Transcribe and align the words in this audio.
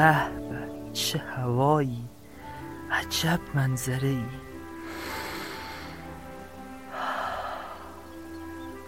به 0.00 0.92
چه 0.92 1.18
هوایی؟ 1.18 2.08
عجب 2.90 3.40
منظره 3.54 4.08
ای. 4.08 4.24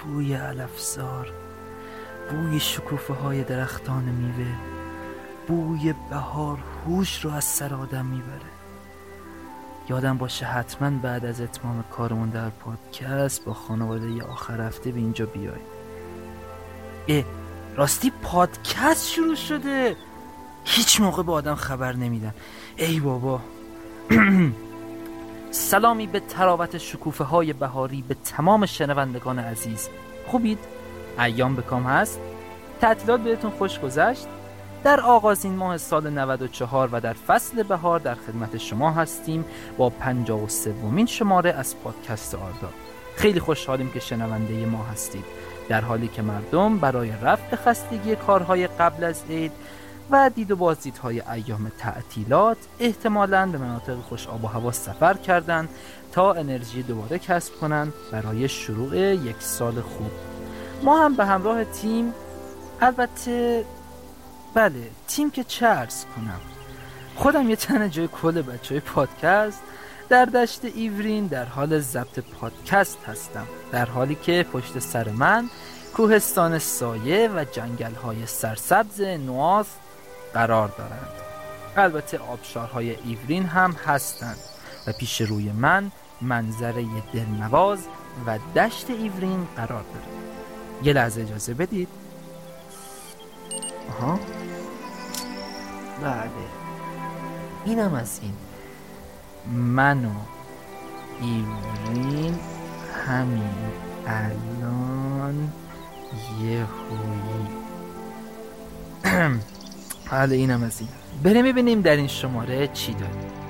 بوی 0.04 0.34
علفزار 0.34 1.32
بوی 2.30 2.60
شکوفه 2.60 3.14
های 3.14 3.44
درختان 3.44 4.02
میوه 4.02 4.52
بوی 5.48 5.94
بهار 6.10 6.58
هوش 6.86 7.24
رو 7.24 7.30
از 7.30 7.44
سر 7.44 7.74
آدم 7.74 8.06
می‌بره. 8.06 8.52
یادم 9.88 10.18
باشه 10.18 10.46
حتما 10.46 10.90
بعد 10.90 11.24
از 11.24 11.40
اتمام 11.40 11.84
کارمون 11.90 12.28
در 12.28 12.48
پادکست 12.48 13.44
با 13.44 13.54
خانواده 13.54 14.10
ی 14.10 14.20
آخر 14.20 14.60
هفته 14.60 14.92
به 14.92 14.98
اینجا 14.98 15.26
بیای 15.26 15.60
اه 17.08 17.24
راستی 17.76 18.12
پادکست 18.22 19.08
شروع 19.08 19.34
شده! 19.34 19.96
هیچ 20.64 21.00
موقع 21.00 21.22
به 21.22 21.32
آدم 21.32 21.54
خبر 21.54 21.92
نمیدن 21.92 22.34
ای 22.76 23.00
بابا 23.00 23.40
سلامی 25.50 26.06
به 26.06 26.20
تراوت 26.20 26.78
شکوفه 26.78 27.24
های 27.24 27.52
بهاری 27.52 28.04
به 28.08 28.16
تمام 28.24 28.66
شنوندگان 28.66 29.38
عزیز 29.38 29.88
خوبید؟ 30.26 30.58
ایام 31.18 31.56
به 31.56 31.62
کام 31.62 31.82
هست؟ 31.82 32.20
تعطیلات 32.80 33.20
بهتون 33.20 33.50
خوش 33.50 33.78
گذشت؟ 33.78 34.26
در 34.84 35.00
آغازین 35.00 35.54
ماه 35.56 35.78
سال 35.78 36.10
94 36.10 36.88
و 36.92 37.00
در 37.00 37.12
فصل 37.12 37.62
بهار 37.62 38.00
در 38.00 38.14
خدمت 38.14 38.58
شما 38.58 38.92
هستیم 38.92 39.44
با 39.78 39.90
53 39.90 40.70
ومین 40.70 41.06
شماره 41.06 41.50
از 41.50 41.76
پادکست 41.80 42.34
آردا 42.34 42.68
خیلی 43.16 43.40
خوشحالیم 43.40 43.90
که 43.90 44.00
شنونده 44.00 44.66
ما 44.66 44.84
هستید 44.84 45.24
در 45.68 45.80
حالی 45.80 46.08
که 46.08 46.22
مردم 46.22 46.78
برای 46.78 47.12
رفع 47.22 47.56
خستگی 47.56 48.16
کارهای 48.16 48.66
قبل 48.66 49.04
از 49.04 49.22
عید 49.30 49.52
و 50.12 50.30
دید 50.30 50.50
و 50.50 50.56
بازدیدهای 50.56 51.20
ایام 51.20 51.72
تعطیلات 51.78 52.56
احتمالاً 52.80 53.46
به 53.46 53.58
مناطق 53.58 53.96
خوش 53.96 54.26
آب 54.28 54.44
و 54.44 54.46
هوا 54.46 54.72
سفر 54.72 55.14
کردند 55.14 55.68
تا 56.12 56.32
انرژی 56.32 56.82
دوباره 56.82 57.18
کسب 57.18 57.54
کنند 57.54 57.92
برای 58.12 58.48
شروع 58.48 58.96
یک 58.96 59.36
سال 59.38 59.80
خوب. 59.80 60.10
ما 60.82 61.04
هم 61.04 61.14
به 61.14 61.24
همراه 61.24 61.64
تیم 61.64 62.14
البته 62.80 63.64
بله 64.54 64.90
تیم 65.08 65.30
که 65.30 65.66
عرض 65.66 66.04
کنم. 66.04 66.40
خودم 67.16 67.50
یه 67.50 67.56
تنه 67.56 67.88
جای 67.88 68.08
کل 68.08 68.42
بچه 68.42 68.74
های 68.74 68.80
پادکست. 68.80 69.62
در 70.08 70.24
دشت 70.24 70.64
ایورین 70.64 71.26
در 71.26 71.44
حال 71.44 71.78
ضبط 71.80 72.18
پادکست 72.18 72.98
هستم. 73.06 73.46
در 73.72 73.86
حالی 73.86 74.14
که 74.14 74.46
پشت 74.52 74.78
سر 74.78 75.08
من 75.08 75.50
کوهستان 75.94 76.58
سایه 76.58 77.30
و 77.34 77.44
جنگل 77.52 77.94
های 77.94 78.26
سرسبز 78.26 79.00
نواز 79.00 79.66
قرار 80.34 80.68
دارند. 80.68 81.12
البته 81.76 82.18
آبشارهای 82.18 82.96
ایورین 83.04 83.46
هم 83.46 83.72
هستند 83.86 84.36
و 84.86 84.92
پیش 84.92 85.20
روی 85.20 85.52
من 85.52 85.92
منظره 86.20 86.84
دلنواز 87.12 87.86
و 88.26 88.38
دشت 88.56 88.90
ایورین 88.90 89.46
قرار 89.56 89.82
داره. 89.82 90.06
یه 90.82 90.92
لحظه 90.92 91.20
اجازه 91.20 91.54
بدید. 91.54 91.88
آها. 93.90 94.20
بله. 96.02 96.30
اینم 97.64 97.94
از 97.94 98.20
این. 98.22 98.34
من 99.52 100.04
و 100.04 100.12
ایورین 101.20 102.38
همین 103.06 103.50
الان 104.06 105.52
یه 106.42 106.64
هویی. 106.64 107.48
بله 110.12 110.36
اینم 110.36 110.62
از 110.62 110.80
این. 110.80 110.88
بریم 111.22 111.44
ببینیم 111.44 111.80
در 111.80 111.96
این 111.96 112.06
شماره 112.06 112.68
چی 112.68 112.92
داریم. 112.92 113.41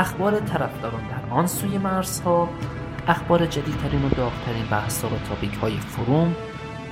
اخبار 0.00 0.40
طرفداران 0.40 1.02
در 1.02 1.34
آن 1.34 1.46
سوی 1.46 1.78
مرزها 1.78 2.48
اخبار 3.08 3.46
جدیدترین 3.46 4.04
و 4.04 4.08
داغترین 4.08 4.66
بحث 4.70 5.04
و 5.04 5.08
topic 5.28 5.54
های 5.54 5.76
forum 5.76 6.36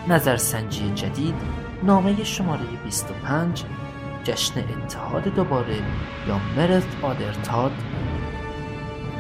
نظرسنجی 0.09 0.91
جدید 0.95 1.35
نامه 1.83 2.25
شماره 2.25 2.65
25 2.85 3.65
جشن 4.25 4.61
اتحاد 4.61 5.25
دوباره 5.25 5.77
یا 6.29 6.41
مرت 6.57 6.87
آدرتاد 7.03 7.73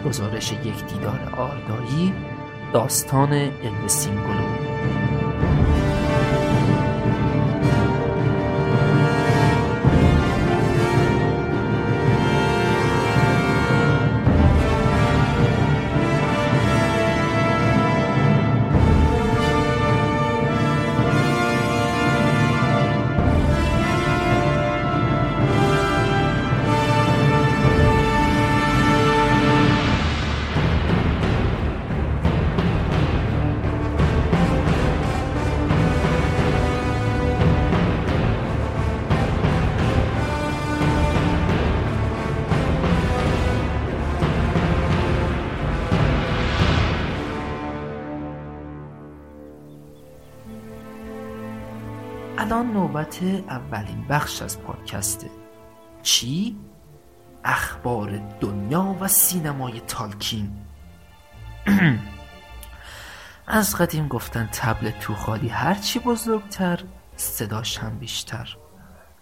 گزارش 0.06 0.53
یک 0.53 0.84
دیدار 0.84 1.34
آردایی 1.38 2.15
داستان 2.72 3.32
علم 3.32 3.87
سینگولو 3.87 4.68
نوبت 52.88 53.23
اولین 53.49 54.06
بخش 54.08 54.43
از 54.43 54.62
پادکسته 54.62 55.31
چی؟ 56.02 56.56
اخبار 57.44 58.20
دنیا 58.40 58.96
و 59.00 59.08
سینمای 59.08 59.81
تالکین. 59.81 60.56
از 63.46 63.76
قدیم 63.76 64.08
گفتن 64.08 64.49
تبل 64.52 64.90
تو 64.90 65.14
خالی 65.14 65.49
هرچی 65.49 65.99
بزرگتر 65.99 66.81
صداش 67.17 67.79
هم 67.79 67.99
بیشتر. 67.99 68.56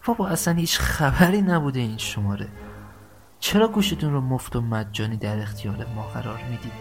بابا 0.07 0.29
اصلا 0.29 0.55
هیچ 0.55 0.79
خبری 0.79 1.43
نبوده 1.43 1.81
این 1.81 1.99
شماره. 1.99 2.49
چرا 3.41 3.69
گوشتون 3.69 4.13
رو 4.13 4.21
مفت 4.21 4.57
و 4.57 4.61
مجانی 4.61 5.17
در 5.17 5.39
اختیار 5.39 5.87
ما 5.95 6.03
قرار 6.03 6.41
می‌دید؟ 6.51 6.73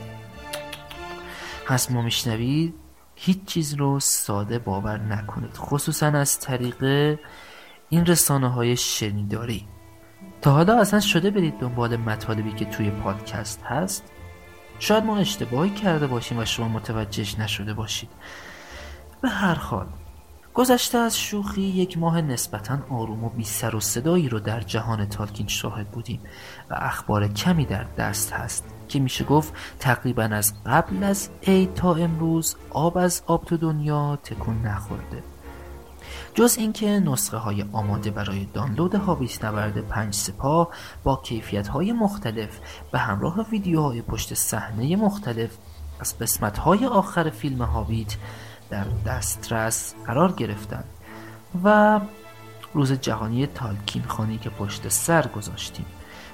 پس 1.67 1.91
ما 1.91 2.01
میشنوید؟ 2.01 2.84
هیچ 3.15 3.45
چیز 3.45 3.73
رو 3.73 4.00
ساده 4.00 4.59
باور 4.59 4.97
نکنید 4.97 5.57
خصوصا 5.57 6.07
از 6.07 6.39
طریق 6.39 6.83
این 7.89 8.06
رسانه 8.06 8.50
های 8.50 8.77
شنیداری. 8.77 9.67
تا 10.41 10.51
حالا 10.51 10.79
اصلا 10.79 11.00
شده 11.00 11.29
برید 11.29 11.59
دنبال 11.59 11.97
مطالبی 11.97 12.51
که 12.51 12.65
توی 12.65 12.89
پادکست 12.89 13.62
هست؟ 13.63 14.03
شاید 14.79 15.03
ما 15.03 15.17
اشتباهی 15.17 15.69
کرده 15.69 16.07
باشیم 16.07 16.39
و 16.39 16.45
شما 16.45 16.67
متوجهش 16.67 17.39
نشده 17.39 17.73
باشید. 17.73 18.09
به 19.21 19.29
هر 19.29 19.56
حال 19.56 19.88
گذشته 20.53 20.97
از 20.97 21.19
شوخی 21.19 21.62
یک 21.62 21.97
ماه 21.97 22.21
نسبتا 22.21 22.79
آروم 22.89 23.23
و 23.23 23.29
بی 23.29 23.44
سر 23.44 23.75
و 23.75 23.79
صدایی 23.79 24.29
رو 24.29 24.39
در 24.39 24.59
جهان 24.59 25.09
تالکین 25.09 25.47
شاهد 25.47 25.91
بودیم 25.91 26.21
و 26.69 26.75
اخبار 26.77 27.27
کمی 27.27 27.65
در 27.65 27.83
دست 27.83 28.33
هست. 28.33 28.75
که 28.87 28.99
میشه 28.99 29.23
گفت 29.23 29.53
تقریبا 29.79 30.23
از 30.23 30.53
قبل 30.65 31.03
از 31.03 31.29
عید 31.47 31.73
تا 31.73 31.95
امروز 31.95 32.55
آب 32.69 32.97
از 32.97 33.21
آب 33.27 33.45
تو 33.45 33.57
دنیا 33.57 34.19
تکون 34.23 34.61
نخورده. 34.61 35.23
جز 36.33 36.57
اینکه 36.57 36.87
نسخه 36.87 37.37
های 37.37 37.65
آماده 37.73 38.11
برای 38.11 38.47
دانلود 38.53 38.95
هابیت 38.95 39.45
نبرد 39.45 39.77
پنج 39.77 40.13
سپاه 40.13 40.69
با 41.03 41.21
کیفیت 41.23 41.67
های 41.67 41.93
مختلف 41.93 42.59
به 42.91 42.99
همراه 42.99 43.49
ویدیوهای 43.49 44.01
پشت 44.01 44.33
صحنه 44.33 44.95
مختلف 44.95 45.49
از 45.99 46.19
قسمت 46.19 46.57
های 46.57 46.85
آخر 46.85 47.29
فیلم 47.29 47.61
هابیت 47.61 48.15
در 48.69 48.85
دسترس 49.05 49.95
قرار 50.05 50.31
گرفتند 50.31 50.85
و 51.63 51.99
روز 52.73 52.91
جهانی 52.91 53.47
تالکین 53.47 54.03
خانی 54.03 54.38
که 54.38 54.49
پشت 54.49 54.89
سر 54.89 55.27
گذاشتیم. 55.27 55.85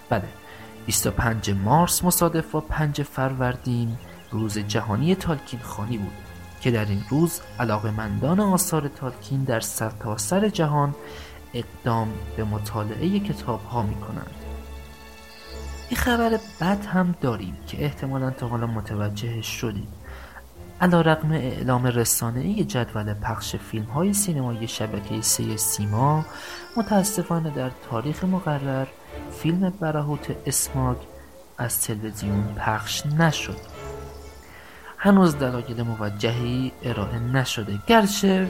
بله 0.09 0.27
25 0.85 1.51
مارس 1.51 2.03
مصادف 2.03 2.51
با 2.51 2.61
5 2.61 3.01
فروردین 3.01 3.97
روز 4.31 4.57
جهانی 4.57 5.15
تالکین 5.15 5.59
خانی 5.59 5.97
بود 5.97 6.13
که 6.61 6.71
در 6.71 6.85
این 6.85 7.03
روز 7.09 7.41
علاقمندان 7.59 8.39
آثار 8.39 8.87
تالکین 8.87 9.43
در 9.43 9.59
سرتاسر 9.59 10.39
سر 10.39 10.49
جهان 10.49 10.95
اقدام 11.53 12.13
به 12.37 12.43
مطالعه 12.43 13.19
کتاب 13.19 13.63
ها 13.65 13.81
می 13.81 13.95
کنند 13.95 14.35
این 15.89 15.99
خبر 15.99 16.39
بد 16.61 16.85
هم 16.85 17.15
داریم 17.21 17.57
که 17.67 17.83
احتمالا 17.83 18.29
تا 18.29 18.47
حالا 18.47 18.67
متوجه 18.67 19.41
شدید. 19.41 19.87
علا 20.81 21.01
رقم 21.01 21.31
اعلام 21.31 21.85
رسانه 21.85 22.63
جدول 22.63 23.13
پخش 23.13 23.55
فیلم 23.55 23.85
های 23.85 24.13
سینمایی 24.13 24.67
شبکه 24.67 25.21
سه 25.21 25.57
سیما 25.57 26.25
متاسفانه 26.77 27.49
در 27.49 27.71
تاریخ 27.89 28.23
مقرر 28.23 28.87
فیلم 29.31 29.73
برهوت 29.79 30.35
اسماگ 30.45 30.97
از 31.57 31.81
تلویزیون 31.81 32.55
پخش 32.57 33.05
نشد. 33.05 33.57
هنوز 34.97 35.35
دلایل 35.35 35.81
موجهی 35.81 36.71
ارائه 36.83 37.19
نشده. 37.19 37.79
گرچه 37.87 38.47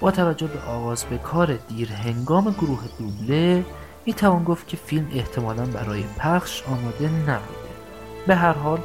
با 0.00 0.10
توجه 0.10 0.46
به 0.46 0.60
آغاز 0.60 1.04
به 1.04 1.18
کار 1.18 1.54
دیر 1.54 1.92
هنگام 1.92 2.50
گروه 2.50 2.82
دوبله 2.98 3.64
می 4.06 4.14
توان 4.14 4.44
گفت 4.44 4.68
که 4.68 4.76
فیلم 4.76 5.08
احتمالا 5.12 5.66
برای 5.66 6.04
پخش 6.18 6.62
آماده 6.62 7.08
نبوده. 7.08 7.72
به 8.26 8.34
هر 8.34 8.52
حال 8.52 8.80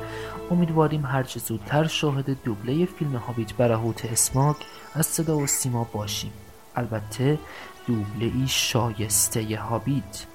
امیدواریم 0.52 1.06
هرچه 1.06 1.40
زودتر 1.40 1.88
شاهد 1.88 2.44
دوبله 2.44 2.86
فیلم 2.86 3.16
هابیت 3.16 3.54
برهوت 3.54 4.06
اسماک 4.06 4.56
از 4.94 5.06
صدا 5.06 5.38
و 5.38 5.48
سیما 5.48 5.84
باشیم. 5.94 6.34
البته 6.76 7.40
دوبله 7.88 8.26
ای 8.26 8.48
شایسته 8.48 9.58
هابیت. 9.58 10.26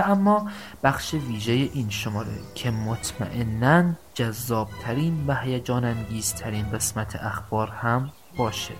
اما 0.00 0.50
بخش 0.82 1.14
ویژه 1.14 1.52
این 1.52 1.90
شماره 1.90 2.38
که 2.54 2.70
مطمئنا 2.70 3.92
جذابترین 4.14 5.24
و 5.26 5.34
هیجان 5.34 5.84
انگیزترین 5.84 6.70
قسمت 6.70 7.16
اخبار 7.16 7.68
هم 7.68 8.10
باشه. 8.36 8.74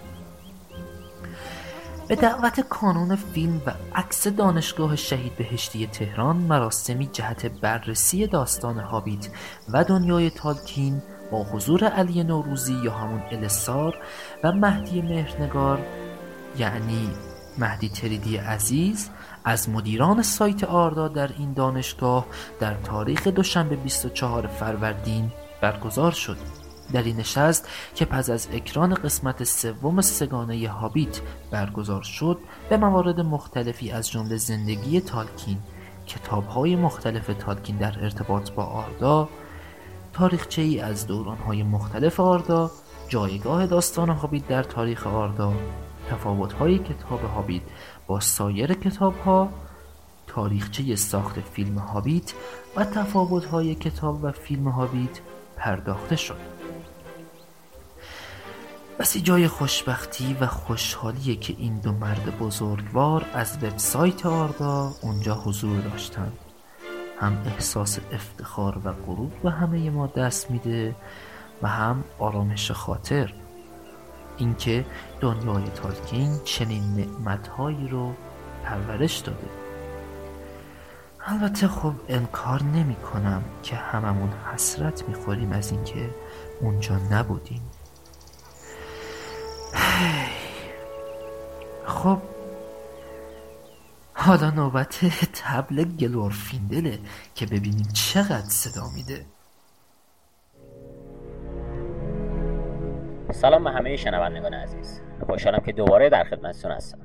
به 2.10 2.16
دعوت 2.16 2.60
کانون 2.60 3.16
فیلم 3.16 3.62
و 3.66 3.72
عکس 3.94 4.26
دانشگاه 4.26 4.96
شهید 4.96 5.36
بهشتی 5.36 5.86
تهران 5.86 6.36
مراسمی 6.36 7.06
جهت 7.06 7.46
بررسی 7.46 8.26
داستان 8.26 8.78
هابیت 8.78 9.28
و 9.68 9.84
دنیای 9.84 10.30
تالکین 10.30 11.02
با 11.30 11.44
حضور 11.44 11.84
علی 11.84 12.24
نوروزی 12.24 12.74
یا 12.84 12.92
همون 12.92 13.22
السار 13.32 13.94
و 14.44 14.52
مهدی 14.52 15.02
مهرنگار 15.02 15.78
یعنی 16.58 17.10
مهدی 17.58 17.88
تریدی 17.88 18.36
عزیز 18.36 19.10
از 19.50 19.68
مدیران 19.68 20.22
سایت 20.22 20.64
آردا 20.64 21.08
در 21.08 21.30
این 21.38 21.52
دانشگاه 21.52 22.26
در 22.60 22.74
تاریخ 22.74 23.26
دوشنبه 23.26 23.76
24 23.76 24.46
فروردین 24.46 25.32
برگزار 25.60 26.12
شد. 26.12 26.36
در 26.92 27.02
این 27.02 27.16
نشست 27.16 27.68
که 27.94 28.04
پس 28.04 28.30
از 28.30 28.48
اکران 28.52 28.94
قسمت 28.94 29.44
سوم 29.44 30.00
سگانه 30.00 30.68
هابیت 30.68 31.20
برگزار 31.50 32.02
شد 32.02 32.38
به 32.68 32.76
موارد 32.76 33.20
مختلفی 33.20 33.90
از 33.90 34.10
جمله 34.10 34.36
زندگی 34.36 35.00
تالکین 35.00 35.58
کتابهای 36.06 36.76
مختلف 36.76 37.30
تالکین 37.38 37.76
در 37.76 37.94
ارتباط 38.02 38.50
با 38.50 38.64
آردا 38.64 39.28
تاریخچه 40.12 40.62
ای 40.62 40.80
از 40.80 41.06
دورانهای 41.06 41.62
مختلف 41.62 42.20
آردا 42.20 42.70
جایگاه 43.08 43.66
داستان 43.66 44.08
هابیت 44.08 44.48
در 44.48 44.62
تاریخ 44.62 45.06
آردا 45.06 45.52
تفاوت‌های 46.10 46.78
کتاب 46.78 47.24
هابیت 47.24 47.62
سایر 48.18 48.74
کتاب‌ها 48.74 49.48
تاریخچه 50.26 50.96
ساخت 50.96 51.40
فیلم 51.40 51.78
هابیت 51.78 52.32
و 52.76 52.84
تفاوت‌های 52.84 53.74
کتاب 53.74 54.24
و 54.24 54.32
فیلم 54.32 54.68
هابیت 54.68 55.20
پرداخته 55.56 56.16
شد. 56.16 56.60
بسی 58.98 59.20
جای 59.20 59.48
خوشبختی 59.48 60.36
و 60.40 60.46
خوشحالیه 60.46 61.36
که 61.36 61.54
این 61.58 61.78
دو 61.78 61.92
مرد 61.92 62.38
بزرگوار 62.38 63.26
از 63.34 63.64
وبسایت 63.64 64.26
آردا 64.26 64.92
اونجا 65.02 65.34
حضور 65.34 65.80
داشتند 65.80 66.38
هم 67.20 67.42
احساس 67.46 67.98
افتخار 68.12 68.78
و 68.84 68.92
غرور 68.92 69.30
به 69.42 69.50
همه 69.50 69.90
ما 69.90 70.06
دست 70.06 70.50
میده 70.50 70.96
و 71.62 71.68
هم 71.68 72.04
آرامش 72.18 72.70
خاطر. 72.70 73.34
اینکه 74.40 74.84
دنیای 75.20 75.64
تالکین 75.68 76.40
چنین 76.44 76.82
نعمتهایی 76.94 77.88
رو 77.88 78.14
پرورش 78.64 79.18
داده. 79.18 79.48
البته 81.26 81.68
خب 81.68 81.92
انکار 82.08 82.62
نمی 82.62 82.96
کنم 82.96 83.44
که 83.62 83.76
هممون 83.76 84.30
حسرت 84.52 85.08
می‌خوریم 85.08 85.52
از 85.52 85.70
اینکه 85.72 86.10
اونجا 86.60 86.96
نبودیم. 86.96 87.62
خب 91.86 92.18
حالا 94.14 94.50
نوبت 94.50 95.04
طبل 95.34 95.84
گلورفیندله 95.84 96.98
که 97.34 97.46
ببینیم 97.46 97.88
چقدر 97.94 98.48
صدا 98.48 98.90
میده. 98.96 99.26
سلام 103.32 103.64
به 103.64 103.70
همه 103.70 103.96
شنوندگان 103.96 104.54
عزیز. 104.54 105.00
خوشحالم 105.26 105.58
که 105.58 105.72
دوباره 105.72 106.08
در 106.08 106.24
خدمتتون 106.24 106.70
هستم. 106.70 106.98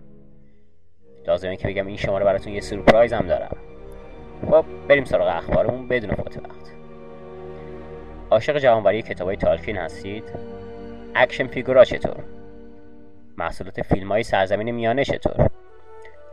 لازمه 1.27 1.55
که 1.55 1.67
بگم 1.67 1.87
این 1.87 1.97
شماره 1.97 2.25
براتون 2.25 2.53
یه 2.53 2.61
سورپرایز 2.61 3.13
هم 3.13 3.27
دارم. 3.27 3.57
خب 4.51 4.65
بریم 4.87 5.03
سراغ 5.03 5.27
اخبارمون 5.27 5.87
بدون 5.87 6.15
فوت 6.15 6.37
وقت. 6.37 6.71
عاشق 8.31 8.57
جمع‌آوری 8.57 9.01
کتابای 9.01 9.35
تالکین 9.35 9.77
هستید؟ 9.77 10.23
action 11.15 11.47
figure 11.47 11.80
ا 11.80 11.85
چطور؟ 11.85 12.23
محصولات 13.37 13.81
فیلم 13.81 14.11
های 14.11 14.23
سرزمین 14.23 14.71
میانه 14.71 15.03
چطور؟ 15.03 15.49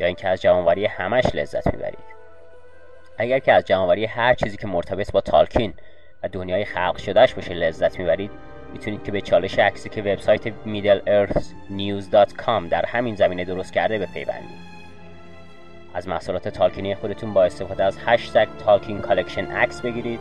یا 0.00 0.06
اینکه 0.06 0.28
از 0.28 0.42
جمع‌آوری 0.42 0.86
همش 0.86 1.34
لذت 1.34 1.74
می‌برید؟ 1.74 2.12
اگر 3.18 3.38
که 3.38 3.52
از 3.52 3.64
جمع‌آوری 3.64 4.04
هر 4.04 4.34
چیزی 4.34 4.56
که 4.56 4.66
مرتبط 4.66 5.12
با 5.12 5.20
تالکین 5.20 5.74
و 6.22 6.28
دنیای 6.28 6.64
خلق 6.64 6.96
شدهش 6.96 7.34
باشه 7.34 7.54
لذت 7.54 7.98
می‌برید 7.98 8.51
می‌تونید 8.72 9.04
که 9.04 9.12
به 9.12 9.20
چالش 9.20 9.58
عکسی 9.58 9.88
که 9.88 10.00
وبسایت 10.00 10.48
middle-earth-news.com 10.48 12.68
در 12.70 12.86
همین 12.86 13.14
زمینه 13.14 13.44
درست 13.44 13.72
کرده 13.72 13.98
بپیوندید. 13.98 14.72
از 15.94 16.08
محصولات 16.08 16.48
تالکینی 16.48 16.94
خودتون 16.94 17.34
با 17.34 17.44
استفاده 17.44 17.84
از 17.84 17.98
هشتگ 18.06 18.48
Tolkien 18.64 18.98
collection 18.98 19.46
عکس 19.46 19.80
بگیرید 19.80 20.20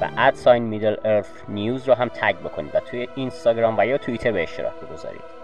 و 0.00 0.08
at 0.18 0.62
sign 0.62 0.96
Middle-earth 1.04 1.28
News 1.48 1.88
رو 1.88 1.94
هم 1.94 2.08
تگ 2.08 2.36
بکنید 2.36 2.74
و 2.74 2.80
توی 2.80 3.08
اینستاگرام 3.16 3.74
و 3.78 3.86
یا 3.86 3.98
توییتر 3.98 4.32
به 4.32 4.42
اشتراک 4.42 4.74
بگذارید. 4.74 5.34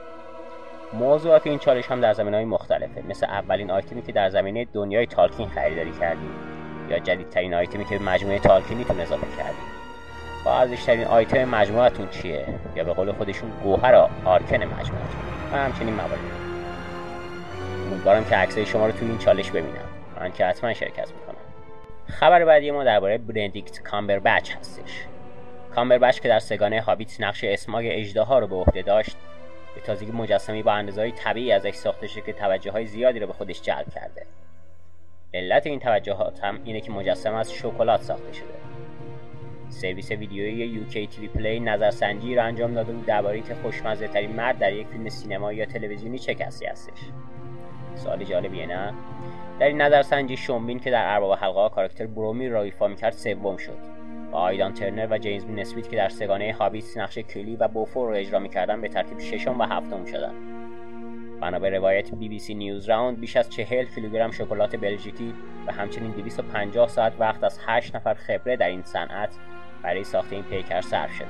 موضوعات 0.92 1.46
این 1.46 1.58
چالش 1.58 1.86
هم 1.86 2.00
در 2.00 2.12
زمین 2.12 2.34
های 2.34 2.44
مختلفه. 2.44 3.02
مثل 3.08 3.26
اولین 3.26 3.70
آیتمی 3.70 4.02
که 4.02 4.12
در 4.12 4.30
زمینه 4.30 4.66
دنیای 4.72 5.06
تالکین 5.06 5.48
خریداری 5.48 5.92
کردیم 6.00 6.30
یا 6.88 6.98
جدیدترین 6.98 7.54
آیتمی 7.54 7.84
که 7.84 7.98
به 7.98 8.04
مجموعه 8.04 8.38
تالکینیتون 8.38 9.00
اضافه 9.00 9.26
کردیم. 9.38 9.79
با 10.44 10.58
ارزشترین 10.58 11.04
آیتم 11.04 11.44
مجموعتون 11.44 12.08
چیه؟ 12.08 12.46
یا 12.76 12.84
به 12.84 12.92
قول 12.92 13.12
خودشون 13.12 13.50
گوهر 13.62 13.94
آرکن 14.24 14.56
مجموعتون 14.56 15.20
و 15.52 15.56
همچنین 15.56 15.94
موارد 15.94 16.18
امیدوارم 17.90 18.24
که 18.24 18.36
عکسای 18.36 18.66
شما 18.66 18.86
رو 18.86 18.92
توی 18.92 19.08
این 19.08 19.18
چالش 19.18 19.50
ببینم. 19.50 19.88
من 20.20 20.32
که 20.32 20.46
حتما 20.46 20.72
شرکت 20.72 21.12
می‌کنم. 21.12 21.36
خبر 22.08 22.44
بعدی 22.44 22.70
ما 22.70 22.84
درباره 22.84 23.18
برندیکت 23.18 23.82
کامبربچ 23.82 24.50
هستش. 24.56 25.04
کامبربچ 25.74 26.20
که 26.20 26.28
در 26.28 26.38
سگانه 26.38 26.80
هابیت 26.80 27.20
نقش 27.20 27.44
اسماگ 27.44 27.88
اژدها 27.90 28.38
رو 28.38 28.46
به 28.46 28.56
عهده 28.56 28.82
داشت 28.82 29.16
به 29.74 29.80
تازگی 29.80 30.12
مجسمه‌ای 30.12 30.62
با 30.62 30.72
اندازه‌های 30.72 31.12
طبیعی 31.12 31.52
ازش 31.52 31.74
ساخته 31.74 32.06
شده 32.06 32.20
که 32.20 32.32
توجه 32.32 32.70
های 32.70 32.86
زیادی 32.86 33.18
رو 33.18 33.26
به 33.26 33.32
خودش 33.32 33.62
جلب 33.62 33.86
کرده. 33.94 34.26
علت 35.34 35.66
این 35.66 35.80
توجهات 35.80 36.44
هم 36.44 36.60
اینه 36.64 36.80
که 36.80 36.92
مجسمه 36.92 37.34
از 37.34 37.52
شکلات 37.52 38.02
ساخته 38.02 38.32
شده. 38.32 38.69
سرویس 39.70 40.10
ویدیویی 40.10 40.84
UKTV 40.84 41.28
Play 41.28 41.60
نظرسنجی 41.60 42.34
را 42.34 42.42
انجام 42.42 42.74
داده 42.74 42.92
بود 42.92 43.06
درباره 43.06 43.34
اینکه 43.34 43.54
خوشمزه 43.54 44.08
ترین 44.08 44.32
مرد 44.32 44.58
در 44.58 44.72
یک 44.72 44.86
فیلم 44.86 45.08
سینمایی 45.08 45.58
یا 45.58 45.64
تلویزیونی 45.64 46.18
چه 46.18 46.34
کسی 46.34 46.66
هستش. 46.66 46.98
سوال 47.94 48.24
جالبیه 48.24 48.66
نه؟ 48.66 48.94
در 49.58 49.66
این 49.66 49.80
نظرسنجی 49.80 50.36
شان 50.36 50.57
بین 50.57 50.78
که 50.78 50.90
در 50.90 51.14
ارباب 51.14 51.38
حلقه 51.38 51.68
کاراکتر 51.68 52.06
برومیر 52.06 52.48
را 52.48 52.62
ایفا 52.62 52.88
می‌کرد 52.88 53.12
سوم 53.12 53.56
شد. 53.56 53.78
و 54.32 54.36
آیدان 54.36 54.74
ترنر 54.74 55.06
و 55.10 55.18
جیمز 55.18 55.44
بین 55.44 55.64
که 55.64 55.96
در 55.96 56.08
سگانه 56.08 56.52
هابیت 56.52 56.96
نقش 56.96 57.18
کیلی 57.18 57.56
و 57.56 57.68
بوفور 57.68 58.08
را 58.08 58.14
اجرا 58.14 58.38
می‌کردن 58.38 58.80
به 58.80 58.88
ترتیب 58.88 59.18
ششم 59.18 59.60
و 59.60 59.64
هفتم 59.64 60.04
شدند 60.04 60.34
بنا 61.40 61.58
به 61.58 61.70
روایت 61.70 62.14
بی 62.14 62.28
بی 62.28 62.38
سی 62.38 62.54
نیوز 62.54 62.88
راوند 62.88 63.20
بیش 63.20 63.36
از 63.36 63.50
چهل 63.50 63.84
کیلوگرم 63.84 64.30
شکلات 64.30 64.76
بلژیکی 64.76 65.34
و 65.66 65.72
همچنین 65.72 66.10
250 66.10 66.88
ساعت 66.88 67.12
وقت 67.18 67.44
از 67.44 67.60
8 67.66 67.96
نفر 67.96 68.14
خبره 68.14 68.56
در 68.56 68.68
این 68.68 68.82
صنعت 68.82 69.30
برای 69.82 70.04
ساخت 70.04 70.32
این 70.32 70.42
پیکر 70.42 70.80
صرف 70.80 71.12
شده. 71.12 71.26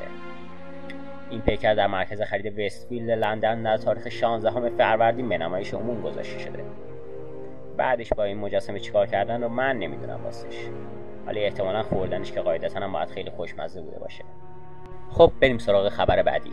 این 1.31 1.41
پیکر 1.41 1.75
در 1.75 1.87
مرکز 1.87 2.23
خرید 2.23 2.59
وستفیلد 2.59 3.11
لندن 3.11 3.63
در 3.63 3.77
تاریخ 3.77 4.09
16 4.09 4.71
فروردین 4.71 5.29
به 5.29 5.39
نمایش 5.39 5.75
عموم 5.75 6.03
گذاشته 6.03 6.39
شده. 6.39 6.65
بعدش 7.77 8.13
با 8.17 8.25
این 8.25 8.39
مجسمه 8.39 8.79
چیکار 8.79 9.07
کردن 9.07 9.43
رو 9.43 9.49
من 9.49 9.79
نمی‌دونم 9.79 10.25
راستش. 10.25 10.57
ولی 11.27 11.45
احتمالا 11.45 11.83
خوردنش 11.83 12.33
که 12.33 12.41
قاعدتا 12.41 12.81
هم 12.81 12.93
باید 12.93 13.09
خیلی 13.09 13.31
خوشمزه 13.31 13.81
بوده 13.81 13.99
باشه. 13.99 14.25
خب 15.11 15.33
بریم 15.41 15.59
سراغ 15.59 15.89
خبر 15.89 16.23
بعدی. 16.23 16.51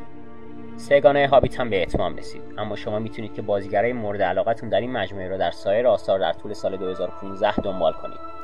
سه‌گانه 0.76 1.28
هابیت 1.28 1.60
هم 1.60 1.70
به 1.70 1.82
اتمام 1.82 2.16
رسید. 2.16 2.42
اما 2.58 2.76
شما 2.76 3.00
می‌تونید 3.00 3.34
که 3.34 3.42
بازیگرای 3.42 3.94
مورد 3.94 4.22
علاقتون 4.22 4.70
در 4.70 4.80
این 4.80 4.92
مجموعه 4.92 5.30
رو 5.30 5.38
در 5.38 5.52
سایر 5.52 5.88
آثار 5.88 6.20
در 6.20 6.34
طول 6.34 6.54
سال 6.54 6.78
2015 6.78 7.56
دنبال 7.56 7.94
کنید. 7.94 8.37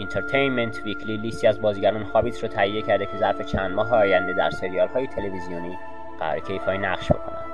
Entertainment 0.00 0.82
Weekly 0.84 1.16
لیستی 1.16 1.46
از 1.46 1.60
بازیگران 1.60 2.02
هابیت 2.02 2.42
رو 2.42 2.48
تهیه 2.48 2.82
کرده 2.82 3.06
که 3.06 3.16
ظرف 3.16 3.40
چند 3.40 3.70
ماه 3.70 3.94
آینده 3.94 4.32
در 4.32 4.50
سریال 4.50 4.88
های 4.88 5.06
تلویزیونی 5.06 5.78
قراره 6.18 6.40
ایفای 6.40 6.78
نقش 6.78 7.12
بکنن. 7.12 7.44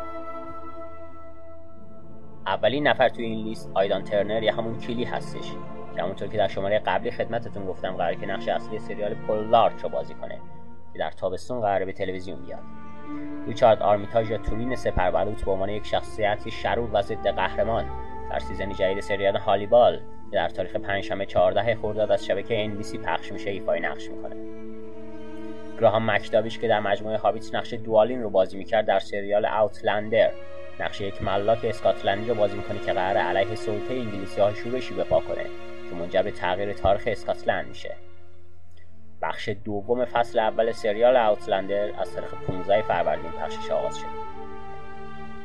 اولین 2.47 2.89
نفر 2.89 3.09
توی 3.09 3.25
این 3.25 3.45
لیست 3.45 3.71
آیدان 3.75 4.03
ترنر 4.03 4.43
یا 4.43 4.55
همون 4.55 4.79
کیلی 4.79 5.05
هستش. 5.05 5.53
که 5.95 6.03
همونطور 6.03 6.29
که 6.29 6.39
در 6.39 6.49
شماره 6.49 6.79
قبلی 6.79 7.11
خدمتتون 7.11 7.67
گفتم 7.67 7.97
قرار 7.97 8.15
که 8.15 8.27
نقش 8.27 8.49
اصلی 8.49 8.79
سریال 8.79 9.15
پولدارک 9.15 9.81
رو 9.83 9.89
بازی 9.89 10.15
کنه 10.15 10.39
که 10.93 10.99
در 10.99 11.11
تابستون 11.11 11.61
قراره 11.61 11.85
به 11.85 11.93
تلویزیون 11.93 12.47
بیاد. 12.47 12.63
ریچارد 13.47 13.83
آرمیتاژ 13.83 14.31
یا 14.31 14.39
تورین 14.39 14.77
سپربلوط 14.77 15.45
به 15.45 15.51
عنوان 15.51 15.69
یک 15.69 15.87
شخصیت 15.87 16.49
شرور 16.49 16.91
و 16.93 17.03
ضد 17.03 17.27
قهرمان 17.29 17.85
در 18.31 18.39
season 18.39 18.73
جدید 18.73 19.01
سریال 19.01 19.37
هانیبال 19.37 20.01
که 20.31 20.37
در 20.37 20.49
تاریخ 20.49 20.77
پنجشنبه 20.77 21.27
14 21.27 21.75
خرداد 21.75 22.13
از 22.13 22.27
شبکه 22.27 22.71
NBC 22.71 22.97
پخش 22.97 23.33
میشه 23.33 23.51
ایفای 23.51 23.81
نقش 23.81 24.11
می‌کنه. 24.11 24.37
گراهام 25.81 26.11
مک‌تاویش 26.11 26.59
که 26.59 26.69
در 26.69 26.81
مجموعه 26.81 27.17
هابیت 27.17 27.55
نقش 27.55 27.75
دوالین 27.75 28.23
رو 28.23 28.31
بازی 28.31 28.59
می‌کرد 28.59 28.87
در 28.87 28.99
سریال 28.99 29.47
اوتلندر 29.47 30.31
نقش 30.81 31.01
یک 31.01 31.23
ملاک 31.23 31.65
اسکاتلندی 31.65 32.29
رو 32.29 32.35
بازی 32.35 32.57
می‌کنه 32.57 32.79
که 32.87 32.93
قرار 32.93 33.17
علیه 33.17 33.55
سلطه 33.55 33.95
انگلیسی 33.95 34.41
ها 34.41 34.55
شورشی 34.55 34.95
بپا 34.95 35.21
کنه 35.21 35.45
که 35.91 35.97
منجر 35.97 36.23
به 36.23 36.31
تغییر 36.31 36.73
تاریخ 36.73 37.03
اسکاتلند 37.07 37.69
میشه. 37.69 37.95
بخش 39.23 39.49
دوم 39.65 40.05
فصل 40.05 40.39
اول 40.39 40.73
سریال 40.73 41.17
اوتلندر 41.17 42.01
از 42.01 42.15
تاریخ 42.15 42.35
15 42.47 42.83
فروردین 42.83 43.31
پخشش 43.31 43.71
آغاز 43.71 43.99
شد. 43.99 44.26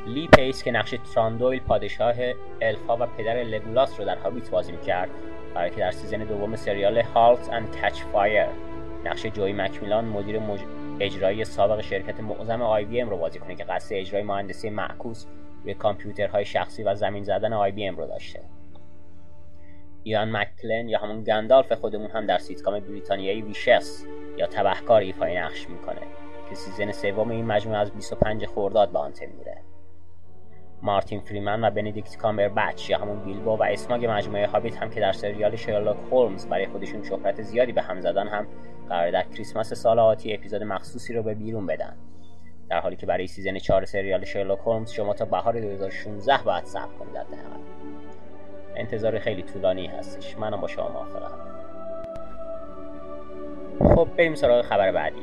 لی 0.05 0.27
پیس 0.27 0.63
که 0.63 0.71
نقش 0.71 0.95
تراندوئیل 1.13 1.59
پادشاه 1.59 2.15
الفا 2.61 2.97
و 2.97 3.05
پدر 3.05 3.43
لگولاس 3.43 3.99
رو 3.99 4.05
در 4.05 4.17
هابیت 4.17 4.49
بازی 4.49 4.71
می‌کرد 4.71 5.09
قراره 5.55 5.69
که 5.69 5.75
در 5.75 5.91
season 5.91 6.17
دوم 6.17 6.55
سریال 6.55 6.97
Halt 6.97 7.49
and 7.49 7.75
Catch 7.75 8.01
Fire 8.01 8.47
نقش 9.05 9.25
جوی 9.25 9.53
مکمیلان 9.53 10.05
مدیر 10.05 10.39
مج... 10.39 10.59
اجرایی 10.99 11.45
سابق 11.45 11.81
شرکت 11.81 12.19
معظم 12.19 12.61
IBM 12.61 13.09
رو 13.09 13.17
بازی 13.17 13.39
کنه 13.39 13.55
که 13.55 13.63
قصد 13.63 13.95
اجرای 13.95 14.23
مهندسی 14.23 14.69
معکوس 14.69 15.25
روی 15.63 15.73
کامپیوترهای 15.73 16.45
شخصی 16.45 16.83
و 16.83 16.95
زمین 16.95 17.23
زدن 17.23 17.53
IBM 17.53 17.97
رو 17.97 18.07
داشته. 18.07 18.39
ایان 20.03 20.37
مکلن 20.37 20.89
یا 20.89 20.99
همون 20.99 21.23
گندالف 21.23 21.71
خودمون 21.71 22.11
هم 22.11 22.25
در 22.25 22.37
سیتکام 22.37 22.79
بریتانیایی 22.79 23.41
Vicious 23.41 24.05
یا 24.37 24.47
تبهکار 24.47 25.01
ایفای 25.01 25.37
نقش 25.37 25.69
می‌کنه 25.69 26.01
که 26.49 26.55
season 26.55 26.91
سوم 26.91 27.29
این 27.29 27.45
مجموعه 27.45 27.79
از 27.79 27.91
25 27.91 28.45
خرداد 28.45 28.91
به 28.91 28.99
آنتن 28.99 29.13
میره. 29.37 29.57
مارتین 30.83 31.19
فریمن 31.19 31.63
و 31.63 31.69
بندیکت 31.69 32.17
کامبربچ 32.17 32.89
یا 32.89 32.97
همون 32.97 33.19
بیلبو 33.19 33.51
و 33.51 33.63
اسماگ 33.63 34.05
مجموعه 34.09 34.47
هابیت 34.47 34.77
هم 34.77 34.89
که 34.89 34.99
در 34.99 35.11
سریال 35.11 35.55
شرلاک 35.55 35.97
هولمز 36.11 36.45
برای 36.45 36.67
خودشون 36.67 37.03
شهرت 37.03 37.41
زیادی 37.41 37.71
به 37.71 37.81
هم 37.81 38.01
زدن 38.01 38.27
هم 38.27 38.47
قرار 38.89 39.11
در 39.11 39.23
کریسمس 39.23 39.73
سال 39.73 39.99
آتی 39.99 40.33
اپیزود 40.33 40.63
مخصوصی 40.63 41.13
رو 41.13 41.23
به 41.23 41.33
بیرون 41.33 41.65
بدن. 41.65 41.95
در 42.69 42.79
حالی 42.79 42.95
که 42.95 43.05
برای 43.05 43.27
season 43.27 43.57
4 43.57 43.85
سریال 43.85 44.25
شرلاک 44.25 44.59
هولمز 44.59 44.91
شما 44.91 45.13
تا 45.13 45.25
بهار 45.25 45.59
2016 45.59 46.37
باید 46.45 46.65
صبر 46.65 46.93
کنید 46.99 47.17
حداقل 47.17 47.61
انتظار 48.75 49.19
خیلی 49.19 49.41
طولانی 49.41 49.87
هستش. 49.87 50.37
منم 50.37 50.61
با 50.61 50.67
شما 50.67 50.89
موافقم. 50.89 51.37
خب 53.95 54.07
بریم 54.17 54.35
سراغ 54.35 54.65
خبر 54.65 54.91
بعدی. 54.91 55.21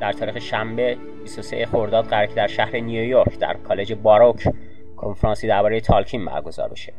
در 0.00 0.12
تاریخ 0.12 0.38
شنبه 0.38 0.98
23 1.22 1.66
خرداد 1.66 2.04
قرار 2.04 2.26
که 2.26 2.34
در 2.34 2.46
شهر 2.46 2.76
نیویورک 2.76 3.38
در 3.38 3.56
کالج 3.56 3.92
باروک 3.92 4.48
کنفرانسی 4.96 5.48
درباره 5.48 5.80
تالکین 5.80 6.24
برگزار 6.24 6.68
بشه. 6.68 6.92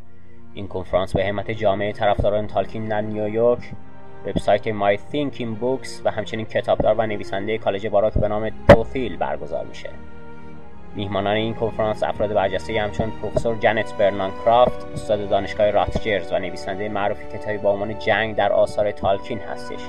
این 0.54 0.68
کنفرانس 0.68 1.16
به 1.16 1.26
همت 1.26 1.52
جامعه 1.52 1.92
طرفداران 1.92 2.48
تالکین 2.48 2.86
در 2.86 3.02
نیویورک 3.02 3.72
وبسایت 4.26 4.64
My 4.64 4.98
Thinking 4.98 5.62
Books 5.62 5.90
و 6.06 6.12
همچنین 6.12 6.46
کتابدار 6.46 6.96
و 6.96 7.06
نویسنده 7.06 7.58
کالج 7.58 7.88
باراک 7.88 8.14
به 8.14 8.28
نام 8.28 8.52
توفیل 8.68 9.18
برگزار 9.18 9.66
میشه. 9.66 9.90
میهمانان 10.96 11.36
این 11.36 11.54
کنفرانس 11.54 12.04
افراد 12.04 12.34
برجسته 12.34 12.82
همچون 12.82 13.12
پروفسور 13.22 13.56
جنت 13.56 13.94
برنان 13.94 14.32
کرافت 14.46 14.86
استاد 14.94 15.30
دانشگاه 15.30 15.72
راتجرز 15.72 16.32
و 16.32 16.40
نویسنده 16.40 16.90
معروف 16.90 17.18
کتابی 17.36 17.58
با 17.58 17.72
عنوان 17.72 18.00
جنگ 18.00 18.36
در 18.36 18.52
آثار 18.54 18.92
تالکین 18.92 19.40
هستش. 19.40 19.80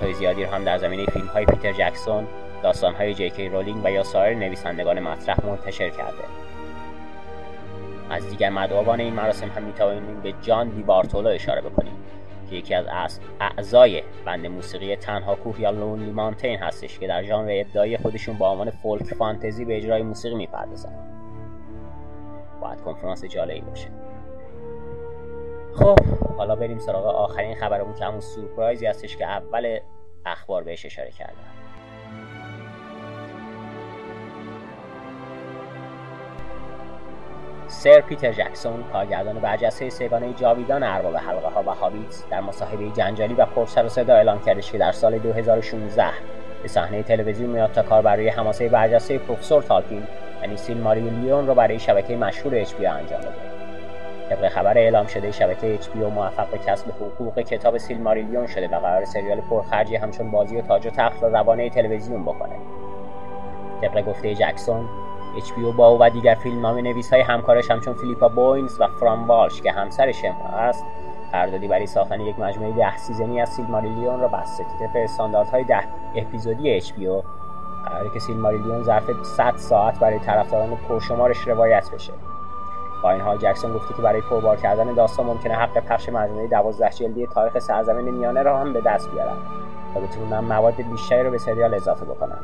های 0.00 0.14
زیادی 0.14 0.44
رو 0.44 0.50
هم 0.50 0.64
در 0.64 0.78
زمینه 0.78 1.04
فیلم 1.04 1.26
های 1.26 1.46
پیتر 1.46 1.72
جکسون 1.72 2.26
داستان 2.62 2.94
های 2.94 3.14
جی 3.14 3.30
کی 3.30 3.48
رولینگ 3.48 3.84
و 3.84 3.90
یا 3.90 4.02
سایر 4.02 4.38
نویسندگان 4.38 5.00
مطرح 5.00 5.46
منتشر 5.46 5.90
کرده. 5.90 6.49
از 8.10 8.30
دیگر 8.30 8.50
مدعوان 8.50 9.00
این 9.00 9.14
مراسم 9.14 9.48
هم 9.48 9.62
می‌توانیم 9.62 10.20
به 10.20 10.34
جان 10.42 10.68
دی 10.68 10.82
بارتولو 10.82 11.28
اشاره 11.28 11.60
بکنیم 11.60 11.92
که 12.50 12.56
یکی 12.56 12.74
از 12.74 13.20
اعضای 13.40 14.02
بند 14.24 14.46
موسیقی 14.46 14.96
تنها 14.96 15.34
کوه 15.34 15.60
یا 15.60 15.70
لونلی 15.70 16.10
مانتین 16.10 16.58
هستش 16.58 16.98
که 16.98 17.06
در 17.06 17.22
ژانر 17.22 17.62
ابداعی 17.66 17.96
خودشون 17.96 18.38
با 18.38 18.50
عنوان 18.50 18.70
فولک 18.70 19.14
فانتزی 19.14 19.64
به 19.64 19.76
اجرای 19.76 20.02
موسیقی 20.02 20.34
می‌پردازن 20.34 20.92
باید 22.60 22.80
کنفرانس 22.80 23.24
جالبی 23.24 23.60
باشه. 23.60 23.88
خب 25.74 25.98
حالا 26.36 26.56
بریم 26.56 26.78
سراغ 26.78 27.06
آخرین 27.06 27.54
خبرمون 27.54 27.94
که 27.94 28.04
همون 28.04 28.20
سورپرایزی 28.20 28.86
هستش 28.86 29.16
که 29.16 29.26
اول 29.26 29.78
اخبار 30.26 30.62
بهش 30.62 30.86
اشاره 30.86 31.10
کردم. 31.10 31.59
سر 37.80 38.00
پیتر 38.00 38.32
جکسون 38.32 38.84
کارگردان 38.92 39.38
برجسته 39.38 39.90
سگانه 39.90 40.32
جاویدان 40.32 40.82
ارباب 40.82 41.16
حلقه 41.16 41.48
ها 41.48 41.62
و 41.66 41.70
هابیت 41.70 42.22
در 42.30 42.40
مصاحبه 42.40 42.90
جنجالی 42.90 43.34
و 43.34 43.46
پرسر 43.46 43.86
و 43.86 43.88
صدا 43.88 44.14
اعلام 44.14 44.44
کردش 44.44 44.72
که 44.72 44.78
در 44.78 44.92
سال 44.92 45.18
2016 45.18 46.04
به 46.62 46.68
صحنه 46.68 47.02
تلویزیون 47.02 47.50
میاد 47.50 47.72
تا 47.72 47.82
کار 47.82 48.02
برای 48.02 48.28
حماسه 48.28 48.68
برجسته 48.68 49.18
پروفسور 49.18 49.62
تالکین 49.62 50.02
یعنی 50.42 50.56
سیل 50.56 50.88
لیون 50.88 51.46
رو 51.46 51.54
برای 51.54 51.78
شبکه 51.78 52.16
مشهور 52.16 52.54
اچ 52.54 52.74
انجام 52.74 53.20
بده. 53.20 53.32
طبق 54.30 54.48
خبر 54.48 54.78
اعلام 54.78 55.06
شده 55.06 55.30
شبکه 55.30 55.74
HBO 55.74 55.88
موفق 55.96 56.50
به 56.50 56.58
کسب 56.58 56.90
حقوق 56.90 57.40
کتاب 57.40 57.78
سیلماریلیون 57.78 58.46
شده 58.46 58.68
و 58.68 58.80
قرار 58.80 59.04
سریال 59.04 59.40
پرخرجی 59.40 59.96
همچون 59.96 60.30
بازی 60.30 60.62
تاج 60.62 60.86
و 60.86 60.90
تخت 60.90 61.22
را 61.22 61.28
روانه 61.28 61.70
تلویزیون 61.70 62.22
بکنه. 62.22 62.56
طبق 63.82 64.04
گفته 64.04 64.34
جکسون 64.34 64.88
HBO 65.38 65.76
با 65.76 65.88
او 65.88 65.98
و 66.00 66.10
دیگر 66.10 66.34
فیلمنامه 66.34 66.82
نویس 66.82 67.12
های 67.12 67.22
همکارش 67.22 67.70
همچون 67.70 67.94
فیلیپا 67.94 68.28
بوینز 68.28 68.80
و 68.80 68.86
فرن 68.86 69.28
والش 69.28 69.62
که 69.62 69.72
همسرش 69.72 70.24
است 70.52 70.84
قراردادی 71.32 71.68
برای 71.68 71.86
ساختن 71.86 72.20
یک 72.20 72.38
مجموعه 72.38 72.72
ده 72.72 72.96
season 72.96 73.34
ی 73.34 73.40
از 73.40 73.48
سیلماریلیون 73.48 74.20
را 74.20 74.28
بسته 74.28 74.64
که 74.64 74.86
طبق 74.86 74.96
استانداردهای 74.96 75.64
ده 75.64 75.84
اپیزودی 76.16 76.80
HBO 76.80 77.24
قراره 77.84 78.10
که 78.14 78.18
سیلماریلیون 78.18 78.82
ظرف 78.82 79.10
100 79.22 79.54
ساعت 79.56 79.98
برای 79.98 80.18
طرفداران 80.18 80.76
پرشمارش 80.88 81.48
روایت 81.48 81.90
بشه. 81.90 82.12
با 83.02 83.10
این 83.10 83.20
حال 83.20 83.38
جکسون 83.38 83.72
گفته 83.72 83.94
که 83.94 84.02
برای 84.02 84.20
پربار 84.20 84.56
کردن 84.56 84.94
داستان 84.94 85.26
ممکنه 85.26 85.54
حق 85.54 85.78
پخش 85.78 86.08
مجموعه 86.08 86.46
دوازده 86.46 86.90
جلدی 86.90 87.26
تاریخ 87.26 87.58
سرزمین 87.58 88.10
میانه 88.10 88.42
را 88.42 88.58
هم 88.58 88.72
به 88.72 88.80
دست 88.80 89.10
بیارن 89.10 89.36
تا 89.94 90.00
بتونن 90.00 90.38
مواد 90.38 90.74
بیشتری 90.74 91.22
رو 91.22 91.30
به 91.30 91.38
سریال 91.38 91.74
اضافه 91.74 92.04
بکنن 92.04 92.38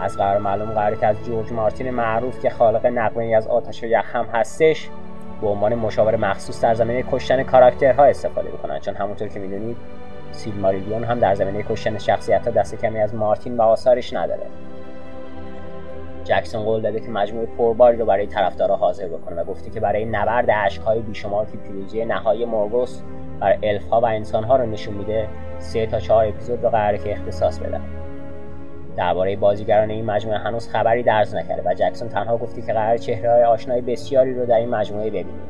از 0.00 0.16
قرار 0.16 0.38
معلوم 0.38 0.70
قراره 0.70 0.96
که 0.96 1.06
از 1.06 1.16
جورج 1.24 1.52
مارتین 1.52 1.90
معروف 1.90 2.42
که 2.42 2.50
خالق 2.50 2.86
نقمه 2.86 3.34
از 3.36 3.46
آتش 3.48 3.82
و 3.82 3.86
یخ 3.86 4.16
هم 4.16 4.24
هستش 4.24 4.88
به 5.40 5.48
عنوان 5.48 5.74
مشاور 5.74 6.16
مخصوص 6.16 6.60
در 6.60 6.74
زمینه 6.74 7.04
کشتن 7.12 7.42
کاراکترها 7.42 8.04
استفاده 8.04 8.48
بکنن 8.48 8.78
چون 8.78 8.94
همونطور 8.94 9.28
که 9.28 9.40
می‌دونید 9.40 9.76
سیلماریلیون 10.32 11.04
هم 11.04 11.18
در 11.18 11.34
زمینه 11.34 11.62
کشتن 11.62 11.98
شخصیت 11.98 12.46
ها 12.46 12.50
دست 12.50 12.74
کمی 12.74 13.00
از 13.00 13.14
مارتین 13.14 13.56
و 13.56 13.62
آثارش 13.62 14.12
نداره. 14.12 14.46
جکسون 16.24 16.62
قول 16.62 16.80
داده 16.80 17.00
که 17.00 17.10
مجموعه 17.10 17.46
پرباری 17.46 17.96
رو 17.96 18.06
برای 18.06 18.26
طرفدارا 18.26 18.76
حاضر 18.76 19.08
بکنه 19.08 19.42
و 19.42 19.44
گفته 19.44 19.70
که 19.70 19.80
برای 19.80 20.04
نبرد 20.04 20.50
اشکهای 20.50 21.00
بیشمار 21.00 21.46
که 21.46 21.56
پیروزی 21.56 22.04
نهایی 22.04 22.44
مورگوس 22.44 23.02
بر 23.40 23.58
الفها 23.62 24.00
و 24.00 24.06
انسانها 24.06 24.56
رو 24.56 24.66
نشون 24.66 24.94
میده 24.94 25.28
سه 25.58 25.86
تا 25.86 26.00
چهار 26.00 26.26
اپیزود 26.28 26.64
رو 26.64 26.70
قراره 26.70 26.98
که 26.98 27.12
اختصاص 27.12 27.58
بدن. 27.58 28.01
درباره 28.96 29.36
بازیگران 29.36 29.90
این 29.90 30.04
مجموعه 30.04 30.38
هنوز 30.38 30.68
خبری 30.68 31.02
درز 31.02 31.34
نکرده 31.34 31.62
و 31.70 31.74
جکسون 31.74 32.08
تنها 32.08 32.36
گفته 32.36 32.62
که 32.62 32.72
قرار 32.72 32.96
چهره 32.96 33.30
های 33.30 33.42
آشنای 33.42 33.80
بسیاری 33.80 34.34
رو 34.34 34.46
در 34.46 34.56
این 34.56 34.68
مجموعه 34.68 35.10
ببینیم. 35.10 35.40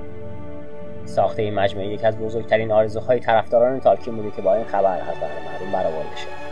ساخت 1.04 1.38
این 1.38 1.54
مجموعه 1.54 1.88
یکی 1.88 2.06
از 2.06 2.18
بزرگترین 2.18 2.72
آرزوهای 2.72 3.20
طرفداران 3.20 3.80
تالکین 3.80 4.16
بوده 4.16 4.30
که 4.30 4.42
با 4.42 4.54
این 4.54 4.64
خبر 4.64 4.94
از 4.94 5.16
مردم 5.16 5.72
برآورده 5.72 6.16
شد. 6.16 6.51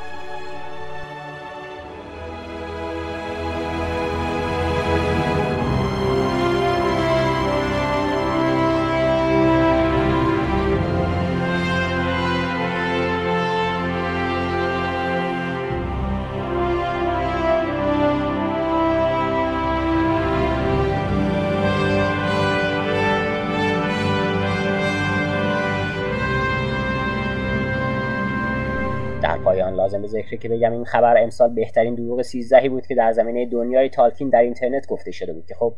لازم 29.91 30.03
به 30.03 30.09
ذکره 30.09 30.39
که 30.39 30.49
بگم 30.49 30.73
این 30.73 30.85
خبر 30.85 31.23
امسال 31.23 31.55
بهترین 31.55 31.95
دروغ 31.95 32.23
سیزدهی 32.23 32.69
بود 32.69 32.87
که 32.87 32.95
در 32.95 33.13
زمینه 33.13 33.47
دنیای 33.47 33.89
تالکین 33.89 34.29
در 34.29 34.39
اینترنت 34.39 34.87
گفته 34.87 35.11
شده 35.11 35.33
بود 35.33 35.47
که 35.47 35.55
خب 35.55 35.75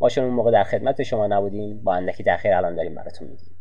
ما 0.00 0.08
چون 0.08 0.24
اون 0.24 0.34
موقع 0.34 0.50
در 0.50 0.64
خدمت 0.64 1.02
شما 1.02 1.26
نبودیم 1.26 1.80
با 1.84 1.94
اندکی 1.94 2.24
تاخیر 2.24 2.54
الان 2.54 2.74
داریم 2.74 2.94
براتون 2.94 3.28
میگیم. 3.28 3.56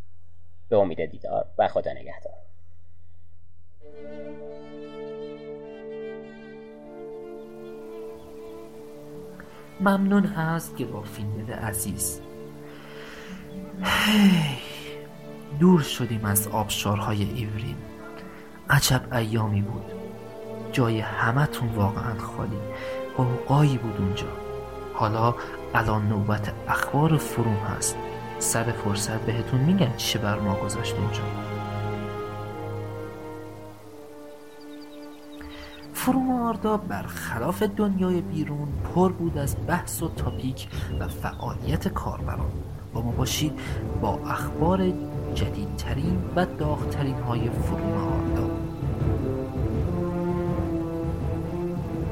به 0.69 0.77
امید 0.77 1.05
دیدار 1.05 1.45
و 1.57 1.67
خدا 1.67 1.91
نگهدار. 1.91 2.33
ممنون 9.81 10.25
هست 10.25 10.77
که 10.77 10.85
با 10.85 11.01
فیلم 11.01 11.51
عزیز. 11.51 12.21
دور 15.59 15.81
شدیم 15.81 16.25
از 16.25 16.47
آبشارهای 16.47 17.23
ایورین. 17.23 17.88
عجب 18.69 19.13
ایامی 19.13 19.61
بود. 19.61 19.85
جای 20.71 20.99
همتون 20.99 21.69
واقعا 21.69 22.17
خالی. 22.17 22.59
قوقایی 23.17 23.77
بود 23.77 23.97
اونجا. 23.99 24.27
حالا 24.93 25.35
الان 25.73 26.09
نوبت 26.09 26.53
اخبار 26.67 27.17
فروم 27.17 27.57
هست. 27.77 27.97
سر 28.39 28.63
فرصت 28.63 29.19
بهتون 29.19 29.59
میگن 29.59 29.93
چه 29.97 30.19
بر 30.19 30.39
ما 30.39 30.55
گذاشت 30.55 30.95
اونجا. 30.95 31.21
فروم 35.93 36.31
آردا 36.31 36.77
برخلاف 36.77 37.63
دنیای 37.63 38.21
بیرون 38.21 38.67
پر 38.95 39.11
بود 39.11 39.37
از 39.37 39.55
بحث 39.67 40.03
و 40.03 40.09
تاپیک 40.09 40.67
و 40.99 41.07
فعالیت 41.07 41.87
کاربران. 41.87 42.51
با 42.93 43.01
ما 43.01 43.11
باشید 43.11 43.59
با 44.01 44.19
اخبار 44.27 44.91
جدیدترین 45.35 46.23
و 46.35 46.45
داغترین 46.45 47.15
های 47.15 47.49
فروم 47.49 47.93
آردا 47.93 48.58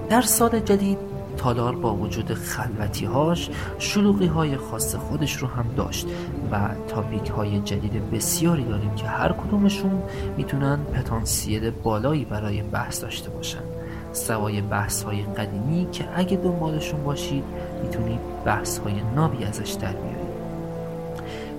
در 0.09 0.21
سال 0.21 0.59
جدید 0.59 0.97
تالار 1.37 1.75
با 1.75 1.95
وجود 1.95 2.33
خلوتیهاش 2.33 3.49
شلوغی 3.79 4.25
های 4.25 4.57
خاص 4.57 4.95
خودش 4.95 5.37
رو 5.37 5.47
هم 5.47 5.65
داشت 5.77 6.07
و 6.51 6.69
تاپیک 6.87 7.29
های 7.29 7.59
جدید 7.59 8.11
بسیاری 8.11 8.63
داریم 8.63 8.95
که 8.95 9.07
هر 9.07 9.31
کدومشون 9.31 10.01
می‌تونن 10.37 10.77
پتانسیل 10.83 11.69
بالایی 11.69 12.25
برای 12.25 12.61
بحث 12.61 13.01
داشته 13.01 13.29
باشن. 13.29 13.63
سوای 14.11 14.61
بحث 14.61 15.03
های 15.03 15.23
قدیمی 15.23 15.87
که 15.91 16.07
اگه 16.15 16.37
دنبالشون 16.37 17.03
باشید 17.03 17.43
می‌تونید 17.83 18.19
بحث 18.45 18.79
های 18.79 19.01
نابی 19.15 19.43
ازش 19.43 19.71
در 19.71 19.93
بیارید. 19.93 20.27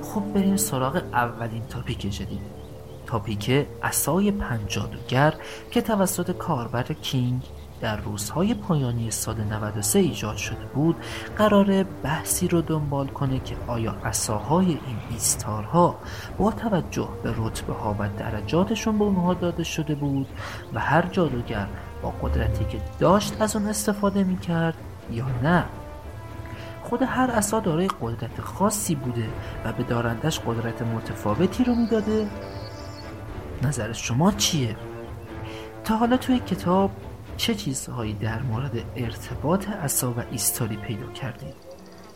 خب 0.02 0.22
بریم 0.34 0.56
سراغ 0.56 1.02
اولین 1.12 1.62
تاپیک 1.68 2.00
جدید. 2.00 2.58
تاپیک 3.06 3.66
اسای 3.82 4.30
پنجادوگر 4.30 5.34
که 5.70 5.80
توسط 5.80 6.30
کاربر 6.30 6.82
کینگ 6.82 7.42
در 7.80 7.96
روزهای 7.96 8.54
پایانی 8.54 9.10
سال 9.10 9.36
93 9.40 9.98
ایجاد 9.98 10.36
شده 10.36 10.64
بود 10.74 10.96
قرار 11.36 11.82
بحثی 11.82 12.48
رو 12.48 12.60
دنبال 12.60 13.06
کنه 13.06 13.40
که 13.40 13.56
آیا 13.66 13.96
عصاهای 14.04 14.66
این 14.66 14.98
ایستارها 15.10 15.98
با 16.38 16.50
توجه 16.50 17.08
به 17.22 17.34
رتبه 17.36 17.72
ها 17.72 17.96
و 17.98 18.08
درجاتشون 18.18 18.98
به 18.98 19.04
اونها 19.04 19.34
داده 19.34 19.64
شده 19.64 19.94
بود 19.94 20.28
و 20.74 20.80
هر 20.80 21.02
جادوگر 21.06 21.66
با 22.02 22.10
قدرتی 22.10 22.64
که 22.64 22.80
داشت 22.98 23.42
از 23.42 23.56
اون 23.56 23.66
استفاده 23.66 24.24
می‌کرد 24.24 24.76
یا 25.10 25.26
نه 25.42 25.64
خود 26.82 27.02
هر 27.02 27.30
عصا 27.30 27.60
دارای 27.60 27.88
قدرت 28.00 28.40
خاصی 28.40 28.94
بوده 28.94 29.28
و 29.64 29.72
به 29.72 29.82
دارندش 29.82 30.40
قدرت 30.40 30.82
متفاوتی 30.82 31.64
رو 31.64 31.74
می‌داده 31.74 32.28
نظر 33.62 33.92
شما 33.92 34.32
چیه؟ 34.32 34.76
تا 35.84 35.96
حالا 35.96 36.16
توی 36.16 36.38
کتاب 36.38 36.90
چه 37.38 37.54
چیزهایی 37.54 38.12
در 38.12 38.42
مورد 38.42 38.84
ارتباط 38.96 39.68
عصا 39.68 40.12
و 40.12 40.22
ایستاری 40.30 40.76
پیدا 40.76 41.06
کردید 41.12 41.54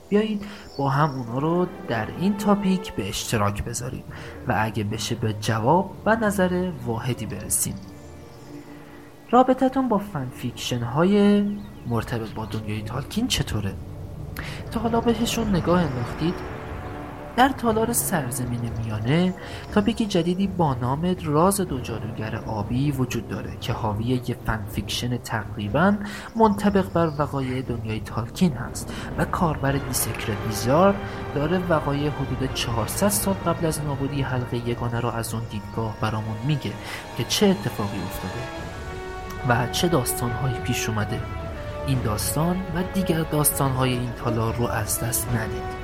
بیایید 0.09 0.45
با 0.79 0.89
هم 0.89 1.11
اونا 1.11 1.39
رو 1.39 1.67
در 1.89 2.09
این 2.19 2.37
تاپیک 2.37 2.93
به 2.93 3.09
اشتراک 3.09 3.65
بذاریم 3.65 4.05
و 4.49 4.55
اگه 4.59 4.85
بشه 4.85 5.15
به 5.15 5.33
جواب 5.33 5.97
و 6.07 6.17
نظر 6.17 6.71
واحدی 6.87 7.27
برسیم 7.27 7.75
رابطتون 9.31 9.89
با 9.89 9.99
fan 9.99 10.24
fiction 10.24 10.83
های 10.83 11.43
مرتبط 11.87 12.31
با 12.31 12.45
دنیای 12.47 12.83
تالکین 12.83 13.29
چطوره؟ 13.29 13.75
تا 14.71 14.81
حالا 14.81 15.01
بهشون 15.01 15.57
نگاه 15.57 15.81
انداختید 15.83 16.35
در 17.37 17.49
تالار 17.49 17.92
سرزمین 17.92 18.71
میانه 18.85 19.35
topic 19.75 19.97
جدیدی 19.97 20.47
با 20.47 20.75
نام 20.75 21.16
راز 21.25 21.61
دو 21.61 21.81
جادوگر 21.81 22.37
آبی 22.37 22.90
وجود 22.90 23.29
داره 23.29 23.57
که 23.61 23.73
حاوی 23.73 24.05
یه 24.05 24.37
fan 24.47 24.68
fiction 24.68 25.17
تقریبا 25.16 25.97
منطبق 26.37 26.92
بر 26.92 27.11
وقایع 27.18 27.62
دنیای 27.62 28.01
تالکین 28.01 28.53
هست 28.53 28.95
و 29.18 29.25
کاربر 29.25 29.73
دیسکرت 29.73 30.37
Wizard 30.47 30.95
داره 31.35 31.59
وقایع 31.59 32.11
حدود 32.11 32.55
400 32.55 33.09
سال 33.09 33.35
قبل 33.35 33.66
از 33.66 33.81
نابودی 33.81 34.23
حلقه 34.23 34.68
یگانه 34.68 35.01
را 35.01 35.12
از 35.12 35.35
اون 35.35 35.42
دیدگاه 35.51 35.97
برامون 36.01 36.37
میگه 36.47 36.73
که 37.16 37.25
چه 37.25 37.47
اتفاقی 37.47 37.99
افتاده 37.99 38.62
و 39.49 39.73
چه 39.73 39.88
داستانهایی 39.88 40.55
پیش 40.55 40.88
اومده. 40.88 41.21
این 41.87 41.99
داستان 42.03 42.57
و 42.57 42.83
دیگر 42.95 43.23
داستانهای 43.23 43.92
این 43.92 44.12
تالار 44.12 44.55
رو 44.55 44.66
از 44.66 45.01
دست 45.01 45.29
ندید. 45.29 45.82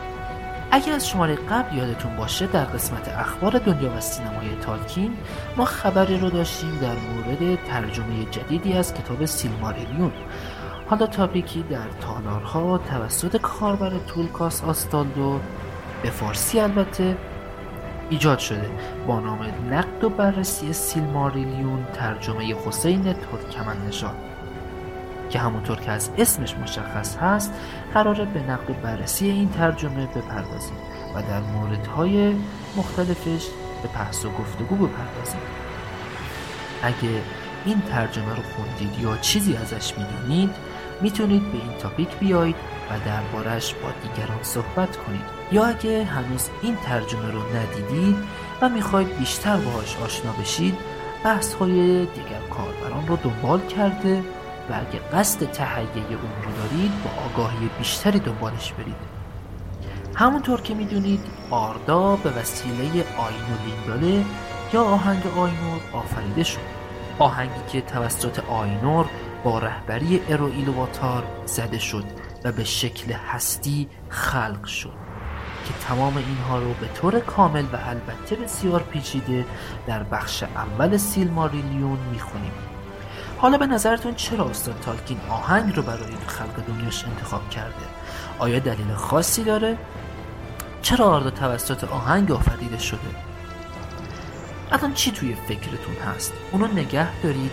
اگر 0.70 0.92
از 0.92 1.08
شماره 1.08 1.34
قبل 1.34 1.76
یادتون 1.76 2.16
باشه 2.16 2.46
در 2.46 2.64
قسمت 2.64 3.08
اخبار 3.08 3.58
دنیا 3.58 3.96
و 3.96 4.00
سینمای 4.00 4.56
تالکین 4.62 5.16
ما 5.56 5.64
خبری 5.64 6.18
رو 6.18 6.30
داشتیم 6.30 6.78
در 6.78 6.94
مورد 6.94 7.64
ترجمه 7.64 8.24
جدیدی 8.30 8.72
از 8.72 8.94
کتاب 8.94 9.24
سیلماریلیون 9.24 10.12
حالا 10.86 11.06
تاپیکی 11.06 11.62
در 11.62 11.88
تالارها 12.00 12.78
توسط 12.78 13.36
کاربر 13.36 13.92
تولکاس 14.06 14.64
آستالدو 14.64 15.40
به 16.02 16.10
فارسی 16.10 16.60
البته 16.60 17.16
ایجاد 18.10 18.38
شده. 18.38 18.70
با 19.06 19.20
نام 19.20 19.38
نقد 19.70 20.04
و 20.04 20.10
بررسی 20.10 20.72
سیلماریلیون 20.72 21.86
ترجمه 21.92 22.54
حسین 22.66 23.02
ترکمن 23.02 23.86
نشان 23.88 24.14
که 25.30 25.38
همونطور 25.38 25.76
که 25.76 25.90
از 25.90 26.10
اسمش 26.18 26.54
مشخص 26.54 27.16
هست 27.16 27.54
قراره 27.98 28.24
به 28.24 28.40
نقد 28.40 28.82
بررسی 28.82 29.26
این 29.26 29.48
ترجمه 29.48 30.06
بپردازیم 30.06 30.76
و 31.14 31.22
در 31.22 31.40
موردهای 31.40 32.34
مختلفش 32.76 33.46
به 33.82 33.88
بحث 33.94 34.24
و 34.24 34.30
گفتگو 34.30 34.76
بپردازیم. 34.76 35.40
اگه 36.82 37.22
این 37.64 37.80
ترجمه 37.80 38.34
رو 38.36 38.42
خوندید 38.56 39.00
یا 39.00 39.16
چیزی 39.16 39.56
ازش 39.56 39.92
می‌دونید 39.98 40.50
می‌تونید 41.00 41.42
به 41.42 41.58
این 41.58 41.72
تاپیک 41.78 42.08
بیایید 42.18 42.56
و 42.90 42.94
دربارش 43.06 43.74
با 43.74 43.88
دیگران 44.02 44.42
صحبت 44.42 44.96
کنید. 44.96 45.24
یا 45.52 45.64
اگه 45.64 46.04
هنوز 46.04 46.48
این 46.62 46.76
ترجمه 46.76 47.30
رو 47.30 47.40
ندیدید 47.56 48.16
و 48.62 48.68
می‌خواید 48.68 49.18
بیشتر 49.18 49.56
باهاش 49.56 49.96
آشنا 50.04 50.32
بشید 50.32 50.78
بحث 51.24 51.54
های 51.54 52.06
دیگر 52.06 52.40
کاربران 52.50 53.06
رو 53.06 53.16
دنبال 53.16 53.60
کرده 53.60 54.22
و 54.70 54.74
اگه 54.74 54.98
قصد 55.12 55.50
تهیه 55.50 56.06
اون 56.08 56.42
رو 56.44 56.50
دارید 56.62 56.92
با 57.04 57.10
آگاهی 57.24 57.70
بیشتری 57.78 58.18
دنبالش 58.18 58.72
برید. 58.72 59.18
همونطور 60.14 60.60
که 60.60 60.74
می‌دونید 60.74 61.20
آردا 61.50 62.16
به 62.16 62.30
وسیله 62.30 62.84
آین 62.94 63.42
و 63.42 63.66
لینداله 63.66 64.24
یا 64.72 64.82
آهنگ 64.82 65.22
آینور 65.26 65.80
آفریده 65.92 66.44
شد. 66.44 66.58
آهنگی 67.18 67.60
که 67.72 67.80
توسط 67.80 68.40
آینور 68.50 69.06
با 69.44 69.58
رهبری 69.58 70.20
ارویلواتار 70.28 71.24
زده 71.46 71.78
شد 71.78 72.04
و 72.44 72.52
به 72.52 72.64
شکل 72.64 73.12
هستی 73.12 73.88
خلق 74.08 74.64
شد. 74.64 74.94
که 75.64 75.74
تمام 75.88 76.16
اینها 76.16 76.58
رو 76.58 76.74
به 76.80 76.88
طور 76.94 77.20
کامل 77.20 77.64
و 77.72 77.78
البته 77.86 78.36
بسیار 78.36 78.80
پیچیده 78.82 79.44
در 79.86 80.02
بخش 80.02 80.42
اول 80.42 80.96
سیلماریلیون 80.96 81.98
می‌خونیم. 82.12 82.52
حالا 83.38 83.58
به 83.58 83.66
نظرتون 83.66 84.14
چرا 84.14 84.50
استاد 84.50 84.80
تالکین 84.80 85.20
آهنگ 85.30 85.76
رو 85.76 85.82
برای 85.82 86.16
خلق 86.26 86.66
دنیاش 86.68 87.04
انتخاب 87.04 87.50
کرده؟ 87.50 87.86
آیا 88.38 88.58
دلیل 88.58 88.94
خاصی 88.94 89.44
داره؟ 89.44 89.78
چرا 90.82 91.06
آردا 91.06 91.30
توسط 91.30 91.84
آهنگ 91.84 92.32
آفریده 92.32 92.78
شده؟ 92.78 93.00
الان 94.72 94.94
چی 94.94 95.10
توی 95.10 95.34
فکرتون 95.34 95.94
هست؟ 95.94 96.32
اونو 96.52 96.66
نگه 96.66 97.20
دارید 97.22 97.52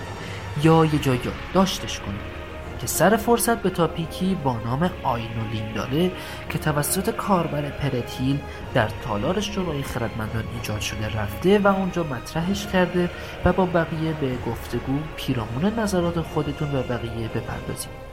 یا 0.64 0.86
یه 0.86 1.00
جای 1.00 1.20
داشتش 1.54 2.00
کنید 2.00 2.35
که 2.80 2.88
سر 2.88 3.18
فرصت 3.18 3.62
به 3.62 3.70
تاپیکی 3.70 4.36
با 4.44 4.58
نام 4.66 4.90
آینولین 5.04 5.74
داره 5.76 6.12
که 6.50 6.58
توسط 6.58 7.10
کاربر 7.10 7.62
پرتیل 7.62 8.40
در 8.74 8.90
تالارش 9.04 9.52
جلوی 9.52 9.84
خردمندان 9.84 10.44
ایجاد 10.56 10.82
شده 10.82 11.18
رفته 11.18 11.60
و 11.60 11.68
اونجا 11.68 12.04
مطرحش 12.04 12.68
کرده 12.68 13.10
و 13.46 13.54
با 13.54 13.66
بقیه 13.66 14.14
به 14.14 14.36
گفتگو 14.52 15.00
پیرامون 15.16 15.80
نظرات 15.80 16.22
خودتون 16.22 16.76
و 16.76 16.84
بقیه 16.84 17.28
بپردازید 17.28 18.06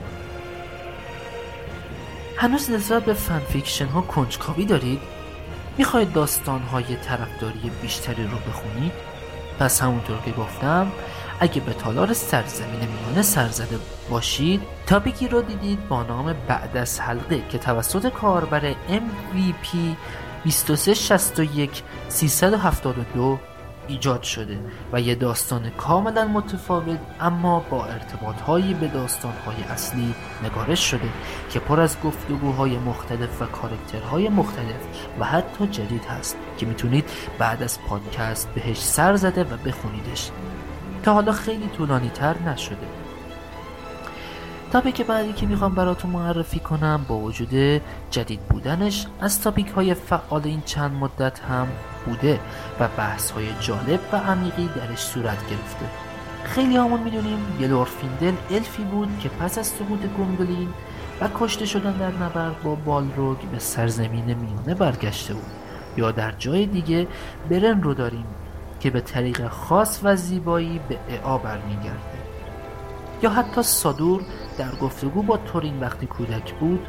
هنوز 2.36 2.70
نسبت 2.70 3.04
به 3.04 3.14
فنفیکشن 3.14 3.86
ها 3.86 4.00
کنجکاوی 4.00 4.64
دارید؟ 4.64 5.00
می‌خواید 5.78 6.12
داستان 6.12 6.62
های 6.62 6.96
طرفداری 6.96 7.70
بیشتری 7.82 8.24
رو 8.24 8.38
بخونید؟ 8.50 8.92
پس 9.58 9.82
همونطور 9.82 10.16
که 10.24 10.30
گفتم 10.30 10.92
اگه 11.42 11.60
به 11.60 11.72
تالار 11.72 12.12
سرزمین 12.12 12.88
میانه 12.88 13.22
سرزده 13.22 13.78
باشید 14.10 14.60
تاپیکی 14.86 15.28
رو 15.28 15.42
دیدید 15.42 15.88
با 15.88 16.02
نام 16.02 16.34
بعد 16.48 16.76
از 16.76 17.00
حلقه 17.00 17.42
که 17.48 17.58
توسط 17.58 18.08
کاربر 18.12 18.72
MVP 18.72 19.76
2361 20.44 21.82
372 22.08 23.38
ایجاد 23.88 24.22
شده 24.22 24.58
و 24.92 25.00
یه 25.00 25.14
داستان 25.14 25.70
کاملا 25.70 26.24
متفاوت 26.24 26.98
اما 27.20 27.60
با 27.70 27.84
ارتباطهایی 27.86 28.74
به 28.74 28.88
داستانهای 28.88 29.62
اصلی 29.70 30.14
نگارش 30.44 30.90
شده 30.90 31.08
که 31.50 31.60
پر 31.60 31.80
از 31.80 31.96
گفتگوهای 32.04 32.78
مختلف 32.78 33.42
و 33.42 33.46
کارکترهای 33.46 34.28
مختلف 34.28 35.08
و 35.20 35.24
حتی 35.24 35.66
جدید 35.66 36.04
هست 36.04 36.36
که 36.58 36.66
می‌تونید 36.66 37.04
بعد 37.38 37.62
از 37.62 37.78
پادکست 37.82 38.48
بهش 38.54 38.80
سر 38.80 39.16
زده 39.16 39.44
و 39.44 39.56
بخونیدش. 39.56 40.30
تا 41.02 41.14
حالا 41.14 41.32
خیلی 41.32 41.68
طولانی 41.76 42.08
تر 42.08 42.34
نشده 42.46 42.86
تاپیک 44.72 45.06
بعدی 45.06 45.32
که 45.32 45.46
می‌خوام 45.46 45.74
براتون 45.74 46.10
معرفی 46.10 46.60
کنم 46.60 47.04
با 47.08 47.18
وجود 47.18 47.82
جدید 48.10 48.40
بودنش 48.40 49.06
از 49.20 49.40
تاپیک 49.40 49.68
های 49.68 49.94
فعال 49.94 50.42
این 50.44 50.62
چند 50.66 50.92
مدت 50.92 51.40
هم 51.40 51.68
بوده 52.06 52.40
و 52.80 52.88
بحث 52.88 53.30
های 53.30 53.46
جالب 53.60 54.00
و 54.12 54.16
عمیقی 54.16 54.68
درش 54.76 54.98
صورت 54.98 55.50
گرفته. 55.50 55.86
خیلی 56.44 56.76
همون 56.76 57.00
می‌دونیم 57.00 57.38
گلورفیندل 57.60 58.32
الفی 58.50 58.82
بود 58.82 59.08
که 59.20 59.28
پس 59.28 59.58
از 59.58 59.66
سقوط 59.66 60.00
گوندولین 60.16 60.68
و 61.20 61.28
کشته 61.34 61.66
شدن 61.66 61.92
در 61.92 62.24
نبرد 62.24 62.62
با 62.62 62.74
بالروگ 62.74 63.38
به 63.38 63.58
سرزمین 63.58 64.24
میانه 64.24 64.74
برگشته 64.74 65.34
بود. 65.34 65.50
یا 65.96 66.10
در 66.10 66.32
جای 66.32 66.66
دیگه 66.66 67.06
برن 67.50 67.82
رو 67.82 67.94
داریم. 67.94 68.24
که 68.82 68.90
به 68.90 69.00
طریق 69.00 69.48
خاص 69.48 70.00
و 70.02 70.16
زیبایی 70.16 70.80
به 70.88 70.98
اعا 71.08 71.38
برمیگرده. 71.38 72.18
یا 73.22 73.30
حتی 73.30 73.62
سادور 73.62 74.22
در 74.58 74.74
گفتگو 74.74 75.22
با 75.22 75.36
تورین 75.36 75.80
وقتی 75.80 76.06
کودک 76.06 76.54
بود 76.54 76.86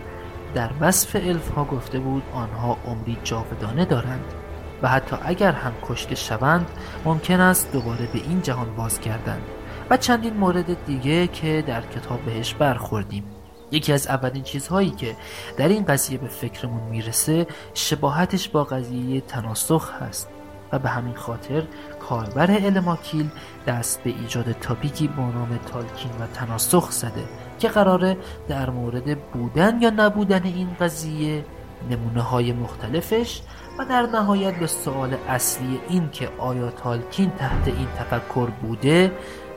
در 0.54 0.70
وصف 0.80 1.16
الف 1.16 1.50
ها 1.50 1.66
گفته 1.66 2.00
بود 2.00 2.24
آنها 2.34 2.78
عمری 2.88 3.18
جاودانه 3.24 3.86
دارند 3.86 4.34
و 4.82 4.88
حتی 4.88 5.16
اگر 5.24 5.52
هم 5.52 5.74
کشته 5.84 6.16
شوند 6.16 6.68
ممکن 7.06 7.40
است 7.40 7.72
دوباره 7.72 8.08
به 8.14 8.20
این 8.20 8.42
جهان 8.42 8.76
بازگردند 8.76 9.44
و 9.90 9.98
چندین 9.98 10.34
مورد 10.34 10.86
دیگه 10.86 11.28
که 11.28 11.64
در 11.68 11.82
کتاب 11.82 12.22
بهش 12.22 12.54
برخوردیم. 12.54 13.24
یکی 13.72 13.94
از 13.94 14.08
اولین 14.08 14.44
چیزهایی 14.44 14.90
که 14.90 15.16
در 15.58 15.68
این 15.68 15.86
قضیه 15.86 16.18
به 16.18 16.28
فکرمون 16.28 16.84
می‌رسه 16.84 17.48
شباهتش 17.74 18.50
با 18.50 18.64
قضیه 18.64 19.22
تناسخ 19.22 19.92
هست. 20.02 20.33
و 20.74 20.80
به 20.80 20.90
همین 20.90 21.16
خاطر 21.16 21.64
کاربر 22.00 22.52
الماکیل 22.52 23.30
دست 23.68 24.04
به 24.04 24.10
ایجاد 24.10 24.52
تاپیکی 24.52 25.08
با 25.08 25.24
نام 25.24 25.60
تالکین 25.66 26.12
و 26.12 26.28
تناسخ 26.34 26.92
زده 26.92 27.24
که 27.60 27.68
قراره 27.68 28.18
در 28.48 28.70
مورد 28.70 29.20
بودن 29.20 29.82
یا 29.82 29.90
نبودن 29.90 30.44
این 30.44 30.68
قضیه 30.80 31.46
نمونه 31.90 32.22
های 32.22 32.52
مختلفش 32.52 33.42
و 33.80 33.86
در 33.86 34.02
نهایت 34.02 34.56
به 34.56 34.68
سوال 34.68 35.14
اصلی 35.30 35.80
این 35.90 36.10
که 36.12 36.30
آیا 36.38 36.72
تالکین 36.72 37.30
تحت 37.30 37.68
این 37.68 37.88
تفکر 37.98 38.50
بوده 38.50 39.12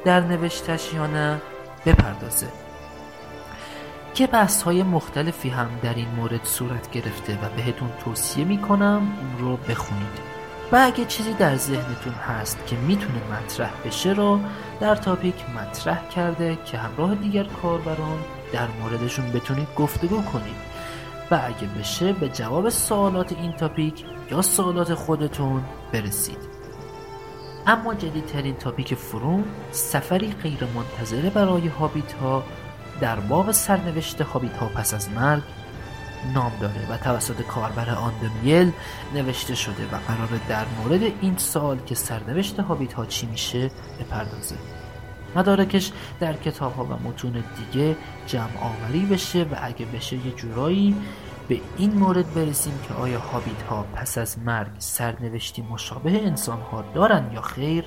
در 0.05 0.21
نوشتش 0.21 0.95
یا 0.95 1.07
نه 1.07 1.41
بپردازه. 1.87 2.47
که 4.15 4.27
بحث 4.27 4.63
های 4.63 4.83
مختلفی 4.83 5.49
هم 5.49 5.69
در 5.83 5.95
این 5.95 6.09
مورد 6.09 6.45
صورت 6.45 6.91
گرفته 6.91 7.33
و 7.33 7.57
بهتون 7.57 7.91
توصیه 8.05 8.45
می‌کنم 8.45 8.97
اون 9.21 9.49
رو 9.49 9.57
بخونید. 9.57 10.36
و 10.73 10.77
اگه 10.83 11.05
چیزی 11.05 11.33
در 11.33 11.57
ذهنتون 11.57 12.13
هست 12.13 12.67
که 12.67 12.77
می‌تونه 12.77 13.21
مطرح 13.33 13.71
بشه 13.87 14.13
رو 14.13 14.41
در 14.81 14.95
تاپیک 14.95 15.35
مطرح 15.57 16.09
کرده 16.09 16.59
که 16.65 16.79
همراه 16.79 17.15
دیگر 17.15 17.45
کاربران 17.45 18.19
در 18.53 18.67
موردشون 18.81 19.33
بتونید 19.33 19.69
گفتگو 19.77 20.23
کنید. 20.23 20.67
و 21.31 21.35
اگه 21.35 21.69
بشه 21.79 22.13
به 22.13 22.29
جواب 22.29 22.69
سوالات 22.69 23.33
این 23.33 23.53
تاپیک 23.53 24.05
یا 24.31 24.43
سوالات 24.43 24.95
خودتون 24.95 25.63
برسید. 25.93 26.39
اما 27.67 27.95
جدیدترین 27.95 28.55
تاپیک 28.55 28.95
فروم 28.95 29.45
سفری 29.71 30.33
غیر 30.43 30.59
منتظره 30.75 31.31
برای 31.31 31.69
هابیت 31.69 32.13
ها 32.13 32.45
در 33.01 33.21
باب 33.21 33.53
سرنوشت 33.53 34.21
هابیت 34.21 34.57
ها 34.57 34.67
پس 34.67 34.95
از 34.95 35.11
مرگ 35.11 35.43
نام 36.35 36.53
داره 36.61 36.91
و 36.91 36.97
توسط 36.97 37.43
کاربر 37.43 37.91
آندمیل 37.91 38.73
نوشته 39.15 39.55
شده 39.55 39.85
و 39.93 39.97
قرار 40.09 40.29
در 40.49 40.65
مورد 40.79 41.03
این 41.21 41.37
سال 41.37 41.79
که 41.79 41.95
سرنوشت 41.95 42.61
هابیت 42.61 42.93
ها 42.93 43.07
چی 43.07 43.27
میشه 43.27 43.71
بپردازه. 44.01 44.57
مدارکش 45.37 45.93
در 46.21 46.33
کتاب 46.33 46.75
ها 46.75 46.85
و 46.85 47.09
متون 47.09 47.45
دیگه 47.57 47.97
جمع 48.27 48.59
آوری 48.61 49.07
بشه 49.07 49.43
و 49.43 49.55
اگه 49.63 49.87
بشه 49.87 50.17
یه 50.17 50.33
جورایی 50.33 50.97
به 51.49 51.61
این 51.77 51.95
مورد 51.95 52.35
برسیم 52.35 52.75
که 52.89 52.95
آیا 52.95 53.21
هابیت 53.21 53.63
ها 53.63 53.87
پس 53.95 54.19
از 54.19 54.39
مرگ 54.39 54.71
سرنوشتی 54.79 55.63
مشابه 55.63 56.11
انسان 56.11 56.61
ها 56.61 56.85
دارن 56.95 57.31
یا 57.35 57.41
خیر 57.41 57.85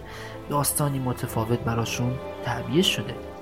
داستانی 0.50 1.00
متفاوت 1.00 1.60
براشون 1.60 2.14
تعبیه 2.46 2.82
شده. 2.82 3.39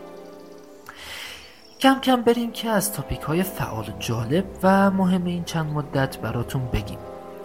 کم 1.79 1.99
کم 1.99 2.21
بریم 2.21 2.51
که 2.51 2.69
از 2.69 2.93
تاپیک 2.93 3.21
های 3.21 3.43
فعال 3.43 3.85
جالب 3.99 4.45
و 4.63 4.91
مهم 4.91 5.25
این 5.25 5.43
چند 5.43 5.71
مدت 5.73 6.17
براتون 6.17 6.65
بگیم. 6.65 6.97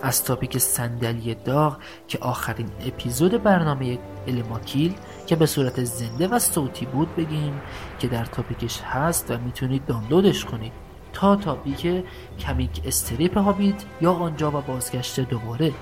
از 0.03 0.25
تاپیک 0.25 0.59
صندلی 0.59 1.35
داغ 1.35 1.77
که 2.09 2.19
آخرین 2.19 2.69
اپیزود 2.87 3.43
برنامه 3.43 3.99
الماکیل 4.27 4.95
که 5.27 5.37
به 5.37 5.47
صورت 5.47 5.85
زنده 5.85 6.29
و 6.29 6.39
صوتی 6.39 6.87
بود 6.87 7.17
بگیم 7.17 7.61
که 7.99 8.09
در 8.09 8.25
topic 8.25 8.65
ش 8.65 8.81
هست 8.81 9.31
و 9.31 9.39
می‌تونید 9.39 9.87
دانلودش 9.87 10.45
کنید 10.45 10.73
تا 11.13 11.37
topic 11.37 12.05
کمیک 12.39 12.83
استریپ 12.85 13.39
هابیت 13.39 13.85
یا 14.01 14.13
آنجا 14.13 14.49
و 14.49 14.61
بازگشت 14.61 15.21
دوباره 15.21 15.73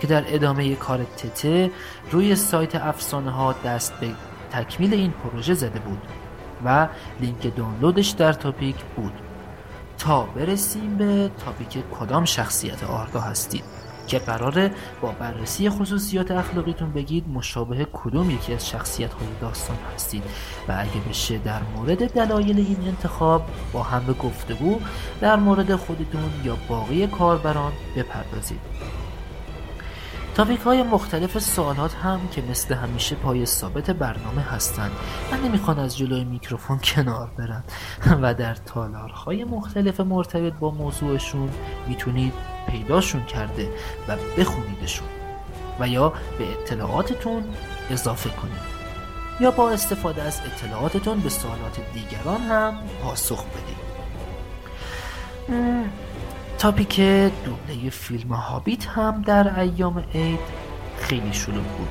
که 0.00 0.06
در 0.06 0.24
ادامه 0.26 0.74
کار 0.74 1.04
تته 1.04 1.70
روی 2.10 2.36
سایت 2.36 2.74
افسانه 2.74 3.30
ها 3.30 3.54
دست 3.64 4.00
به 4.00 4.10
تکمیل 4.52 4.94
این 4.94 5.10
پروژه 5.10 5.54
زده 5.54 5.78
بود. 5.78 6.19
و 6.64 6.88
لینک 7.20 7.56
دانلودش 7.56 8.08
در 8.10 8.32
topic 8.32 8.76
بود. 8.96 9.12
تا 9.98 10.22
برسیم 10.22 10.96
به 10.96 11.30
topic 11.44 11.84
کدام 11.90 12.24
شخصیت 12.24 12.84
آردا 12.84 13.20
هستید 13.20 13.64
که 14.06 14.18
قراره 14.18 14.70
با 15.00 15.12
بررسی 15.12 15.70
خصوصیات 15.70 16.30
اخلاقیتون 16.30 16.92
بگید 16.92 17.28
مشابه 17.28 17.86
کدوم 17.92 18.30
یکی 18.30 18.54
از 18.54 18.68
شخصیت 18.68 19.12
های 19.12 19.28
داستان 19.40 19.76
هستید. 19.94 20.22
و 20.68 20.72
اگه 20.72 21.08
بشه 21.08 21.38
در 21.38 21.60
مورد 21.76 22.12
دلایل 22.12 22.58
این 22.58 22.78
انتخاب 22.86 23.42
با 23.72 23.82
هم 23.82 24.06
به 24.06 24.12
گفتگو 24.12 24.80
در 25.20 25.36
مورد 25.36 25.74
خودتون 25.74 26.30
یا 26.44 26.56
باقی 26.68 27.06
کاربران 27.06 27.72
بپردازید. 27.96 28.60
تاپیک 30.34 30.60
های 30.60 30.82
مختلف 30.82 31.38
سوالات 31.38 31.94
هم 31.94 32.28
که 32.28 32.42
مثل 32.42 32.74
همیشه 32.74 33.16
پای 33.16 33.46
ثابت 33.46 33.90
برنامه 33.90 34.42
هستند. 34.42 34.90
و 35.32 35.36
نمی‌خوان 35.36 35.78
از 35.78 35.98
جلوی 35.98 36.24
میکروفون 36.24 36.78
کنار 36.78 37.30
برن 37.36 37.64
و 38.22 38.34
در 38.34 38.54
تالارهای 38.54 39.44
مختلف 39.44 40.00
مرتبط 40.00 40.52
با 40.52 40.70
موضوعشون 40.70 41.50
می‌تونید 41.88 42.32
پیداشون 42.68 43.24
کرده 43.24 43.68
و 44.08 44.16
بخونیدشون. 44.38 45.08
و 45.80 45.88
یا 45.88 46.12
به 46.38 46.52
اطلاعاتتون 46.52 47.44
اضافه 47.90 48.30
کنید. 48.30 48.80
یا 49.40 49.50
با 49.50 49.70
استفاده 49.70 50.22
از 50.22 50.40
اطلاعاتتون 50.46 51.20
به 51.20 51.28
سوالات 51.28 51.80
دیگران 51.94 52.40
هم 52.40 52.74
پاسخ 53.02 53.44
بدید. 53.44 53.90
تاپیک 56.60 57.00
دوبله 57.44 57.90
فیلم 57.90 58.32
هابیت 58.32 58.86
هم 58.86 59.22
در 59.22 59.60
ایام 59.60 60.04
عید 60.14 60.40
خیلی 60.98 61.32
شلوغ 61.32 61.64
بود 61.64 61.88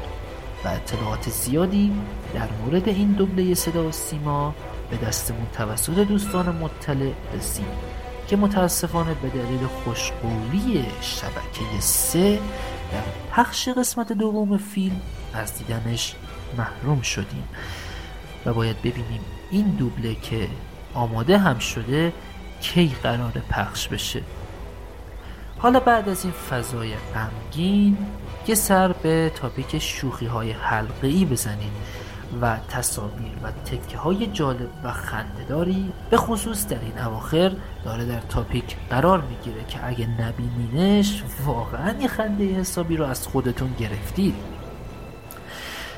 و 0.65 0.67
اطلاعات 0.67 1.29
زیادی 1.29 1.91
در 2.33 2.47
مورد 2.51 2.89
این 2.89 3.11
دوبله 3.11 3.53
صدا 3.53 3.87
و 3.87 3.91
سیما 3.91 4.55
به 4.91 4.97
دستمون 4.97 5.47
توسط 5.53 5.93
دوستان 5.93 6.55
مطلع 6.55 7.11
رسید 7.37 7.65
که 8.27 8.35
متاسفانه 8.35 9.13
به 9.13 9.29
دلیل 9.29 9.67
خوشقولی 9.67 10.85
شبکه 11.01 11.79
سه 11.79 12.39
در 12.91 13.03
پخش 13.31 13.69
قسمت 13.69 14.13
دوم 14.13 14.57
فیلم 14.57 15.01
از 15.33 15.57
دیدنش 15.57 16.15
محروم 16.57 17.01
شدیم 17.01 17.43
و 18.45 18.53
باید 18.53 18.77
ببینیم 18.77 19.21
این 19.51 19.65
دوبله 19.65 20.15
که 20.15 20.47
آماده 20.93 21.37
هم 21.37 21.59
شده 21.59 22.13
کی 22.61 22.91
قرار 23.03 23.31
پخش 23.49 23.87
بشه. 23.87 24.21
حالا 25.59 25.79
بعد 25.79 26.09
از 26.09 26.23
این 26.23 26.33
فضای 26.33 26.93
غمگین 26.95 27.97
یه 28.47 28.55
سر 28.55 28.91
به 28.91 29.31
تاپیک 29.35 29.79
شوخی 29.79 30.25
های 30.25 30.51
حلقه 30.51 31.07
ای 31.07 31.25
بزنید 31.25 31.71
و 32.41 32.57
تصاویر 32.69 33.31
و 33.43 33.51
تکه 33.51 33.97
های 33.97 34.27
جالب 34.27 34.69
و 34.83 34.91
خندهداری 34.91 35.91
به 36.09 36.17
خصوص 36.17 36.67
در 36.67 36.79
این 36.79 36.99
اواخر 36.99 37.51
داره 37.85 38.05
در 38.05 38.19
تاپیک 38.19 38.75
قرار 38.89 39.21
می‌گیره 39.21 39.63
که 39.67 39.87
اگه 39.87 40.07
نبینینش 40.21 41.23
واقعا 41.45 41.93
یه 42.01 42.07
خنده 42.07 42.43
حسابی 42.43 42.97
رو 42.97 43.05
از 43.05 43.27
خودتون 43.27 43.73
گرفتید. 43.79 44.35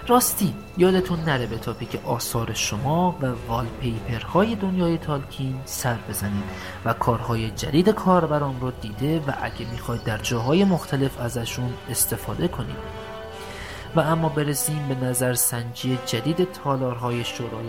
راستی 0.07 0.53
یادتون 0.77 1.19
نره 1.19 1.45
به 1.45 1.57
تاپیک 1.57 1.99
آثار 2.05 2.53
شما 2.53 3.15
و 3.21 3.25
والپیپرهای 3.47 4.55
دنیای 4.55 4.97
تالکین 4.97 5.61
سر 5.65 5.97
بزنید 6.09 6.43
و 6.85 6.93
کارهای 6.93 7.51
جدید 7.51 7.89
کاربران 7.89 8.59
رو 8.61 8.71
دیده 8.71 9.19
و 9.19 9.31
اگه 9.41 9.71
می‌خواید 9.71 10.03
در 10.03 10.17
جاهای 10.17 10.63
مختلف 10.63 11.19
ازشون 11.19 11.73
استفاده 11.89 12.47
کنید. 12.47 13.01
و 13.95 13.99
اما 13.99 14.29
برسیم 14.29 14.87
به 14.87 15.05
نظرسنجی 15.05 15.99
جدید 16.05 16.51
تالارهای 16.51 17.23
شورای 17.23 17.67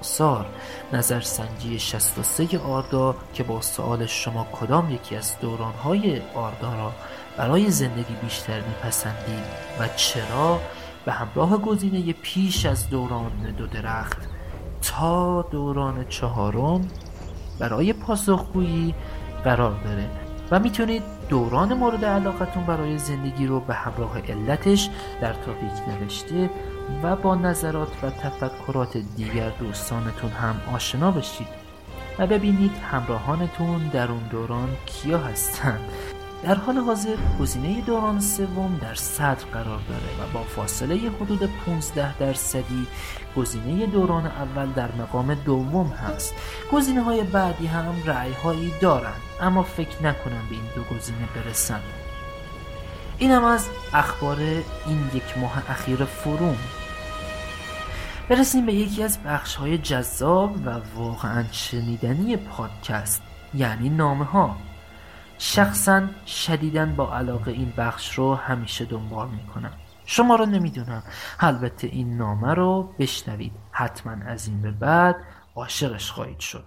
نظر 0.00 0.44
نظرسنجی 0.92 1.78
63 1.78 2.58
آردا 2.58 3.16
که 3.34 3.42
با 3.42 3.60
سوال 3.60 4.06
شما 4.06 4.46
کدام 4.52 4.90
یکی 4.90 5.16
از 5.16 5.40
دورانهای 5.40 6.20
آردا 6.34 6.74
را 6.74 6.92
برای 7.36 7.70
زندگی 7.70 8.14
بیشتر 8.22 8.60
میپسندید 8.60 9.44
و 9.80 9.88
چرا؟ 9.96 10.60
به 11.04 11.12
همراه 11.12 11.58
گزینه 11.58 12.12
پیش 12.12 12.66
از 12.66 12.90
دوران 12.90 13.54
دو 13.58 13.66
درخت 13.66 14.18
تا 14.82 15.42
دوران 15.42 16.04
چهارم 16.08 16.88
برای 17.58 17.92
پاسخگویی 17.92 18.94
قرار 19.44 19.80
داره. 19.84 20.10
و 20.50 20.58
می‌تونید 20.58 21.02
دوران 21.28 21.74
مورد 21.74 22.04
علاقتون 22.04 22.64
برای 22.64 22.98
زندگی 22.98 23.46
رو 23.46 23.60
به 23.60 23.74
همراه 23.74 24.18
علتش 24.18 24.90
در 25.20 25.32
تاپیک 25.32 25.88
نوشته 25.88 26.50
و 27.02 27.16
با 27.16 27.34
نظرات 27.34 27.88
و 28.02 28.10
تفکرات 28.10 28.96
دیگر 28.96 29.50
دوستانتون 29.50 30.30
هم 30.30 30.60
آشنا 30.74 31.10
بشید 31.10 31.46
و 32.18 32.26
ببینید 32.26 32.72
همراهانتون 32.90 33.88
در 33.88 34.10
اون 34.10 34.22
دوران 34.30 34.68
کیا 34.86 35.18
هستند 35.18 35.80
در 36.44 36.54
حال 36.54 36.78
حاضر 36.78 37.16
گزینه 37.40 37.80
دوران 37.80 38.20
سوم 38.20 38.78
در 38.82 38.94
صدر 38.94 39.44
قرار 39.52 39.80
داره 39.88 40.06
و 40.20 40.32
با 40.32 40.42
فاصله 40.42 40.96
حدود 40.96 41.50
15 41.66 42.18
درصدی 42.18 42.86
گزینه 43.36 43.86
دوران 43.86 44.26
اول 44.26 44.72
در 44.72 44.92
مقام 44.92 45.34
دوم 45.34 45.86
هست. 45.86 46.34
گزینه 46.72 47.00
های 47.00 47.22
بعدی 47.22 47.66
هم 47.66 47.94
رعی 48.04 48.32
هایی 48.32 48.72
دارند 48.80 49.20
اما 49.40 49.62
فکر 49.62 50.02
نکنم 50.02 50.42
به 50.50 50.54
این 50.54 50.64
دو 50.74 50.96
گزینه 50.96 51.28
برسن. 51.34 51.80
اینم 53.18 53.44
از 53.44 53.68
اخبار 53.94 54.36
این 54.86 55.10
یک 55.14 55.38
ماه 55.38 55.70
اخیر 55.70 56.04
فروم. 56.04 56.58
برسیم 58.28 58.66
به 58.66 58.74
یکی 58.74 59.02
از 59.02 59.18
بخش 59.22 59.54
های 59.54 59.78
جذاب 59.78 60.66
و 60.66 60.80
واقعا 60.96 61.44
شنیدنی 61.52 62.36
پادکست 62.36 63.22
یعنی 63.54 63.88
نامه 63.88 64.24
ها 64.24 64.56
شخصا 65.46 66.02
شدیدن 66.26 66.96
با 66.96 67.16
علاقه 67.16 67.50
این 67.50 67.72
بخش 67.76 68.14
رو 68.14 68.34
همیشه 68.34 68.84
دنبال 68.84 69.28
می‌کنم. 69.28 69.72
شما 70.06 70.36
رو 70.36 70.46
نمی‌دونم. 70.46 71.02
البته 71.40 71.86
این 71.86 72.16
نامه 72.16 72.54
رو 72.54 72.94
بشنوید. 72.98 73.52
حتما 73.70 74.12
از 74.26 74.48
این 74.48 74.62
به 74.62 74.70
بعد 74.70 75.16
عاشقش 75.56 76.10
خواهید 76.10 76.38
شد. 76.38 76.64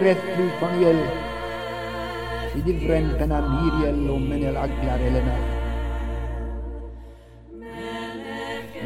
berättvist 0.00 0.60
Daniel 0.60 0.96
i 2.56 2.72
livräntorna 2.72 3.38
Miriel 3.56 4.10
och 4.10 4.20
Menel 4.20 4.56
Aglar 4.56 4.98
Elena. 4.98 5.36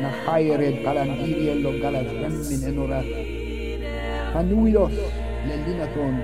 Nahaire 0.03 0.73
Palandiriel 0.85 1.67
och 1.67 1.75
Galasremmin 1.75 2.69
Enora. 2.69 3.03
Panuilos 4.33 4.93
Lelinaton 5.49 6.17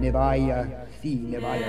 Nevaja 0.00 0.66
Si 1.02 1.14
Nevaja. 1.30 1.66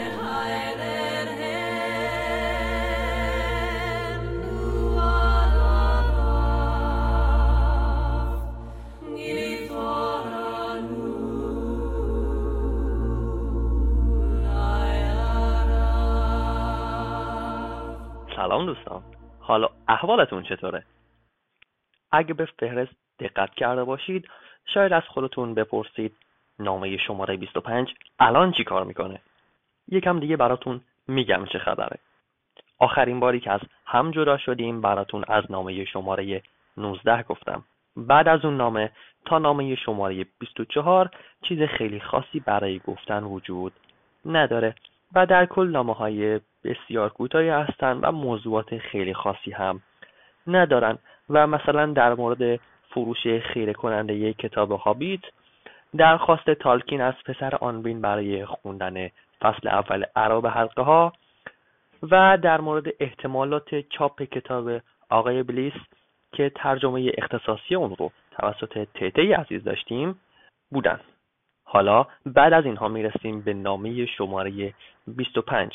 احوالتون 19.88 20.44
چطوره؟ 20.44 20.84
اگه 22.12 22.34
به 22.34 22.46
فهرست 22.46 22.96
دقت 23.20 23.54
کرده 23.54 23.84
باشید 23.84 24.28
شاید 24.66 24.94
از 24.94 25.04
خودتون 25.04 25.54
بپرسید 25.54 26.16
نامه 26.60 26.98
شماره 26.98 27.38
25 27.38 27.94
الان 28.20 28.52
چی 28.52 28.64
کار 28.64 28.84
می‌کنه؟ 28.84 29.22
یکم 29.88 30.20
دیگه 30.20 30.38
براتون 30.38 30.82
میگم 31.08 31.46
چه 31.46 31.60
خبره. 31.60 32.00
آخرین 32.80 33.20
باری 33.20 33.40
که 33.40 33.52
از 33.52 33.60
هم 33.86 34.12
جدا 34.12 34.38
شدیم 34.38 34.82
براتون 34.82 35.24
از 35.28 35.44
نامه 35.50 35.86
شماره 35.86 36.42
19 36.78 37.24
گفتم. 37.24 37.64
بعد 37.98 38.28
از 38.28 38.46
اون 38.46 38.58
نامه 38.58 38.92
تا 39.26 39.40
نامه 39.40 39.76
شماره 39.76 40.26
24 40.40 41.10
چیز 41.42 41.62
خیلی 41.62 42.00
خاصی 42.00 42.40
برای 42.40 42.80
گفتن 42.80 43.24
وجود 43.24 43.74
نداره 44.26 44.76
و 45.16 45.26
در 45.26 45.46
کل 45.46 45.68
نامه 45.68 45.94
های 45.94 46.40
بسیار 46.64 47.10
کوتاهی 47.10 47.50
هستند 47.50 48.00
و 48.04 48.12
موضوعات 48.12 48.78
خیلی 48.78 49.14
خاصی 49.14 49.52
هم 49.52 49.82
ندارن 50.48 50.98
و 51.30 51.48
مثلا 51.48 51.86
در 51.86 52.14
مورد 52.14 52.60
فروش 52.90 53.28
خیره 53.28 53.74
کننده 53.74 54.14
یک 54.14 54.38
کتاب 54.38 54.72
هابیت 54.72 55.22
درخواست 55.98 56.50
تالکین 56.50 57.02
از 57.02 57.14
پسر 57.26 57.56
آنبین 57.56 58.02
برای 58.02 58.46
خوندن 58.46 59.10
فصل 59.42 59.68
اول 59.68 60.04
عرب 60.16 60.48
حلقه 60.48 60.82
ها 60.82 61.14
و 62.12 62.38
در 62.42 62.62
مورد 62.62 62.86
احتمالات 63.00 63.80
چاپ 63.80 64.22
کتاب 64.24 64.82
آقای 65.10 65.44
بلیس 65.44 65.74
که 66.34 66.52
ترجمه 66.56 67.12
اختصاصی 67.18 67.76
اون 67.76 67.96
رو 68.00 68.12
توسط 68.32 68.88
تیته 68.94 69.36
عزیز 69.36 69.64
داشتیم 69.64 70.20
بودن. 70.72 71.00
حالا 71.74 72.06
بعد 72.26 72.54
از 72.54 72.66
اینها 72.66 72.88
می‌رسیم 72.88 73.42
به 73.42 73.54
نامه 73.54 74.06
شماره 74.06 74.74
25 75.08 75.72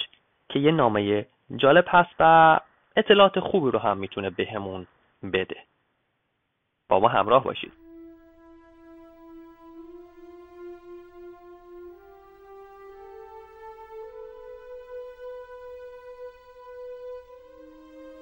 که 0.49 0.59
یه 0.59 0.73
نامه 0.73 1.27
جالب 1.57 1.85
هست 1.89 2.15
و 2.21 2.61
اطلاعات 2.97 3.41
خوبی 3.41 3.71
رو 3.71 3.79
هم 3.79 3.99
می‌تونه 3.99 4.31
بهمون 4.31 4.87
بده. 5.33 5.57
با 6.89 7.01
ما 7.01 7.09
همراه 7.09 7.45
باشید. 7.45 7.73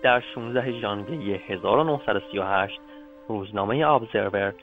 در 0.02 0.20
16 0.34 0.80
ژانویه 0.80 1.42
1938 1.48 2.80
روزنامه 3.28 3.84
آبزرور 3.84 4.54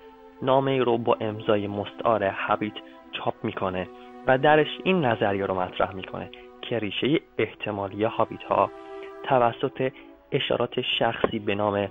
نامه 0.42 0.84
رو 0.84 0.98
با 0.98 1.18
امضای 1.22 1.68
مستعار 1.68 2.24
هابیت 2.24 2.74
چاپ 3.14 3.34
می‌کنه 3.44 3.88
و 4.28 4.38
درش 4.38 4.68
این 4.84 5.06
نظریه 5.06 5.46
رو 5.46 5.62
مطرح 5.62 5.96
می‌کنه 5.96 6.30
که 6.62 6.80
ریشه 6.80 7.20
احتمالی 7.38 8.04
هابیت 8.04 8.44
ها 8.44 8.72
توسط 9.24 9.92
اشارات 10.32 10.82
شخصی 11.00 11.40
به 11.40 11.56
نام 11.56 11.88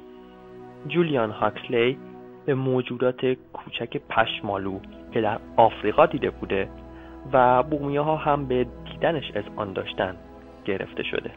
جولیان 0.89 1.31
هاکسلی 1.31 1.99
به 2.47 2.55
موجودات 2.55 3.27
کوچک 3.53 3.97
پشمالو 3.97 4.81
که 5.13 5.21
در 5.21 5.39
آفریقا 5.57 6.07
دیده 6.07 6.31
بوده 6.31 6.69
و 7.33 7.63
بومیه 7.63 8.01
ها 8.01 8.17
هم 8.17 8.47
به 8.47 8.67
دیدنش 8.85 9.31
از 9.35 9.45
آن 9.57 9.73
داشتن 9.73 10.17
گرفته 10.65 11.03
شده. 11.03 11.31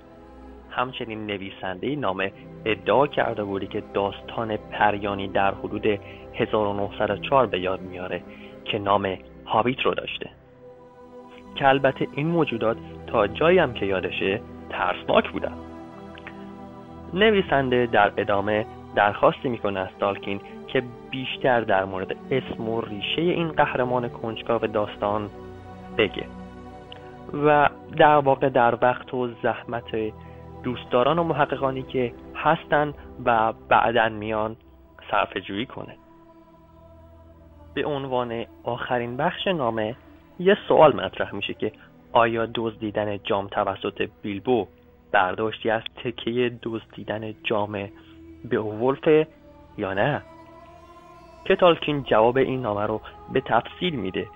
همچنین 0.70 1.26
نویسنده 1.26 1.96
نامه 1.96 2.32
ادعا 2.66 3.08
کرده 3.08 3.44
بودی 3.44 3.68
که 3.68 3.84
داستان 3.94 4.58
پریانی 4.58 5.28
در 5.28 5.54
حدود 5.54 5.86
1904 6.34 7.46
به 7.46 7.60
یاد 7.60 7.82
میاره 7.82 8.24
که 8.66 8.80
نام 8.80 9.18
هابیت 9.46 9.82
رو 9.82 9.94
داشته. 9.94 10.30
که 11.56 11.68
البته 11.68 12.08
این 12.14 12.28
موجودات 12.28 12.78
تا 13.08 13.28
جایی 13.28 13.58
هم 13.58 13.74
که 13.74 13.86
یادشه 13.86 14.42
ترسناک 14.70 15.30
بودن. 15.32 15.54
نویسنده 17.14 17.86
در 17.86 18.12
ادامه 18.18 18.66
درخواستی 18.96 19.50
می‌کنه 19.50 19.80
از 19.80 19.90
تالکین 20.00 20.42
که 20.68 20.84
بیشتر 21.12 21.62
در 21.62 21.86
مورد 21.86 22.16
اسم 22.32 22.70
و 22.70 22.82
ریشه 22.82 23.22
این 23.22 23.52
قهرمان 23.52 24.10
کنجکاو 24.10 24.68
داستان 24.68 25.30
بگه. 25.98 26.26
و 27.34 27.70
در 27.98 28.18
واقع 28.18 28.50
در 28.50 28.78
وقت 28.82 29.14
و 29.14 29.28
زحمت 29.44 30.14
دوستداران 30.64 31.20
و 31.20 31.24
محققانی 31.24 31.84
که 31.84 32.14
هستن 32.36 32.94
و 33.26 33.54
بعدا 33.70 34.10
میان 34.10 34.56
صرف 35.12 35.38
جویی 35.38 35.66
کنه. 35.66 35.96
به 37.76 37.86
عنوان 37.86 38.46
آخرین 38.64 39.18
بخش 39.18 39.48
نامه 39.48 39.96
یه 40.40 40.58
سوال 40.68 40.96
مطرح 40.96 41.36
میشه 41.36 41.54
که 41.54 41.72
آیا 42.12 42.48
دزدیدن 42.56 43.18
جام 43.24 43.48
توسط 43.48 44.10
بیلبو 44.22 44.68
برداشتی 45.12 45.70
از 45.70 45.82
تکیه 46.04 46.52
دزدیدن 46.64 47.34
جام 47.44 47.90
به 48.50 48.60
ولف 48.60 49.28
یا 49.78 49.94
نه؟ 49.94 50.22
که 51.46 51.56
تالکین 51.56 52.04
جواب 52.04 52.38
این 52.38 52.62
نامه 52.62 52.86
رو 52.86 53.02
به 53.34 53.42
تفصیل 53.42 53.96
میده. 53.96 54.28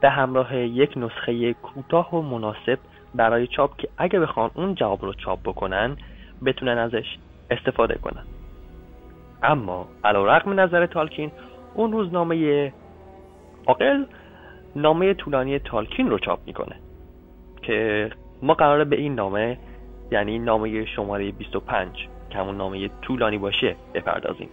به 0.00 0.10
همراه 0.10 0.56
یک 0.56 0.92
نسخه 0.96 1.52
کوتاه 1.52 2.14
و 2.14 2.22
مناسب 2.22 2.78
برای 3.14 3.46
چاپ 3.46 3.76
که 3.76 3.88
اگه 3.98 4.20
بخوان 4.20 4.50
اون 4.54 4.74
جواب 4.74 5.02
رو 5.02 5.12
چاپ 5.12 5.38
بکنن 5.44 5.96
بتونن 6.44 6.78
ازش 6.78 7.18
استفاده 7.50 7.94
کنن. 7.94 8.24
اما 9.42 9.88
علا 10.04 10.24
رقم 10.24 10.60
نظر 10.60 10.86
تالکین 10.86 11.32
اون 11.74 11.92
روزنامه 11.92 12.72
عاقل 13.66 14.04
نامه 14.76 15.14
طولانی 15.14 15.58
تالکین 15.58 16.10
رو 16.10 16.18
چاپ 16.18 16.38
می‌کنه 16.46 16.76
که 17.62 18.10
ما 18.42 18.54
قراره 18.54 18.84
به 18.84 18.96
این 18.96 19.14
نامه 19.14 19.58
یعنی 20.10 20.38
نامه 20.38 20.84
شماره 20.84 21.32
25 21.32 22.08
که 22.30 22.38
همون 22.38 22.56
نامه 22.56 22.90
طولانی 23.02 23.38
باشه 23.38 23.76
بپردازیم. 23.94 24.48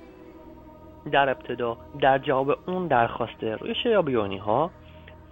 در 1.12 1.30
ابتدا 1.30 1.78
در 2.00 2.18
جواب 2.18 2.58
اون 2.68 2.88
درخواست 2.88 3.44
ریشه 3.44 3.90
یا 3.90 4.02
بیانی 4.02 4.38
ها 4.38 4.72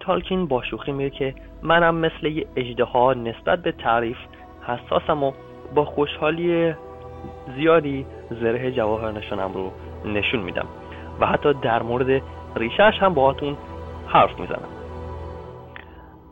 تالکین 0.00 0.46
با 0.46 0.62
شوخی 0.62 0.92
میگه 0.92 1.10
که 1.10 1.34
منم 1.62 1.94
مثل 1.94 2.26
یه 2.26 2.46
اجده 2.56 3.14
نسبت 3.14 3.62
به 3.62 3.72
تعریف 3.72 4.16
حساسم 4.62 5.22
و 5.22 5.32
با 5.74 5.84
خوشحالی 5.84 6.74
زیادی 7.56 8.06
زره 8.30 8.72
جواهر 8.72 9.12
نشانم 9.12 9.52
رو 9.52 9.70
نشون 10.04 10.40
میدم. 10.40 10.66
و 11.20 11.26
حتی 11.26 11.54
در 11.54 11.82
مورد 11.82 12.22
ریشهش 12.56 12.98
هم 12.98 13.14
باهاتون 13.14 13.56
حرف 14.12 14.40
می‌زنم. 14.40 14.68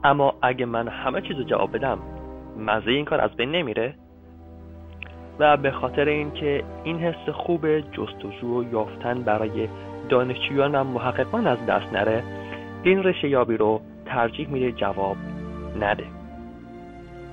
اما 0.05 0.35
اگه 0.43 0.67
من 0.67 0.89
همه 0.89 1.21
چیزو 1.21 1.43
جواب 1.43 1.77
بدم 1.77 1.99
مزه 2.59 2.91
این 2.91 3.05
کار 3.05 3.21
از 3.21 3.31
بین 3.37 3.51
نمیره؟ 3.51 3.95
و 5.39 5.57
به 5.57 5.71
خاطر 5.71 6.05
اینکه 6.05 6.65
این 6.85 6.99
حس 6.99 7.29
خوب 7.29 7.81
جستجو 7.81 8.61
و 8.61 8.73
یافتن 8.73 9.23
برای 9.23 9.69
دانشجویان 10.09 10.75
و 10.75 10.85
محققان 10.85 11.47
از 11.47 11.67
دست 11.67 11.93
نره 11.93 12.23
این 12.83 13.03
رشه 13.03 13.29
یابی 13.29 13.57
رو 13.57 13.81
ترجیح 14.07 14.49
میده 14.49 14.73
جواب 14.73 15.17
نده. 15.81 16.05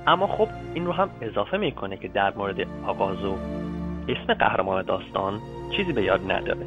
اما 0.06 0.26
خب 0.26 0.48
این 0.74 0.86
رو 0.86 0.92
هم 0.92 1.10
اضافه 1.20 1.56
می‌کنه 1.56 1.96
که 1.96 2.08
در 2.08 2.34
مورد 2.36 2.66
آغاز 2.86 3.24
و 3.24 3.36
اسم 4.08 4.34
قهرمان 4.34 4.82
داستان 4.82 5.40
چیزی 5.76 5.92
به 5.92 6.02
یاد 6.02 6.32
نداره 6.32 6.66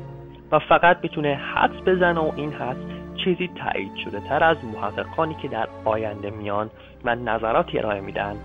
و 0.52 0.60
فقط 0.60 0.98
می‌تونه 1.04 1.36
حدس 1.36 1.82
بزنه 1.86 2.20
و 2.20 2.32
این 2.36 2.54
حدس 2.54 2.89
چیزی 3.24 3.48
تایید 3.48 3.96
شده 3.96 4.20
تر 4.20 4.44
از 4.44 4.58
محققانی 4.66 5.36
که 5.42 5.48
در 5.48 5.68
آینده 5.86 6.30
میان 6.30 6.70
و 7.06 7.16
نظراتی 7.16 7.80
ارائه 7.80 8.02
میدن 8.02 8.36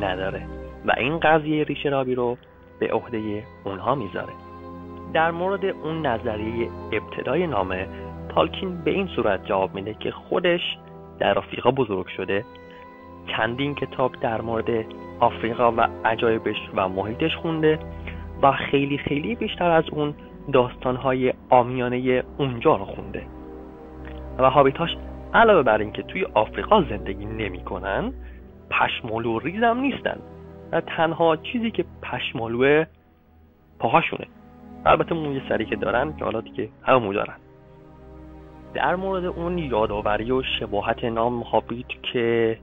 نداره. 0.00 0.42
و 0.86 0.92
این 0.96 1.18
قضیه 1.18 1.64
ریشه 1.64 1.88
رابی 1.88 2.14
رو 2.14 2.36
به 2.80 2.92
عهده 2.92 3.42
اونها 3.64 3.94
می‌ذاره. 3.94 4.32
در 5.12 5.30
مورد 5.30 5.64
اون 5.64 6.06
نظریه 6.06 6.68
ابتدای 6.92 7.46
نامه 7.46 7.88
تالکین 8.28 8.84
به 8.84 8.90
این 8.90 9.06
صورت 9.06 9.44
جواب 9.44 9.74
میده 9.74 9.94
که 9.94 10.10
خودش 10.10 10.60
در 11.18 11.38
آفریقا 11.38 11.70
بزرگ 11.70 12.06
شده. 12.06 12.44
چندین 13.36 13.74
کتاب 13.74 14.12
در 14.20 14.40
مورد 14.40 14.84
آفریقا 15.20 15.72
و 15.72 15.88
عجایبش 16.04 16.56
و 16.74 16.88
محیطش 16.88 17.36
خونده 17.36 17.78
و 18.42 18.52
خیلی 18.52 18.98
خیلی 18.98 19.34
بیشتر 19.34 19.70
از 19.70 19.84
اون 19.92 20.14
داستانهای 20.52 21.32
آمیانه 21.50 22.22
اونجا 22.38 22.76
رو 22.76 22.84
خونده. 22.84 23.37
و 24.38 24.50
هابیتاش 24.50 24.96
علاوه 25.34 25.62
بر 25.62 25.78
اینکه 25.78 26.02
توی 26.02 26.24
آفریقا 26.34 26.82
زندگی 26.82 27.26
نمی‌کنن 27.26 28.12
پشمالو 28.70 29.38
ریزم 29.38 29.78
نیستن 29.80 30.18
و 30.72 30.80
تنها 30.80 31.36
چیزی 31.36 31.70
که 31.70 31.84
پشمالوه 32.02 32.84
پاهاشونه. 33.78 34.26
البته 34.86 35.14
موی 35.14 35.42
سری 35.48 35.64
که 35.64 35.76
دارن 35.76 36.16
که 36.16 36.24
حالا 36.24 36.40
دیگه 36.40 36.68
همه 36.82 37.14
دارن. 37.14 37.36
در 38.74 38.96
مورد 38.96 39.24
اون 39.24 39.58
یادآوری 39.58 40.30
و 40.30 40.42
شباهت 40.42 41.04
نام 41.04 41.40
هابیت 41.40 41.86
که 42.02 42.58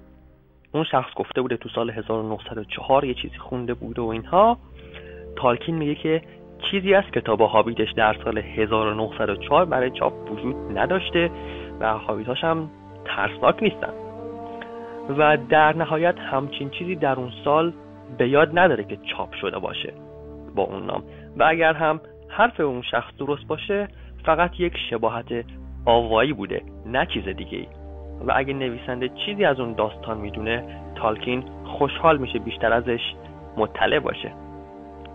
اون 0.71 0.83
شخص 0.83 1.13
گفته 1.15 1.41
بوده 1.41 1.57
تو 1.57 1.69
سال 1.69 1.89
1904 1.89 3.05
یه 3.05 3.13
چیزی 3.13 3.37
خونده 3.37 3.73
بوده 3.73 4.01
و 4.01 4.05
اینها 4.05 4.57
تالکین 5.35 5.75
میگه 5.75 5.95
که 5.95 6.21
چیزی 6.71 6.93
از 6.93 7.03
کتاب 7.03 7.41
هابیتش 7.41 7.91
در 7.91 8.15
سال 8.23 8.37
1904 8.37 9.65
برای 9.65 9.91
چاپ 9.91 10.31
وجود 10.31 10.55
نداشته. 10.77 11.31
و 11.79 11.97
هابیتاش 11.97 12.43
هم 12.43 12.69
ترسناک 13.05 13.63
نیستن. 13.63 13.93
و 15.17 15.37
در 15.49 15.75
نهایت 15.75 16.19
همچین 16.19 16.69
چیزی 16.69 16.95
در 16.95 17.15
اون 17.15 17.31
سال 17.43 17.73
به 18.17 18.29
یاد 18.29 18.59
نداره 18.59 18.83
که 18.83 18.97
چاپ 18.97 19.33
شده 19.33 19.59
باشه 19.59 19.93
با 20.55 20.63
اون 20.63 20.85
نام. 20.85 21.03
و 21.37 21.43
اگر 21.43 21.73
هم 21.73 21.99
حرف 22.29 22.59
اون 22.59 22.81
شخص 22.81 23.11
درست 23.19 23.47
باشه 23.47 23.87
فقط 24.25 24.59
یک 24.59 24.73
شباهت 24.89 25.45
آوایی 25.85 26.33
بوده 26.33 26.61
نه 26.85 27.05
چیز 27.05 27.27
دیگه 27.27 27.57
ای 27.57 27.67
و 28.27 28.33
اگه 28.35 28.53
نویسنده 28.53 29.09
چیزی 29.09 29.45
از 29.45 29.59
اون 29.59 29.73
داستان 29.73 30.17
می‌دونه 30.17 30.63
تالکین 30.95 31.43
خوشحال 31.65 32.17
میشه 32.17 32.39
بیشتر 32.39 32.73
ازش 32.73 33.13
مطلع 33.57 33.99
باشه. 33.99 34.31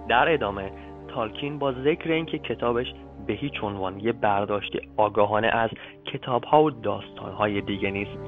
در 0.09 0.33
ادامه 0.33 0.71
تالکین 1.09 1.59
با 1.59 1.73
ذکر 1.73 2.11
اینکه 2.11 2.39
کتابش 2.39 2.95
به 3.31 3.37
هیچ 3.37 3.65
عنوان 3.65 4.01
یه 4.01 4.13
برداشت 4.13 4.77
آگاهانه 4.97 5.47
از 5.47 5.71
کتاب 6.05 6.45
ها 6.45 6.63
و 6.63 6.71
داستان 6.71 7.33
های 7.33 7.61
دیگه 7.61 7.91
نیست. 7.91 8.19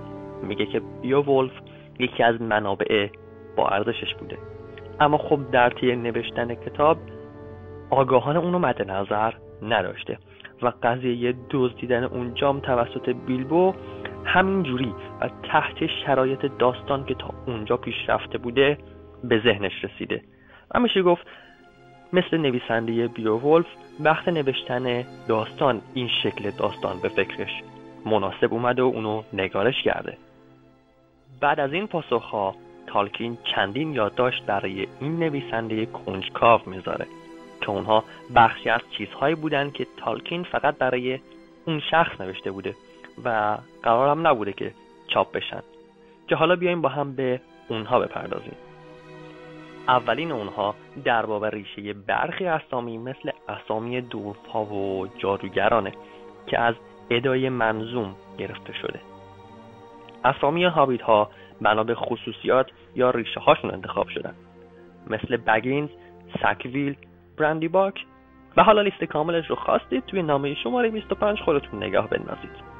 میگه 0.42 0.66
که 0.66 0.82
بیوولف 1.03 1.50
یکی 1.98 2.22
از 2.22 2.42
منابع 2.42 3.09
با 3.57 3.68
ارزشش 3.68 4.14
بوده. 4.14 4.38
اما 5.00 5.18
خب 5.18 5.50
در 5.50 5.70
طی 5.70 5.96
نوشتن 5.96 6.55
کتاب 6.55 6.98
آگاهانه 7.90 8.38
اونو 8.38 8.59
مد 8.59 8.90
نظر 8.90 9.32
نداشته 9.62 10.18
و 10.62 10.72
قضیه 10.82 11.34
دزدیدن 11.50 12.05
اون 12.05 12.34
جام 12.34 12.61
توسط 12.61 13.09
بیلبو 13.26 13.74
همین 14.24 14.62
جوری 14.62 14.94
و 15.20 15.30
تحت 15.42 15.86
شرایط 16.07 16.46
داستان 16.59 17.05
که 17.05 17.14
تا 17.14 17.30
اونجا 17.46 17.76
پیش 17.76 18.09
رفته 18.09 18.38
بوده 18.38 18.78
به 19.24 19.40
ذهنش 19.44 19.84
رسیده. 19.84 20.22
و 20.74 20.80
میشه 20.80 21.03
گفت 21.03 21.26
مثل 22.12 22.36
نویسنده 22.36 23.09
بیوولف 23.09 23.66
وقت 24.05 24.28
نوشتن 24.28 25.05
داستان 25.28 25.82
این 25.94 26.09
شکل 26.22 26.50
داستان 26.50 27.00
به 27.00 27.09
فکرش 27.09 27.62
مناسب 28.07 28.53
اومده 28.53 28.82
و 28.82 28.86
اونو 28.86 29.22
نگارش 29.32 29.82
کرده. 29.82 30.16
بعد 31.40 31.61
از 31.61 31.72
این 31.72 31.86
پاسخها 31.86 32.55
تالکین 32.86 33.38
چندین 33.55 33.92
یادداشت 33.92 34.46
برای 34.46 34.86
این 35.00 35.18
نویسنده 35.18 35.86
کنجکاو 35.86 36.61
می‌ذاره 36.66 37.07
که 37.61 37.70
اونها 37.70 38.05
بخشی 38.34 38.70
از 38.70 38.80
چیزهایی 38.98 39.34
بودن 39.34 39.70
که 39.70 39.86
تالکین 39.96 40.42
فقط 40.42 40.78
برای 40.78 41.18
اون 41.66 41.80
شخص 41.90 42.20
نوشته 42.20 42.50
بوده 42.50 42.74
و 43.24 43.59
قرارم 43.82 44.26
نبوده 44.26 44.53
که 44.53 44.72
چاپ 45.09 45.32
بشن. 45.32 45.62
که 46.28 46.36
حالا 46.36 46.57
بیایم 46.57 46.80
با 46.80 46.88
هم 46.88 47.14
به 47.14 47.40
اونها 47.68 48.00
بپردازیم. 48.00 48.57
اولین 49.88 50.32
اونها 50.32 50.74
در 51.05 51.26
باب 51.26 51.44
ریشه 51.44 51.92
برخی 51.92 52.46
اسامی 52.46 52.98
مثل 52.98 53.30
اسامی 53.53 54.00
دورفها 54.00 54.64
و 54.64 55.07
جادوگرانه 55.18 55.92
که 56.46 56.61
از 56.61 56.74
ادای 57.11 57.48
منظوم 57.48 58.14
گرفته 58.38 58.72
شده. 58.72 59.00
اسامی 60.24 60.64
هابیت 60.64 61.03
ها 61.03 61.30
بنا 61.61 61.84
به 61.84 61.94
خصوصیات 61.94 62.70
یا 62.94 63.11
ریشه 63.11 63.40
هاشون 63.40 63.70
انتخاب 63.70 64.09
شدن. 64.09 64.34
مثل 65.11 65.36
بگینز، 65.36 65.88
سکویل، 66.42 66.96
برندی 67.38 67.68
باک 67.68 68.05
و 68.57 68.62
حالا 68.62 68.82
لیست 68.82 69.05
کاملش 69.05 69.46
رو 69.46 69.57
خواستید 69.57 70.07
توی 70.07 70.22
نامه 70.22 70.55
شماره 70.55 70.90
25 70.90 71.38
خودتون 71.40 71.82
نگاه 71.82 72.09
بندازید. 72.09 72.72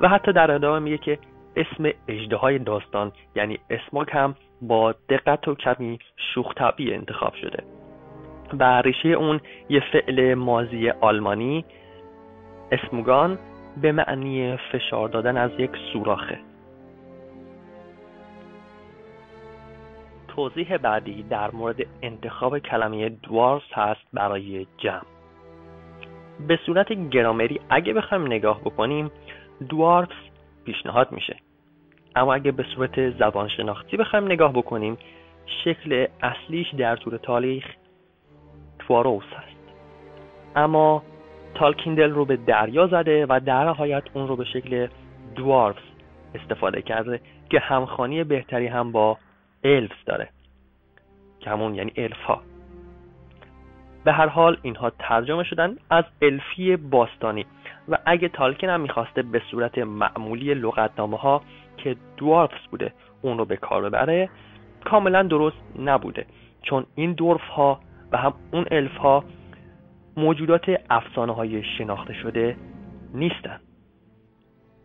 و 0.00 0.08
حتی 0.08 0.32
در 0.32 0.50
ادامه 0.50 0.78
میگه 0.78 0.98
که 0.98 1.18
اسم 1.56 1.90
اجده 2.08 2.36
های 2.36 2.58
داستان 2.58 3.12
یعنی 3.36 3.58
اسماک 3.70 4.08
هم 4.12 4.34
با 4.62 4.94
دقت 5.08 5.48
و 5.48 5.54
کمی 5.54 5.98
شوخ 6.34 6.52
انتخاب 6.78 7.34
شده. 7.34 7.79
و 8.58 8.82
ریشه 8.82 9.08
اون 9.08 9.40
یه 9.68 9.82
فعل 9.92 10.34
مازی 10.34 10.90
آلمانی 10.90 11.64
اسموگان 12.72 13.38
به 13.82 13.92
معنی 13.92 14.56
فشار 14.56 15.08
دادن 15.08 15.36
از 15.36 15.50
یک 15.58 15.70
سوراخه. 15.92 16.38
توضیح 20.28 20.76
بعدی 20.76 21.22
در 21.22 21.50
مورد 21.50 21.76
انتخاب 22.02 22.58
کلمه 22.58 23.08
دوارس 23.08 23.72
هست 23.72 24.00
برای 24.12 24.66
جمع. 24.78 25.02
به 26.48 26.58
صورت 26.66 27.10
گرامری 27.10 27.60
اگه 27.70 27.92
بخوایم 27.92 28.26
نگاه 28.26 28.60
بکنیم 28.60 29.10
دوارفز 29.68 30.30
پیشنهاد 30.64 31.12
میشه. 31.12 31.36
اما 32.16 32.34
اگه 32.34 32.52
به 32.52 32.62
صورت 32.74 33.10
زبان 33.10 33.48
شناختی 33.48 33.96
بخوایم 33.96 34.24
نگاه 34.24 34.52
بکنیم 34.52 34.96
شکل 35.64 36.06
اصلیش 36.22 36.74
در 36.74 36.96
طول 36.96 37.16
تاریخ 37.16 37.64
تواروس 38.90 39.24
هست. 39.24 39.56
اما 40.56 41.02
تالکیندل 41.54 42.10
رو 42.10 42.24
به 42.24 42.36
دریا 42.36 42.86
زده 42.86 43.26
و 43.28 43.40
در 43.46 43.64
نهایت 43.64 44.02
اون 44.14 44.28
رو 44.28 44.36
به 44.36 44.44
شکل 44.44 44.88
دوارفز 45.34 45.82
استفاده 46.34 46.82
کرده 46.82 47.20
که 47.50 47.58
همخانی 47.58 48.24
بهتری 48.24 48.66
هم 48.66 48.92
با 48.92 49.18
الفز 49.64 50.04
داره. 50.06 50.28
که 51.40 51.50
همون 51.50 51.74
یعنی 51.74 51.92
الف 51.96 52.22
ها 52.22 52.42
به 54.04 54.12
هر 54.12 54.26
حال 54.26 54.56
اینها 54.62 54.90
ترجمه 54.90 55.44
شدن 55.44 55.76
از 55.90 56.04
الفی 56.22 56.76
باستانی 56.76 57.46
و 57.88 57.98
اگه 58.06 58.28
تالکین 58.28 58.70
هم 58.70 58.80
می‌خواسته 58.80 59.22
به 59.22 59.42
صورت 59.50 59.78
معمولی 59.78 60.54
لغتنامه 60.54 61.16
ها 61.16 61.42
که 61.76 61.96
دوارفز 62.16 62.66
بوده 62.70 62.92
اون 63.22 63.38
رو 63.38 63.44
به 63.44 63.56
کار 63.56 63.82
ببره 63.82 64.28
کاملا 64.84 65.22
درست 65.22 65.56
نبوده 65.78 66.26
چون 66.62 66.86
این 66.94 67.12
دورف 67.12 67.48
ها 67.48 67.80
و 68.12 68.16
هم 68.16 68.34
اون 68.52 68.64
الف 68.70 68.96
ها 68.96 69.24
موجودات 70.16 70.64
افسانه 70.90 71.34
های 71.34 71.62
شناخته 71.78 72.14
شده 72.14 72.56
نیستن. 73.14 73.60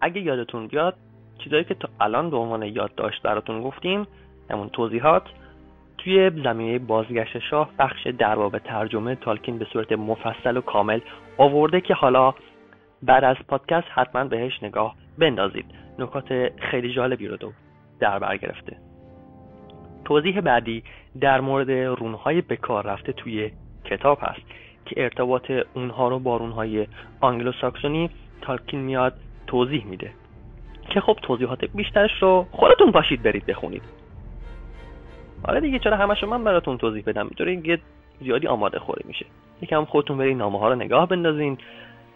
اگه 0.01 0.21
یادتون 0.21 0.67
بیاد 0.67 0.95
چیزایی 1.43 1.63
که 1.63 1.73
تا 1.73 1.89
الان 1.99 2.29
به 2.29 2.37
عنوان 2.37 2.63
یادداشت 2.63 3.21
براتون 3.21 3.61
گفتیم 3.61 4.07
همون 4.49 4.69
توضیحات 4.69 5.23
توی 5.97 6.29
زمینه 6.43 6.79
بازگشت 6.79 7.39
شاه 7.39 7.69
بخش 7.79 8.07
در 8.07 8.49
ترجمه 8.59 9.15
تالکین 9.15 9.57
به 9.57 9.65
صورت 9.73 9.91
مفصل 9.91 10.57
و 10.57 10.61
کامل 10.61 10.99
آورده 11.37 11.81
که 11.81 11.93
حالا 11.93 12.33
بعد 13.03 13.23
از 13.23 13.35
پادکست 13.47 13.87
حتما 13.89 14.23
بهش 14.23 14.63
نگاه 14.63 14.95
بندازید. 15.17 15.65
نکات 15.99 16.51
خیلی 16.71 16.93
جالبی 16.93 17.27
رو 17.27 17.37
در 17.99 18.19
بر 18.19 18.37
گرفته. 18.37 18.77
توضیح 20.05 20.41
بعدی 20.41 20.83
در 21.21 21.41
مورد 21.41 21.71
رونهای 21.71 22.41
به 22.41 22.55
کار 22.55 22.85
رفته 22.85 23.13
توی 23.13 23.51
کتاب 23.85 24.19
هست 24.21 24.41
که 24.85 25.03
ارتباط 25.03 25.51
اونها 25.73 26.07
رو 26.07 26.19
با 26.19 26.37
رونهای 26.37 26.87
آنگلو 27.21 27.51
ساکسونی 27.51 28.09
تالکین 28.41 28.79
میاد 28.79 29.13
توضیح 29.47 29.85
میده. 29.85 30.11
که 30.89 31.01
خب 31.01 31.17
توضیحات 31.21 31.65
بیشترش 31.65 32.11
رو 32.21 32.45
خودتون 32.51 32.91
باشید 32.91 33.23
برید 33.23 33.45
بخونید. 33.45 33.81
حالا 35.47 35.59
دیگه 35.59 35.79
چرا 35.79 35.97
همش 35.97 36.23
من 36.23 36.43
براتون 36.43 36.77
توضیح 36.77 37.03
بدم؟ 37.07 37.25
اینطوری 37.25 37.61
یه 37.65 37.79
زیادی 38.21 38.47
آماده 38.47 38.79
خوری 38.79 39.03
میشه. 39.07 39.25
یکم 39.61 39.85
خودتون 39.85 40.17
برید 40.17 40.37
نامه 40.37 40.59
ها 40.59 40.69
رو 40.69 40.75
نگاه 40.75 41.07
بندازین. 41.07 41.57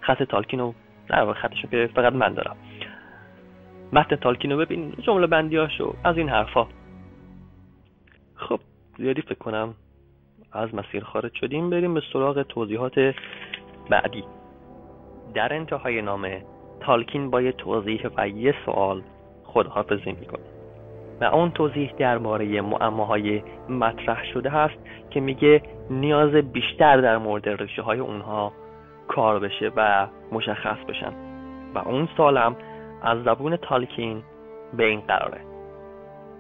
خط 0.02 0.24
تالکین 0.24 0.60
رو 0.60 0.74
نه 1.10 1.34
خطشو 1.34 1.68
که 1.68 1.90
فقط 1.96 2.14
من 2.14 2.34
دارم. 2.34 2.56
متن 3.94 4.16
تالکین 4.16 4.52
رو 4.52 4.58
ببین 4.58 4.94
جمله 5.02 5.28
بندیاشو 5.28 5.96
از 6.04 6.18
این 6.18 6.30
حرفا. 6.30 6.68
خب 8.40 8.60
زیادی 8.98 9.22
فکر 9.22 9.38
کنم 9.38 9.74
از 10.52 10.76
مسیر 10.76 11.04
خارج 11.04 11.34
شدیم 11.34 11.70
بریم 11.70 11.94
به 11.94 12.02
سراغ 12.14 12.42
توضیحات 12.42 13.16
بعدی. 13.90 14.24
در 15.34 15.54
انتهای 15.54 16.02
نامه 16.02 16.46
تالکین 16.80 17.30
با 17.30 17.42
یه 17.42 17.52
توضیح 17.52 18.08
و 18.18 18.28
یه 18.28 18.56
سوال 18.66 19.02
خداحافظی 19.44 20.12
می‌کنه. 20.12 20.44
و 21.22 21.24
اون 21.24 21.52
توضیح 21.52 21.94
درباره 21.98 22.62
معماهای 22.62 23.44
مطرح 23.70 24.26
شده 24.34 24.50
هست 24.50 24.78
که 25.10 25.20
میگه 25.20 25.62
نیاز 25.90 26.32
بیشتر 26.32 27.02
در 27.02 27.18
مورد 27.18 27.50
ریشه 27.50 27.82
های 27.82 28.00
اونها 28.00 28.52
کار 29.08 29.40
بشه 29.40 29.72
و 29.76 30.08
مشخص 30.32 30.78
بشن. 30.88 31.14
و 31.76 31.78
اون 31.78 32.10
سالم 32.18 32.56
از 33.02 33.24
زبون 33.24 33.58
تالکین 33.58 34.24
به 34.74 34.86
این 34.86 35.00
قراره. 35.00 35.49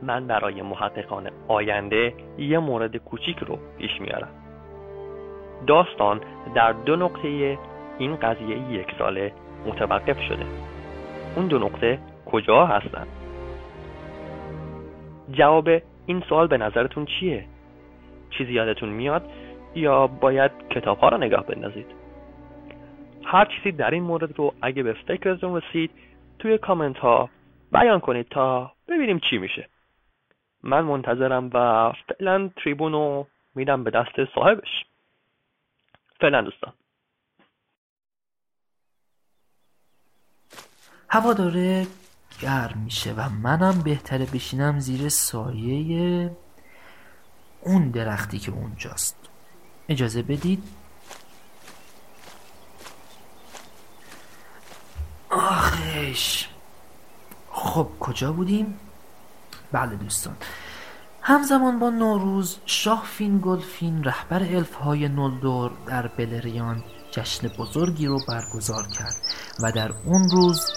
من 0.03 0.27
برای 0.27 0.61
محققان 0.61 1.29
آینده 1.47 2.13
یه 2.37 2.59
مورد 2.59 2.97
کوچیک 2.97 3.37
رو 3.37 3.59
پیش 3.77 4.01
میارم. 4.01 4.29
داستان 5.67 6.21
در 6.55 6.71
دو 6.71 6.95
نقطه 6.95 7.57
این 7.97 8.15
قضیه 8.15 8.71
یک 8.71 8.87
ساله 8.99 9.33
متوقف 9.65 10.21
شده. 10.21 10.45
اون 11.35 11.47
دو 11.47 11.59
نقطه 11.59 11.99
کجا 12.25 12.65
هستن؟ 12.65 13.07
جواب 15.31 15.69
این 16.05 16.23
سوال 16.29 16.47
به 16.47 16.57
نظرتون 16.57 17.05
چیه؟ 17.05 17.45
چیزی 18.29 18.53
یادتون 18.53 18.89
میاد؟ 18.89 19.29
یا 19.75 20.07
باید 20.07 20.51
کتاب 20.69 20.97
ها 20.97 21.09
رو 21.09 21.17
نگاه 21.17 21.45
بندازید؟ 21.45 21.85
هر 23.23 23.45
چیزی 23.45 23.71
در 23.71 23.91
این 23.91 24.03
مورد 24.03 24.39
رو 24.39 24.53
اگه 24.61 24.83
به 24.83 24.93
فکرتون 24.93 25.55
رسید 25.55 25.91
توی 26.39 26.57
کامنت 26.57 26.97
ها 26.97 27.29
بیان 27.71 27.99
کنید 27.99 28.27
تا 28.29 28.71
ببینیم 28.87 29.19
چی 29.19 29.37
میشه. 29.37 29.67
من 30.63 30.81
منتظرم 30.81 31.49
و 31.53 31.91
فعلا 32.07 32.49
تریبون 32.63 32.91
رو 32.91 33.27
میدم 33.55 33.83
به 33.83 33.91
دست 33.91 34.33
صاحبش. 34.35 34.85
فعلا 36.21 36.41
دوستان. 36.41 36.73
هوا 41.09 41.33
داره 41.33 41.87
گرم 42.41 42.81
میشه 42.85 43.13
و 43.13 43.29
منم 43.29 43.81
بهتره 43.83 44.25
بشینم 44.25 44.79
زیر 44.79 45.09
سایه 45.09 46.31
اون 47.61 47.91
درختی 47.91 48.39
که 48.39 48.51
اونجاست. 48.51 49.29
اجازه 49.89 50.21
بدید؟ 50.21 50.63
آخش. 55.29 56.47
خب 57.51 57.87
کجا 57.99 58.33
بودیم؟ 58.33 58.79
بله 59.71 59.95
دوستان. 59.95 60.35
همزمان 61.21 61.79
با 61.79 61.89
نوروز 61.89 62.57
شاه 62.65 63.03
فینگولفین 63.05 64.03
رهبر 64.03 64.43
الف 64.43 64.73
های 64.73 65.07
نولدور 65.07 65.71
در 65.87 66.07
بلریاند 66.07 66.83
جشن 67.11 67.47
بزرگی 67.47 68.07
رو 68.07 68.19
برگزار 68.27 68.87
کرد 68.87 69.15
و 69.63 69.71
در 69.71 69.91
اون 70.05 70.29
روز 70.29 70.71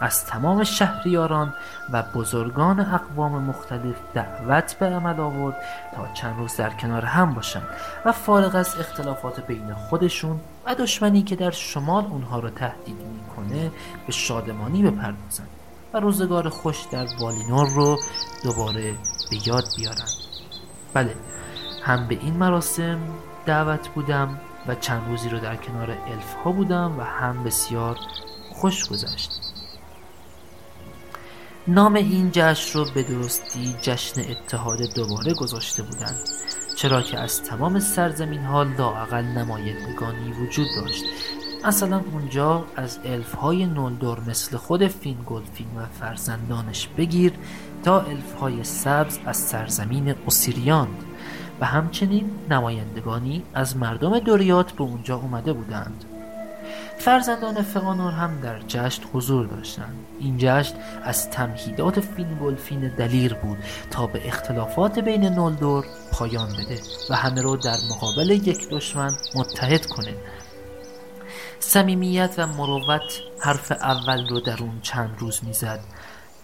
از 0.00 0.26
تمام 0.26 0.64
شهریاران 0.64 1.54
و 1.92 2.02
بزرگان 2.02 2.80
اقوام 2.80 3.42
مختلف 3.42 3.96
دعوت 4.14 4.74
به 4.74 4.86
عمل 4.86 5.20
آورد 5.20 5.56
تا 5.96 6.08
چند 6.14 6.38
روز 6.38 6.56
در 6.56 6.70
کنار 6.70 7.04
هم 7.04 7.34
باشند 7.34 7.66
و 8.04 8.12
فارغ 8.12 8.54
از 8.54 8.76
اختلافات 8.78 9.46
بین 9.46 9.74
خودشون 9.74 10.40
و 10.66 10.74
دشمنی 10.74 11.22
که 11.22 11.36
در 11.36 11.50
شمال 11.50 12.04
اونها 12.04 12.38
رو 12.38 12.50
تهدید 12.50 12.96
می‌کنه 12.96 13.70
به 14.06 14.12
شادمانی 14.12 14.82
بپردازند. 14.82 15.55
روزگار 16.00 16.48
خوش 16.48 16.84
در 16.90 17.06
والینور 17.20 17.68
رو 17.68 17.98
دوباره 18.44 18.94
به 19.30 19.48
یاد 19.48 19.64
بیارن 19.76 20.08
بله 20.94 21.16
هم 21.82 22.08
به 22.08 22.14
این 22.14 22.34
مراسم 22.34 23.00
دعوت 23.46 23.88
بودم 23.88 24.40
و 24.66 24.74
چند 24.74 25.08
روزی 25.08 25.28
رو 25.28 25.38
در 25.38 25.56
کنار 25.56 25.90
الف 25.90 26.34
ها 26.44 26.52
بودم 26.52 26.98
و 26.98 27.02
هم 27.02 27.44
بسیار 27.44 27.96
خوش 28.52 28.88
گذشت. 28.88 29.30
نام 31.68 31.94
این 31.94 32.30
جشن 32.32 32.78
رو 32.78 32.84
به 32.94 33.02
درستی 33.02 33.74
جشن 33.82 34.20
اتحاد 34.20 34.78
دوباره 34.94 35.34
گذاشته 35.34 35.82
بودند 35.82 36.18
چرا 36.76 37.02
که 37.02 37.18
از 37.18 37.42
تمام 37.42 37.80
سرزمین 37.80 38.40
ها 38.40 38.62
لااقل 38.62 39.22
نمایندگانی 39.24 40.32
وجود 40.32 40.66
داشت. 40.76 41.04
مثلا 41.66 42.00
اونجا 42.12 42.64
از 42.76 42.98
الف 43.04 43.34
های 43.34 43.66
نولدور 43.66 44.20
مثل 44.28 44.56
خود 44.56 44.86
فینگولفین 44.86 45.66
و 45.76 45.86
فرزندانش 46.00 46.88
بگیر 46.96 47.32
تا 47.84 48.00
الف 48.00 48.34
های 48.34 48.64
سبز 48.64 49.18
از 49.26 49.36
سرزمین 49.36 50.14
اوسیریاند 50.24 50.88
و 51.60 51.66
همچنین 51.66 52.30
نمایندگانی 52.50 53.42
از 53.54 53.76
مردم 53.76 54.18
دوریات 54.18 54.72
به 54.72 54.82
اونجا 54.82 55.16
اومده 55.16 55.52
بودند. 55.52 56.04
فرزندان 56.98 57.62
فئانور 57.62 58.12
هم 58.12 58.40
در 58.40 58.58
جشن 58.68 59.02
حضور 59.12 59.46
داشتند. 59.46 59.94
این 60.20 60.36
جشن 60.38 60.74
از 61.04 61.30
تمهیدات 61.30 62.00
فینگولفین 62.00 62.88
دلیر 62.88 63.34
بود 63.34 63.58
تا 63.90 64.06
به 64.06 64.28
اختلافات 64.28 64.98
بین 64.98 65.24
نولدور 65.24 65.84
پایان 66.12 66.48
بده 66.48 66.80
و 67.10 67.14
همه 67.14 67.42
رو 67.42 67.56
در 67.56 67.76
مقابل 67.90 68.30
یک 68.30 68.68
دشمن 68.68 69.16
متحد 69.34 69.86
کنه. 69.86 70.14
صمیمیت 71.60 72.34
و 72.38 72.46
مروت 72.46 73.20
حرف 73.40 73.72
اول 73.72 74.28
رو 74.28 74.40
در 74.40 74.56
اون 74.60 74.80
چند 74.82 75.16
روز 75.18 75.40
می‌زد 75.44 75.80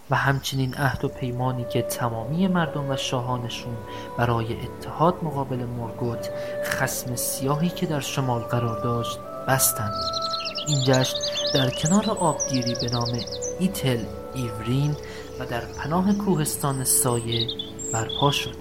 و 0.09 0.15
همچنین 0.15 0.75
عهد 0.75 1.05
و 1.05 1.07
پیمانی 1.07 1.65
که 1.65 1.81
تمامی 1.81 2.47
مردم 2.47 2.89
و 2.89 2.97
شاهانشون 2.97 3.77
برای 4.17 4.57
اتحاد 4.59 5.15
مقابل 5.23 5.65
مرگوت 5.65 6.29
خسم 6.65 7.15
سیاهی 7.15 7.69
که 7.69 7.85
در 7.85 7.99
شمال 7.99 8.41
قرار 8.41 8.83
داشت 8.83 9.19
بستند. 9.47 9.93
این 10.67 10.83
جشن 10.83 11.17
در 11.53 11.69
کنار 11.69 12.09
آبگیری 12.09 12.75
به 12.81 12.89
نام 12.91 13.19
ایتل 13.59 14.05
ایورین 14.33 14.95
و 15.39 15.45
در 15.45 15.61
پناه 15.61 16.13
کوهستان 16.13 16.83
سایه 16.83 17.47
برپا 17.93 18.31
شد. 18.31 18.55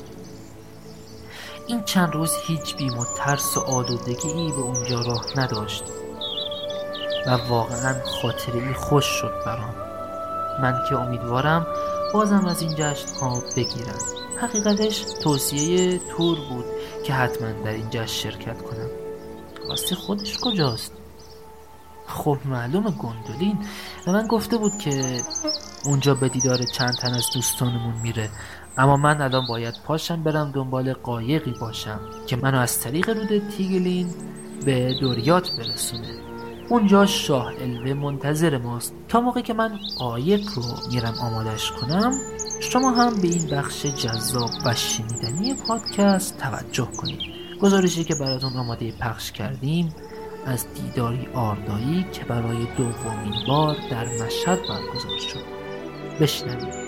این 1.69 1.85
چند 1.85 2.15
روز 2.15 2.33
هیچ 2.47 2.77
بیم 2.77 2.99
و 2.99 3.05
ترس 3.17 3.57
و 3.57 3.61
آلودگی 3.61 4.29
ای 4.29 4.53
به 4.53 4.61
اونجا 4.61 5.01
راه 5.01 5.27
نداشت. 5.37 5.85
و 7.27 7.31
واقعا 7.31 7.95
خاطره 8.05 8.75
خوش 8.75 9.05
شد 9.05 9.33
برام. 9.47 9.75
من 10.62 10.83
که 10.89 10.97
امیدوارم 10.97 11.66
بازم 12.14 12.47
از 12.47 12.62
این 12.62 12.75
جشن 12.75 13.14
ها 13.20 13.43
بگیرم. 13.57 13.99
حقیقتش 14.41 15.05
توصیه 15.23 15.99
تور 15.99 16.39
بود 16.51 16.64
که 17.07 17.12
حتما 17.12 17.49
در 17.64 17.70
این 17.70 17.91
جشن 17.91 18.07
شرکت 18.07 18.62
کنم. 18.62 18.91
راستی 19.68 19.95
خودش 19.95 20.39
کجاست؟ 20.39 20.93
خب 22.07 22.39
معلوم 22.45 22.83
گندولین. 22.83 23.59
و 24.07 24.12
من 24.12 24.27
گفته 24.27 24.57
بود 24.57 24.79
که 24.79 25.20
اونجا 25.85 26.14
به 26.14 26.29
دیدار 26.29 26.62
چند 26.62 26.95
تن 26.95 27.14
از 27.14 27.27
دوستانمون 27.35 27.95
میره. 28.03 28.29
اما 28.79 28.97
من 28.97 29.23
الان 29.23 29.47
باید 29.49 29.75
پاشم 29.87 30.23
برم 30.23 30.51
دنبال 30.51 30.93
قایقی 30.93 31.55
باشم 31.61 32.01
که 32.27 32.37
منو 32.37 32.59
از 32.59 32.81
طریق 32.81 33.11
رود 33.11 33.49
تیگلین 33.49 34.14
به 34.64 34.95
دوریات 35.01 35.49
برسونه. 35.59 36.32
اونجا 36.73 37.07
شاه 37.07 37.53
الوه 37.61 37.95
منتظر 37.95 38.59
ماست. 38.59 38.95
تا 39.09 39.20
موقع 39.20 39.41
که 39.41 39.55
من 39.55 39.79
قایق 39.99 40.41
رو 40.57 40.62
میرم 40.93 41.14
آمادش 41.20 41.73
کنم 41.73 42.12
شما 42.61 42.91
هم 42.91 43.20
به 43.20 43.29
این 43.29 43.51
بخش 43.51 43.87
جذاب 43.87 44.51
و 44.66 44.75
شنیدنی 44.75 45.55
پادکست 45.68 46.39
توجه 46.39 46.89
کنید. 46.97 47.20
گزارشی 47.61 48.05
که 48.05 48.14
براتون 48.14 48.53
آماده 48.53 48.93
پخش 49.01 49.33
کردیم 49.33 49.95
از 50.47 50.66
دیداری 50.75 51.29
آردایی 51.35 52.07
که 52.12 52.25
برای 52.25 52.66
دومین 52.77 53.35
بار 53.49 53.77
در 53.91 54.05
مشهد 54.05 54.59
برگزار 54.68 55.18
شد. 55.18 55.45
بشنوید. 56.20 56.82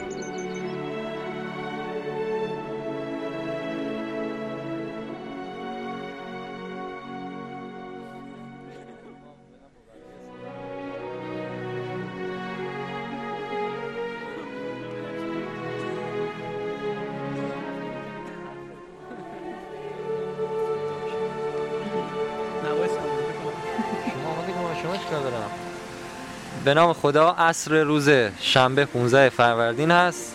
به 26.64 26.74
نام 26.74 26.92
خدا 26.92 27.30
عصر 27.30 27.82
روز 27.82 28.08
شنبه 28.40 28.84
15 28.84 29.30
فروردین 29.30 29.90
هست. 29.90 30.34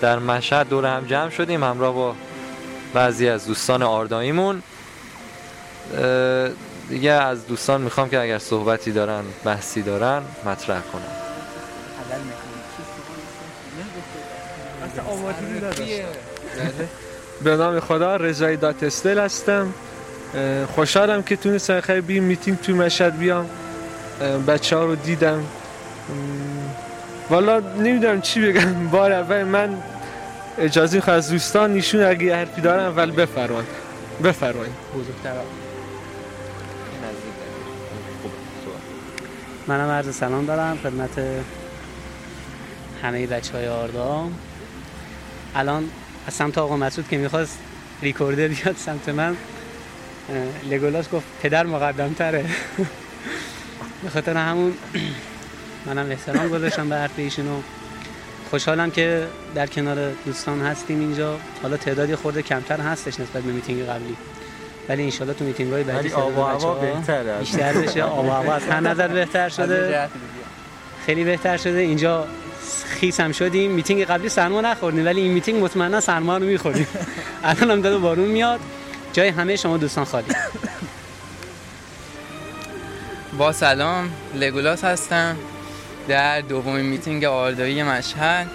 در 0.00 0.18
مشهد 0.18 0.68
دور 0.68 0.86
هم 0.86 1.06
جمع 1.06 1.30
شدیم 1.30 1.64
همراه 1.64 1.94
با 1.94 2.14
بعضی 2.94 3.28
از 3.28 3.46
دوستان 3.46 3.82
آرداییمون. 3.82 4.62
دیگه 6.88 7.10
از 7.10 7.46
دوستان 7.46 7.80
می‌خوام 7.80 8.08
که 8.08 8.20
اگر 8.20 8.38
صحبتی 8.38 8.92
دارن 8.92 9.22
بحثی 9.44 9.82
دارن 9.82 10.22
مطرح 10.44 10.80
کنن 10.80 11.02
به 17.42 17.56
نام 17.56 17.80
خدا 17.80 18.16
رضایی 18.16 18.56
داتستل 18.56 19.18
هستم. 19.18 19.74
خوشحالم 20.74 21.22
که 21.22 21.36
تونستم 21.36 21.80
خیلی 21.80 22.00
بی 22.00 22.20
میتینگ 22.20 22.60
تو 22.60 22.72
مشهد 22.72 23.18
بیام. 23.18 23.50
بچه 24.46 24.76
ها 24.76 24.84
رو 24.84 24.94
دیدم. 24.94 25.44
والا 27.30 27.60
نمی‌دونم 27.60 28.20
چی 28.20 28.40
بگم. 28.40 28.88
بار 28.92 29.12
اول 29.12 29.44
من 29.44 29.82
اجازه 30.58 30.96
می‌خوام 30.96 31.16
از 31.16 31.30
دوستان 31.30 31.72
نیشون 31.72 32.02
اگه 32.02 32.36
حرفی 32.36 32.60
دارن 32.60 32.84
اول 32.84 33.10
بفرمان 33.10 33.64
بفرمایید. 34.24 34.72
منم 39.66 39.90
عرض 39.90 40.14
سلام 40.14 40.46
دارم 40.46 40.78
خدمت 40.82 41.10
همه 43.02 43.26
بچه 43.26 43.52
های 43.52 43.68
آردا. 43.68 44.28
الان 45.54 45.90
از 46.26 46.34
سمت 46.34 46.58
آقا 46.58 46.76
مسعود 46.76 47.08
که 47.08 47.16
می‌خواست 47.16 47.58
recorder 48.02 48.48
بیاد 48.48 48.76
سمت 48.76 49.08
من 49.08 49.36
لگولاس 50.70 51.10
گفت 51.10 51.26
پدر 51.42 51.66
مقدم 51.66 52.12
تره 52.12 52.44
به 54.02 54.10
خاطر 54.10 54.36
همون 54.36 54.74
منم 55.86 56.10
احترام 56.10 56.48
گذاشتم 56.48 56.88
به 56.88 56.96
حرف 56.96 57.12
ایشونو 57.16 57.60
خوشحالم 58.50 58.90
که 58.90 59.26
در 59.54 59.66
کنار 59.66 60.10
دوستان 60.26 60.60
هستیم 60.60 61.00
اینجا. 61.00 61.38
حالا 61.62 61.76
تعدادی 61.76 62.16
خورده 62.16 62.42
کمتر 62.42 62.80
هستش 62.80 63.20
نسبت 63.20 63.42
به 63.42 63.52
میتینگ 63.52 63.82
قبلی. 63.82 64.16
ولی 64.88 65.02
انشالله 65.02 65.34
تو 65.34 65.44
میتینگ 65.44 65.72
های 65.72 65.82
بعدی 65.82 66.12
آب 66.12 66.38
و 66.38 66.42
هوا 66.42 66.74
بهتره 66.74 67.38
بیشتر 67.38 67.72
بشه. 67.72 68.02
آب 68.02 68.24
و 68.24 68.30
هوا 68.30 68.54
از 68.54 68.62
هر 68.62 68.80
نظر 68.80 69.08
بهتر 69.08 69.48
شده. 69.48 70.08
خیلی 71.06 71.24
بهتر 71.24 71.56
شده. 71.56 71.78
اینجا 71.78 72.26
خیس 72.86 73.20
هم 73.20 73.32
شدیم. 73.32 73.70
میتینگ 73.70 74.04
قبلی 74.04 74.28
سرما 74.28 74.60
نخوردیم 74.60 75.04
ولی 75.04 75.20
این 75.20 75.32
میتینگ 75.32 75.64
مطمئنا 75.64 76.00
سرما 76.00 76.36
رو 76.36 76.46
می‌خوریم. 76.46 76.86
الان 77.44 77.70
هم 77.70 77.80
داره 77.80 77.98
بارون 77.98 78.28
میاد. 78.28 78.60
جای 79.12 79.28
همه 79.28 79.56
شما 79.56 79.76
دوستان 79.76 80.04
خالی. 80.04 80.34
با 83.38 83.52
سلام. 83.52 84.10
لگولاس 84.34 84.84
هستم. 84.84 85.36
در 86.08 86.40
دومین 86.40 86.86
میتینگ 86.86 87.24
آردایی 87.24 87.82
مشهد. 87.82 88.46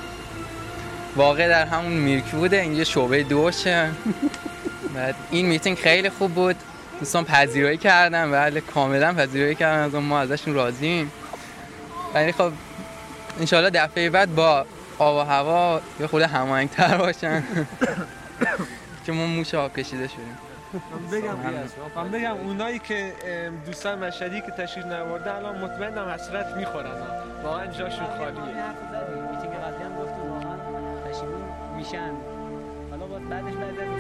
واقع 1.16 1.48
در 1.48 1.66
همون 1.66 1.94
میرکی 1.94 2.32
بوده 2.32 2.62
اینجا 2.62 2.84
شعبه 2.84 3.24
دوشه. 3.24 3.92
بعد 4.96 5.16
این 5.32 5.46
میتینگ 5.46 5.78
خیلی 5.78 6.10
خوب 6.10 6.34
بود. 6.34 6.56
دوستان 7.00 7.26
پذیرایی 7.26 7.78
کردن 7.78 8.32
بله 8.32 8.62
کاملا 8.62 9.14
پذیرایی 9.14 9.56
کردن 9.56 9.84
از 9.84 9.96
ما 9.96 10.20
ازشون 10.20 10.54
راضیم 10.54 11.12
ولی 12.14 12.32
خب 12.32 12.52
انشالله 13.40 13.70
دفعه 13.70 14.10
بعد 14.10 14.36
با 14.36 14.66
آب 14.98 15.16
و 15.16 15.20
هوا 15.20 15.82
یه 16.00 16.08
خود 16.08 16.22
هماهنگ 16.22 16.70
تر 16.70 16.98
باشن. 16.98 17.44
که 19.06 19.12
ما 19.12 19.26
موش 19.26 19.54
آب 19.54 19.80
کشیده 19.80 20.08
شدیم. 20.08 20.38
من 20.74 21.08
بگم 21.12 21.36
من 21.96 22.12
بگم 22.12 22.38
اونایی 22.38 22.80
که 22.80 23.14
دوستان 23.66 24.00
مشهدی 24.00 24.42
که 24.42 24.52
تشریف 24.52 24.86
نورده 24.86 25.36
الان 25.36 25.58
مطمئنم 25.58 26.10
حسرت 26.10 26.58
می‌خورن. 26.58 26.92
واقعا 27.44 27.68
جاشون 27.68 28.08
خالیه. 28.18 28.44
میتینگ 29.32 29.54
قبلی 29.54 29.84
هم 29.84 29.96
گفتیم 29.96 30.32
واقعا 30.32 30.58
پشیمون 31.06 31.42
میشن. 31.78 32.12
حالا 32.90 33.06
بعدش 33.06 33.54
بعد 33.54 33.97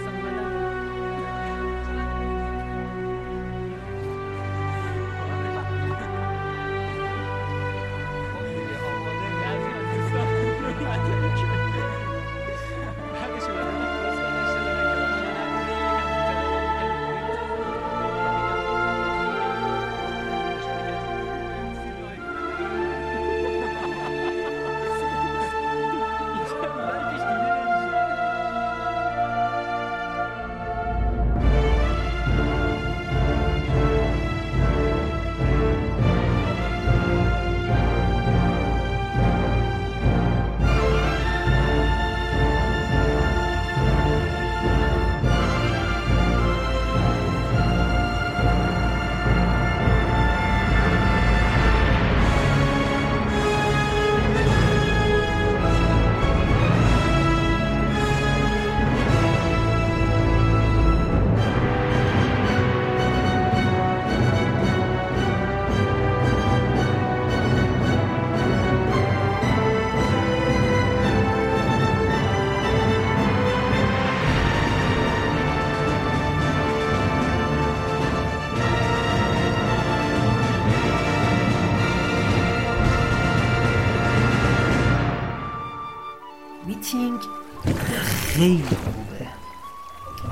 خیلی 88.38 88.63
خوبه. 88.63 89.27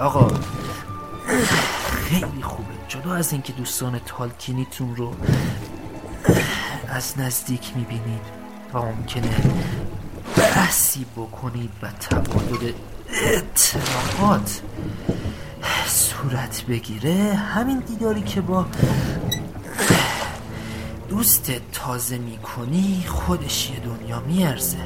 آقا 0.04 0.32
خیلی 2.06 2.42
خوبه. 2.42 2.74
جدا 2.88 3.14
از 3.14 3.32
اینکه 3.32 3.54
دوستان 3.54 4.00
تالکینیتون 4.06 4.96
رو 4.96 5.14
از 6.88 7.20
نزدیک 7.20 7.72
می‌بینید 7.76 8.22
و 8.74 8.82
ممکنه 8.82 9.36
بحثی 10.38 11.06
بکنید 11.16 11.72
و 11.82 11.88
تبادل 11.92 12.74
اطلاعات 13.10 14.62
صورت 15.88 16.64
بگیره 16.70 17.34
همین 17.34 17.80
دیداری 17.80 18.22
که 18.22 18.42
با 18.42 18.66
دوست 21.10 21.52
تازه 21.74 22.18
می‌کنی 22.18 23.04
خودش 23.08 23.70
یه 23.70 23.80
دنیا 23.80 24.20
میارزه. 24.20 24.78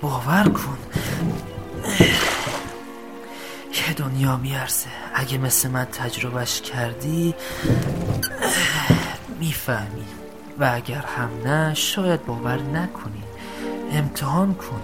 باور 0.00 0.48
کن 0.48 0.78
دنیا 4.14 4.36
میارزه. 4.36 4.86
اگه 5.14 5.38
مثل 5.38 5.70
من 5.70 5.84
تجربهش 5.84 6.60
کردی 6.60 7.34
می‌فهمی. 9.40 10.04
و 10.58 10.70
اگر 10.74 11.04
هم 11.16 11.30
نه 11.44 11.74
شاید 11.74 12.26
باور 12.26 12.58
نکنی. 12.62 13.22
امتحان 13.92 14.54
کن. 14.54 14.80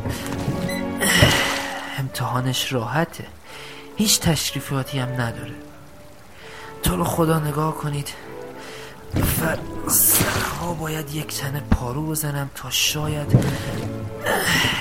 امتحانش 1.98 2.72
راحته. 2.72 3.26
هیچ 3.96 4.20
تشریفاتی 4.20 4.98
هم 4.98 5.08
نداره. 5.08 5.54
تو 6.82 6.96
رو 6.96 7.04
خدا 7.04 7.38
نگاه 7.38 7.74
کنید. 7.74 8.08
فرسخها 9.14 10.74
باید 10.74 11.14
یک 11.14 11.40
تنه 11.40 11.60
پارو 11.60 12.06
بزنم 12.06 12.50
تا 12.54 12.70
شاید 12.70 13.44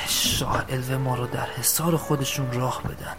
شاه 0.08 0.66
الوه 0.70 0.98
ما 0.98 1.16
رو 1.16 1.28
در 1.28 1.48
حصار 1.60 1.98
خودشون 1.98 2.52
راه 2.52 2.82
بدن. 2.84 3.16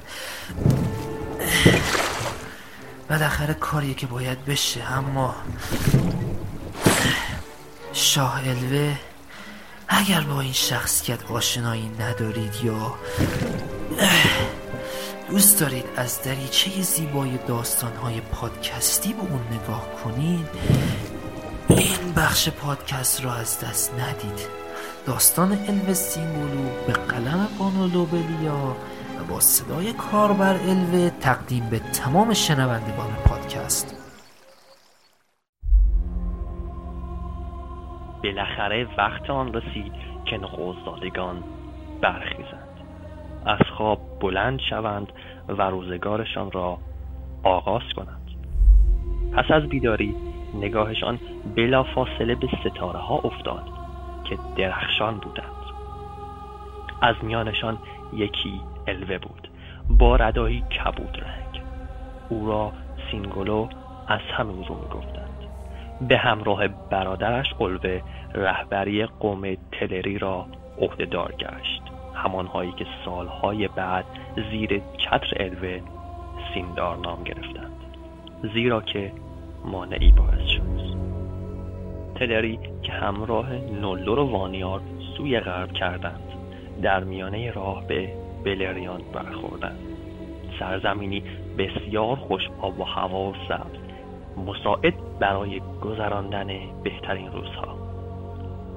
بالاخره 3.10 3.54
کاریه 3.54 3.94
که 3.94 4.06
باید 4.06 4.44
بشه 4.44 4.92
اما 4.92 5.34
شاه 7.92 8.48
الوه 8.48 8.96
اگر 9.88 10.20
با 10.20 10.40
این 10.40 10.52
شخصیت 10.52 11.30
آشنایی 11.30 11.90
ندارید 12.00 12.54
یا 12.64 12.94
دوست 15.30 15.60
دارید 15.60 15.84
از 15.96 16.22
دریچه 16.22 16.82
زیبای 16.82 17.38
داستانهای 17.48 18.20
پادکستی 18.20 19.12
به 19.12 19.20
اون 19.20 19.40
نگاه 19.50 19.86
کنید 20.04 20.48
این 21.68 22.12
بخش 22.16 22.48
پادکست 22.48 23.24
را 23.24 23.34
از 23.34 23.60
دست 23.60 23.92
ندید. 23.94 24.46
داستان 25.06 25.52
الوه 25.68 25.94
سینگولو 25.94 26.68
به 26.86 26.92
قلم 26.92 27.48
بانو 27.58 27.86
لوبلیا. 27.86 28.76
و 29.20 29.24
با 29.24 29.40
صدای 29.40 29.92
کاربر 29.92 30.54
الوه 30.54 31.10
تقدیم 31.10 31.70
به 31.70 31.78
تمام 31.78 32.34
شنوندگان 32.34 33.08
پادکست. 33.28 33.96
بالاخره 38.24 38.86
وقت 38.98 39.30
آن 39.30 39.52
رسید 39.52 39.92
که 40.24 40.38
نخوزدادگان 40.38 41.42
برخیزند. 42.00 42.68
از 43.46 43.58
خواب 43.76 44.00
بلند 44.20 44.60
شوند 44.70 45.12
و 45.48 45.62
روزگارشان 45.62 46.52
را 46.52 46.78
آغاز 47.42 47.82
کنند. 47.96 48.30
پس 49.36 49.50
از 49.50 49.62
بیداری 49.62 50.14
نگاهشان 50.54 51.18
بلا 51.56 51.82
فاصله 51.82 52.34
به 52.34 52.48
ستاره 52.60 52.98
ها 52.98 53.14
افتاد 53.14 53.68
که 54.24 54.38
درخشان 54.56 55.18
بودند. 55.18 55.60
از 57.02 57.16
میانشان 57.22 57.78
یکی 58.12 58.60
الوه 58.86 59.18
بود. 59.18 59.48
با 59.88 60.16
ردایی 60.16 60.60
کبود 60.60 61.18
رنگ. 61.22 61.62
او 62.28 62.46
را 62.46 62.72
سینگولو 63.10 63.68
از 64.08 64.20
همین 64.36 64.64
رو 64.64 64.74
می‌گفتند 64.74 65.30
به 66.08 66.18
همراه 66.18 66.68
برادرش 66.68 67.54
الوه 67.60 68.00
رهبری 68.34 69.06
قوم 69.06 69.54
تلری 69.72 70.18
را 70.18 70.46
عهدهدار 70.78 71.32
گشت. 71.32 71.82
همانهایی 72.14 72.72
که 72.72 72.86
سالهای 73.04 73.68
بعد 73.68 74.04
زیر 74.50 74.82
چتر 74.98 75.32
الوه 75.36 75.80
سیندار 76.54 76.96
نام 76.96 77.24
گرفتند. 77.24 77.72
زیرا 78.54 78.80
که 78.80 79.12
مانعی 79.64 80.12
باعث 80.12 80.48
شد. 80.48 80.60
تلری 82.14 82.58
که 82.82 82.92
همراه 82.92 83.52
نولور 83.52 84.18
و 84.18 84.30
وانیار 84.30 84.80
سوی 85.16 85.40
غرب 85.40 85.72
کردند 85.72 86.32
در 86.82 87.04
میانه 87.04 87.50
راه 87.50 87.86
به 87.86 88.12
بلریان 88.44 89.00
برخوردند 89.12 89.78
سرزمینی 90.58 91.22
بسیار 91.58 92.16
خوش 92.16 92.42
آب 92.60 92.80
و 92.80 92.84
هوا 92.84 93.30
و 93.30 93.34
سبز. 93.48 93.80
مساعد 94.46 94.94
برای 95.18 95.60
گذراندن 95.82 96.46
بهترین 96.84 97.32
روزها. 97.32 97.78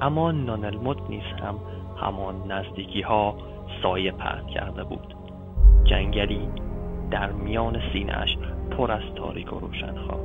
اما 0.01 0.31
نانلموت 0.31 0.97
نیز 1.09 1.23
هم 1.23 1.59
همان 2.01 2.51
نزدیکی 2.51 3.01
ها 3.01 3.35
سایه 3.83 4.11
پهن 4.11 4.47
کرده 4.47 4.83
بود. 4.83 5.15
جنگلی 5.83 6.47
در 7.11 7.31
میان 7.31 7.81
سینهاش 7.93 8.37
پر 8.77 8.91
از 8.91 9.03
تاریک 9.15 9.53
و 9.53 9.59
روشنها. 9.59 10.19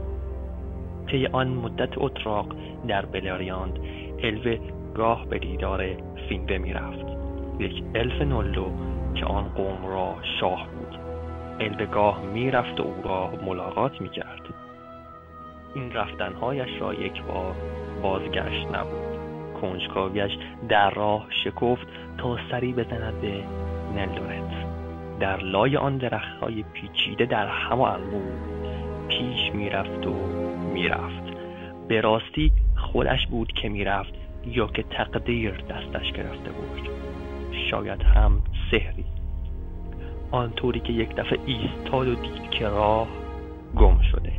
طی 1.07 1.26
آن 1.26 1.49
مدت 1.49 1.91
اتراق 1.97 2.47
در 2.89 3.07
بلاریاند 3.07 3.78
الوه 4.22 4.59
گاه 4.95 5.26
به 5.26 5.39
دیدار 5.39 5.86
فینوه 6.28 6.59
می‌رفت. 6.59 7.07
یک 7.59 7.84
الف 7.95 8.22
نولو 8.22 8.66
که 9.21 9.27
آن 9.27 9.45
قوم 9.49 9.87
را 9.87 10.14
شاه 10.41 10.66
بود. 10.66 10.99
الوه 11.61 11.87
گاه 11.87 12.23
می‌رفت 12.23 12.81
و 12.81 12.83
او 12.83 13.03
را 13.05 13.33
ملاقات 13.47 14.01
می‌کرد. 14.01 14.41
این 15.75 15.93
رفتنهایش 15.93 16.81
را 16.81 16.95
یک 16.95 17.23
بار 17.23 17.55
بازگشت 18.03 18.66
نبود. 18.66 19.19
کنجکاویش 19.61 20.33
در 20.69 20.91
راه 20.91 21.27
شکفت 21.45 21.87
تا 22.19 22.37
سری 22.51 22.73
بزند 22.73 23.21
به 23.21 23.45
نلدورت 23.97 24.69
در 25.21 25.37
لای 25.37 25.77
آن 25.77 25.99
درختهای 25.99 26.64
پیچیده 26.73 27.27
در 27.27 27.47
هم 27.47 27.97
بود 28.11 28.69
پیش 29.09 29.55
می‌رفت 29.55 30.07
و 30.07 30.14
می‌رفت. 30.73 31.23
به 31.89 32.01
راستی 32.01 32.53
خودش 32.77 33.27
بود 33.27 33.53
که 33.53 33.69
می‌رفت 33.69 34.14
یا 34.47 34.66
که 34.66 34.83
تقدیر 34.83 35.51
دستش 35.51 36.12
گرفته 36.12 36.51
بود. 36.51 36.89
شاید 37.71 38.03
هم 38.03 38.43
سحری. 38.71 39.05
آنطوری 40.31 40.81
که 40.81 40.93
یک 40.93 41.14
دفعه 41.14 41.39
ایستاد 41.47 42.09
و 42.09 42.14
دید 42.14 42.51
که 42.51 42.69
راه 42.69 43.09
گم 43.77 44.01
شده. 44.01 44.33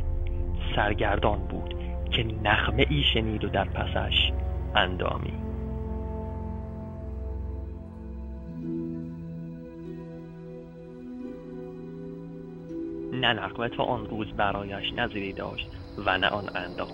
سرگردان 0.76 1.38
بود 1.38 1.74
که 2.10 2.24
نخمه 2.44 2.86
ای 2.90 3.02
شنید 3.02 3.44
و 3.44 3.48
در 3.48 3.64
پسش 3.64 4.32
اندامی. 4.74 5.32
نه 13.12 13.32
نقمه 13.32 13.68
تا 13.68 13.82
آن 13.82 14.06
روز 14.06 14.26
برایش 14.32 14.92
نظیری 14.96 15.32
داشت 15.32 15.70
و 16.06 16.18
نه 16.18 16.28
آن 16.28 16.44
اندام. 16.54 16.88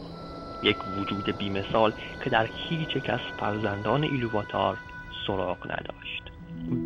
یک 0.62 0.76
وجود 0.98 1.38
بیمثال 1.38 1.92
که 2.24 2.30
در 2.30 2.46
هیچ 2.68 3.10
از 3.10 3.20
فرزندان 3.40 4.02
ایلوواتار 4.02 4.76
سراغ 5.26 5.58
نداشت. 5.64 6.22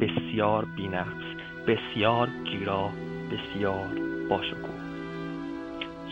بسیار 0.01 0.65
بینقص 0.77 1.25
بسیار 1.67 2.29
گیرا 2.45 2.91
بسیار 3.31 3.89
باشکوه. 4.29 4.81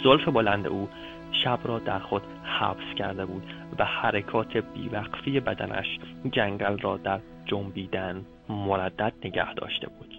زلف 0.04 0.28
بلند 0.28 0.66
او 0.66 0.88
شب 1.44 1.58
را 1.64 1.78
در 1.78 1.98
خود 1.98 2.22
حبس 2.44 2.94
کرده 2.98 3.26
بود 3.26 3.42
و 3.78 3.84
حرکات 3.84 4.56
بیوقفی 4.56 5.40
بدنش 5.40 5.98
جنگل 6.32 6.78
را 6.78 6.96
در 6.96 7.20
جنبیدن 7.46 8.24
مردد 8.48 9.12
نگه 9.24 9.54
داشته 9.54 9.88
بود. 9.88 10.14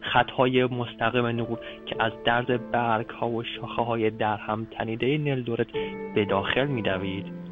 خطهای 0.00 0.64
مستقیم 0.64 1.26
نور 1.26 1.58
که 1.86 1.96
از 1.98 2.12
درد 2.24 2.70
برگ 2.70 3.10
ها 3.10 3.28
و 3.28 3.42
شاخه 3.42 3.82
های 3.82 4.10
در 4.10 4.36
هم 4.36 4.66
تنیده 4.70 5.18
نلدورت 5.18 5.66
به 6.14 6.24
داخل 6.24 6.66
میدوید 6.66 7.49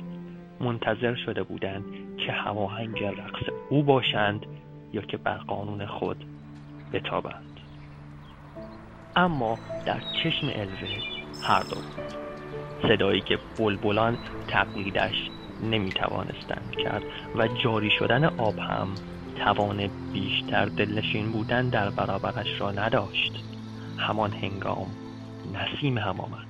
منتظر 0.60 1.14
شده 1.14 1.42
بودند 1.42 1.84
که 2.26 2.32
هماهنگ 2.32 3.04
رقص 3.04 3.42
او 3.70 3.82
باشند 3.82 4.46
یا 4.92 5.02
که 5.02 5.16
بر 5.16 5.36
قانون 5.36 5.86
خود 5.86 6.24
بتابند. 6.92 7.60
اما 9.16 9.58
در 9.86 10.00
چشم 10.22 10.46
الوه 10.46 10.88
هر 11.42 11.62
دو 11.62 11.74
بود. 11.74 12.88
صدایی 12.88 13.20
که 13.20 13.38
بلبلان 13.58 14.18
تقلیدش 14.48 15.30
نمی‌توانستند 15.62 16.76
کرد 16.84 17.02
و 17.36 17.48
جاری 17.48 17.90
شدن 17.90 18.24
آب 18.24 18.58
هم 18.58 18.88
توان 19.44 19.90
بیشتر 20.12 20.64
دلنشین 20.64 21.32
بودن 21.32 21.68
در 21.68 21.90
برابرش 21.90 22.60
را 22.60 22.70
نداشت. 22.70 23.44
همان 23.98 24.32
هنگام 24.32 24.86
نسیم 25.54 25.98
هم 25.98 26.20
آمد. 26.20 26.48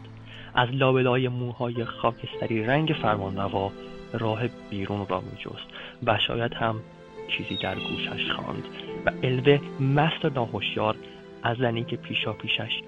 از 0.54 0.68
لابلای 0.72 1.28
موهای 1.28 1.84
خاکستری 1.84 2.64
رنگ 2.64 2.96
فرمانروا 3.02 3.72
راه 4.12 4.40
بیرون 4.70 5.06
را 5.08 5.20
میجست. 5.20 5.68
و 6.06 6.18
شاید 6.18 6.54
هم 6.54 6.80
چیزی 7.28 7.56
در 7.62 7.74
گوشش 7.74 8.30
خواند 8.30 8.64
و 9.06 9.12
الوه 9.22 9.60
مست 9.80 10.24
و 10.24 10.28
ناهشیار 10.28 10.96
از 11.42 11.56
زنی 11.56 11.84
که 11.84 11.96
پیشا 11.96 12.32
پیشش 12.32 12.80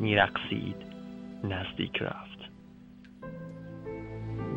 میرقصید 0.00 0.76
نزدیک 1.44 2.02
رفت. 2.02 2.38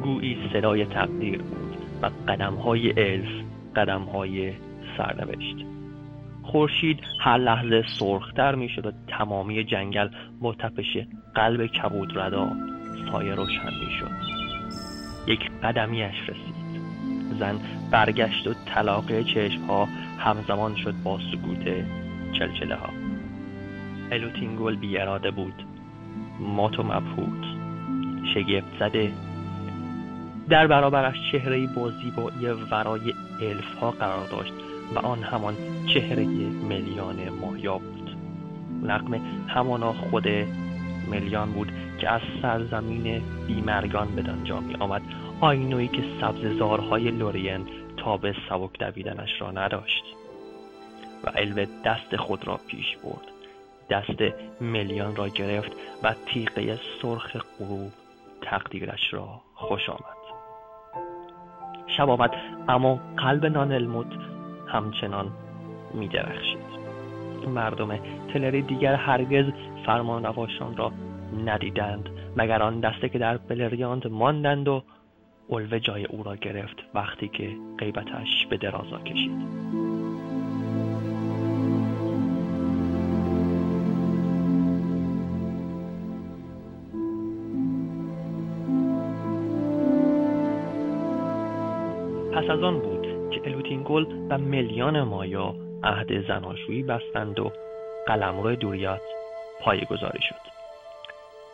گویی 0.03 0.37
صدای 0.53 0.85
تقدیر 0.85 1.41
بود 1.41 1.77
و 2.01 2.09
قدم 2.27 2.53
های 2.53 3.13
الف 3.13 3.43
قدم 3.75 4.01
های 4.01 4.53
سرنوشت. 4.97 5.55
خورشید 6.43 6.99
هر 7.19 7.37
لحظه 7.37 7.83
سرختر 7.99 8.55
می‌شد 8.55 8.85
و 8.85 8.91
تمامی 9.07 9.63
جنگل 9.63 10.09
با 10.41 10.53
تپش 10.53 10.97
قلب 11.35 11.65
کبود 11.67 12.17
ردا 12.17 12.51
سایه 13.11 13.35
روشن 13.35 13.69
می‌شد. 13.85 14.28
یک 15.27 15.51
قدمیش 15.63 16.15
رسید. 16.29 16.59
زن 17.39 17.59
برگشت 17.91 18.47
و 18.47 18.53
طلاقه 18.53 19.23
چشم 19.23 19.61
ها 19.61 19.87
همزمان 20.19 20.75
شد 20.75 20.93
با 21.03 21.19
سکوت 21.31 21.85
چلچله 22.39 22.75
ها 22.75 22.89
الوتینگول 24.11 24.75
بی 24.75 24.97
اراده 24.97 25.31
بود. 25.31 25.63
مات 26.39 26.79
و 26.79 26.83
مبهوت. 26.83 27.45
شگفت 28.33 28.79
زده. 28.79 29.11
در 30.49 30.67
برابرش 30.67 31.15
چهره 31.31 31.67
با 31.67 31.91
زیبایی 31.91 32.45
ورای 32.71 33.13
الف 33.41 33.75
ها 33.81 33.91
قرار 33.91 34.27
داشت 34.27 34.53
و 34.95 34.99
آن 34.99 35.23
همان 35.23 35.55
چهره 35.93 36.25
ملیان 36.69 37.29
مایا 37.41 37.77
بود. 37.77 38.15
نقمه 38.83 39.21
همانا 39.47 39.93
خود 39.93 40.27
ملیان 41.09 41.51
بود 41.51 41.71
که 41.97 42.09
از 42.09 42.21
سرزمین 42.41 43.21
بیمرگان 43.47 44.15
به 44.15 44.21
دنجا 44.21 44.59
می 44.59 44.75
آمد 44.75 45.01
آینویی 45.41 45.87
که 45.87 46.03
سبززارهای 46.21 47.11
لورین 47.11 47.67
تا 47.97 48.17
به 48.17 48.35
سبک 48.49 48.79
دویدنش 48.79 49.41
را 49.41 49.51
نداشت. 49.51 50.03
و 51.23 51.31
الوه 51.35 51.65
دست 51.85 52.15
خود 52.15 52.47
را 52.47 52.59
پیش 52.67 52.97
برد. 52.97 53.31
دست 53.89 54.33
ملیان 54.61 55.15
را 55.15 55.27
گرفت 55.27 55.71
و 56.03 56.15
تیغه 56.25 56.79
سرخ 57.01 57.37
غروب 57.59 57.91
تقدیرش 58.41 59.13
را 59.13 59.41
خوش 59.55 59.89
آمد. 59.89 60.19
شب 61.97 62.09
آمد 62.09 62.31
اما 62.67 62.99
قلب 63.17 63.45
نانلموت 63.45 64.07
همچنان 64.67 65.31
می 65.93 66.07
درخشید 66.07 66.69
مردم 67.47 67.99
تلری 68.33 68.61
دیگر 68.61 68.95
هرگز 68.95 69.45
فرمانرواشان 69.89 70.77
را 70.77 70.91
ندیدند 71.45 72.09
مگر 72.37 72.63
آن 72.63 72.79
دسته 72.79 73.09
که 73.09 73.19
در 73.19 73.37
بلریاند 73.37 74.07
ماندند 74.07 74.67
و 74.67 74.83
الوه 75.49 75.79
جای 75.79 76.05
او 76.05 76.23
را 76.23 76.35
گرفت 76.35 76.75
وقتی 76.93 77.27
که 77.27 77.49
غیبتش 77.77 78.45
به 78.49 78.57
درازا 78.57 78.99
کشید. 78.99 79.31
پس 92.33 92.49
از 92.49 92.63
آن 92.63 92.79
بود 92.79 93.07
که 93.31 93.41
الوتینگول 93.43 94.05
و 94.29 94.37
میلیان 94.37 95.03
مایا 95.03 95.55
عهد 95.83 96.27
زناشویی 96.27 96.83
بستند 96.83 97.39
و 97.39 97.51
قلمرو 98.07 98.55
دوریات 98.55 99.18
گذاری 99.89 100.21
شد. 100.21 100.49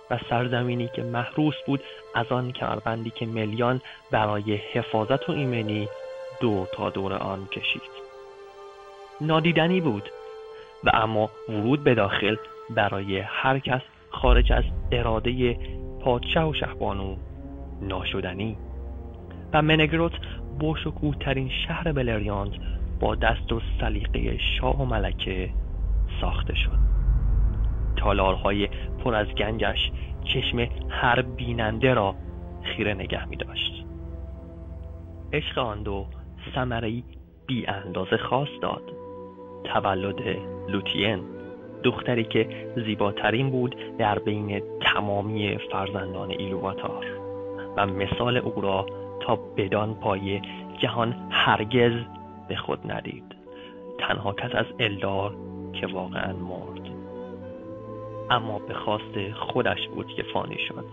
و 0.10 0.20
سرزمینی 0.30 0.88
که 0.88 1.03
محروس 1.03 1.56
بود 1.68 1.84
از 2.16 2.26
آن 2.32 2.51
کمربندی 2.51 3.10
که 3.10 3.26
میلیان 3.26 3.82
برای 4.12 4.56
حفاظت 4.56 5.30
و 5.30 5.32
ایمنی 5.32 5.88
دور 6.41 6.68
تا 6.74 6.89
دور 6.89 7.14
آن 7.14 7.45
کشید. 7.45 7.82
نادیدنی 9.22 9.82
بود 9.82 10.10
و 10.84 10.91
اما 10.93 11.30
ورود 11.49 11.84
به 11.84 11.95
داخل 11.95 12.36
برای 12.70 13.20
هر 13.20 13.60
کس 13.60 13.82
خارج 14.10 14.51
از 14.51 14.64
اراده 14.91 15.58
پادشاه 16.01 16.49
و 16.49 16.53
شهبانو 16.53 17.16
ناشدنی. 17.82 18.58
و 19.53 19.62
منگروت 19.62 20.12
ترین 21.20 21.51
شهر 21.68 21.91
بلریاند 21.91 22.51
با 22.99 23.16
دست 23.16 23.51
و 23.51 23.62
سلیقه 23.80 24.38
شاه 24.38 24.82
و 24.82 24.86
ملکه 24.86 25.49
ساخته 26.22 26.56
شد. 26.56 26.86
تالارهای 27.95 28.69
پر 29.03 29.15
از 29.15 29.27
گنجش 29.27 29.91
چشم 30.23 30.67
هر 30.89 31.21
بیننده 31.21 31.93
را 31.93 32.15
خیره 32.63 32.93
نگه 32.93 33.25
می 33.25 33.35
داشت. 33.35 33.85
عشق 35.33 35.57
آن 35.57 35.83
دو 35.83 36.05
سمری 36.55 37.03
بی 37.47 37.67
اندازه 37.67 38.17
خاص 38.17 38.47
داد. 38.61 38.83
تولد 39.63 40.37
لوتین 40.69 41.19
دختری 41.83 42.23
که 42.23 42.67
زیباترین 42.85 43.49
بود 43.49 43.75
در 43.97 44.19
بین 44.19 44.61
تمامی 44.81 45.57
فرزندان 45.71 46.29
ایلوواتار. 46.29 47.05
و 47.77 47.85
مثال 47.85 48.37
او 48.37 48.61
را 48.61 48.85
تا 49.19 49.35
بدان 49.35 49.93
پایه 49.93 50.41
جهان 50.81 51.15
هرگز 51.29 51.93
به 52.47 52.55
خود 52.55 52.91
ندید. 52.91 53.35
تنها 53.99 54.33
کس 54.33 54.55
از 54.55 54.65
الدار 54.79 55.35
که 55.73 55.87
واقعا 55.87 56.33
مرد 56.33 56.64
اما 58.30 58.59
به 58.59 58.73
خواست 58.73 59.32
خودش 59.34 59.88
بود 59.88 60.07
که 60.07 60.23
فانی 60.23 60.57
شد. 60.67 60.86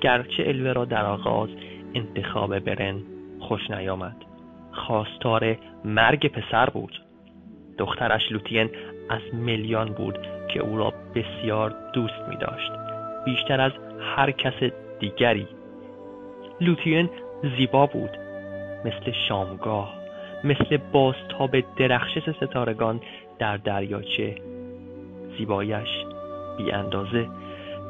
گرچه 0.00 0.42
الوه 0.46 0.72
را 0.72 0.84
در 0.84 1.04
آغاز 1.04 1.48
انتخاب 1.94 2.58
برن 2.58 3.02
خوش 3.40 3.70
نیامد. 3.70 4.16
خواستار 4.72 5.56
مرگ 5.84 6.32
پسر 6.32 6.70
بود. 6.70 7.02
دخترش 7.78 8.32
لوتین 8.32 8.70
از 9.10 9.20
میلیان 9.32 9.88
بود 9.88 10.18
که 10.48 10.60
او 10.60 10.76
را 10.76 10.92
بسیار 11.14 11.74
دوست 11.92 12.28
می 12.28 12.36
داشت. 12.36 12.72
بیشتر 13.24 13.60
از 13.60 13.72
هر 14.16 14.30
کس 14.30 14.72
دیگری. 15.00 15.48
لوتین 16.60 17.10
زیبا 17.56 17.86
بود. 17.86 18.10
مثل 18.84 19.12
شامگاه 19.28 19.94
مثل 20.44 20.76
بازتاب 20.76 21.76
درخشش 21.76 22.30
ستارگان 22.30 23.00
در 23.38 23.56
دریاچه. 23.56 24.36
زیبایش 25.38 25.88
بی 26.56 26.72
اندازه 26.72 27.28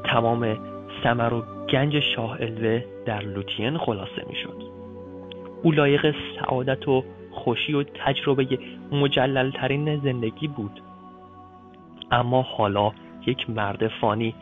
تمام 0.05 0.57
سمر 1.03 1.35
و 1.35 1.43
گنج 1.71 2.01
شاه 2.01 2.37
الوه 2.41 2.85
در 3.07 3.21
لوتین 3.21 3.79
خلاصه 3.79 4.25
می 4.29 4.37
شد 4.37 4.63
او 5.63 5.73
لایق 5.73 6.15
سعادت 6.37 6.89
و 6.89 7.05
خوشی 7.31 7.75
و 7.75 7.83
تجربه 7.83 8.59
مجللترین 8.93 9.97
زندگی 9.97 10.49
بود. 10.49 10.83
اما 12.11 12.43
حالا 12.43 12.93
یک 13.27 13.51
مرد 13.51 13.89
فانی 13.89 14.35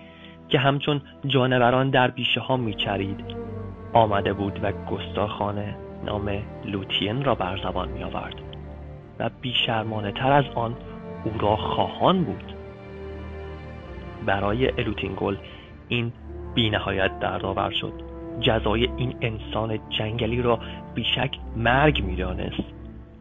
که 0.48 0.58
همچون 0.58 1.00
جانوران 1.26 1.90
در 1.90 2.10
بیشه 2.10 2.40
ها 2.40 2.56
میچرید 2.56 3.24
آمده 3.92 4.32
بود 4.32 4.60
و 4.62 4.72
گستاخانه 4.72 5.76
نام 6.04 6.42
لوتین 6.64 7.24
را 7.24 7.34
بر 7.34 7.60
زبان 7.64 7.88
می 7.88 8.04
آورد 8.04 8.34
و 9.18 9.30
بیشرمانه 9.40 10.12
تر 10.12 10.32
از 10.32 10.44
آن 10.54 10.76
او 11.24 11.32
را 11.38 11.56
خواهان 11.56 12.24
بود. 12.24 12.51
برای 14.26 14.70
الوتینگل 14.70 15.36
این 15.88 16.12
بی 16.54 16.70
نهایت 16.70 17.18
دردآور 17.20 17.70
شد. 17.70 17.92
جزای 18.40 18.88
این 18.96 19.14
انسان 19.20 19.78
جنگلی 19.88 20.42
را 20.42 20.58
بیشک 20.94 21.30
مرگ 21.56 22.04
می‌دانست. 22.04 22.64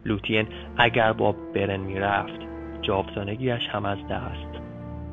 لوتین 0.04 0.46
اگر 0.76 1.12
با 1.12 1.34
برن 1.54 1.80
می‌رفت 1.80 2.40
جاودانگیش 2.82 3.68
هم 3.68 3.84
از 3.84 3.98
دست 4.10 4.60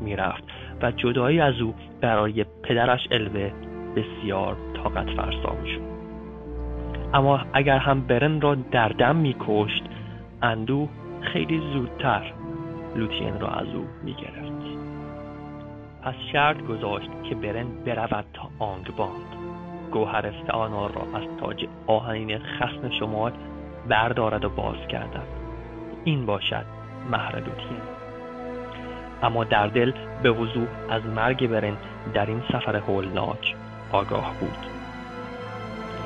می‌رفت 0.02 0.44
و 0.82 0.92
جدایی 0.92 1.40
از 1.40 1.62
او 1.62 1.76
برای 2.02 2.46
پدرش 2.64 3.08
الوه 3.12 3.52
بسیار 3.96 4.58
طاقت 4.84 5.10
فرسا 5.10 5.56
می‌شد. 5.62 5.82
اما 7.14 7.40
اگر 7.54 7.78
هم 7.78 8.02
برن 8.02 8.42
را 8.42 8.56
در 8.56 8.90
دم 8.90 9.16
میکشت 9.16 9.84
اندو 10.42 10.88
خیلی 11.22 11.62
زودتر 11.74 12.34
لوتین 12.96 13.40
را 13.40 13.48
از 13.48 13.68
او 13.68 13.86
می‌گرفت. 14.04 14.89
پس 16.04 16.14
شرط 16.32 16.58
گذاشت 16.62 17.10
که 17.30 17.36
برن 17.36 17.68
برود 17.86 18.26
تا 18.34 18.50
آنگباند 18.60 19.36
گوهر 19.92 20.34
آنار 20.50 20.92
را 20.92 21.20
از 21.20 21.28
تاج 21.40 21.66
آهنین 21.88 22.40
خسم 22.40 22.90
شمال 23.00 23.32
بردارد 23.88 24.46
و 24.46 24.50
باز 24.50 24.88
کردد 24.90 25.28
این 26.04 26.26
باشد 26.26 26.66
مهر 27.12 27.36
لوتین 27.36 27.82
اما 29.24 29.44
در 29.44 29.68
دل 29.68 29.92
به 30.24 30.32
وضوح 30.32 30.68
از 30.90 31.06
مرگ 31.06 31.48
برن 31.48 31.74
در 32.14 32.26
این 32.26 32.42
سفر 32.52 32.76
هولناک 32.76 33.56
آگاه 33.92 34.34
بود. 34.40 34.58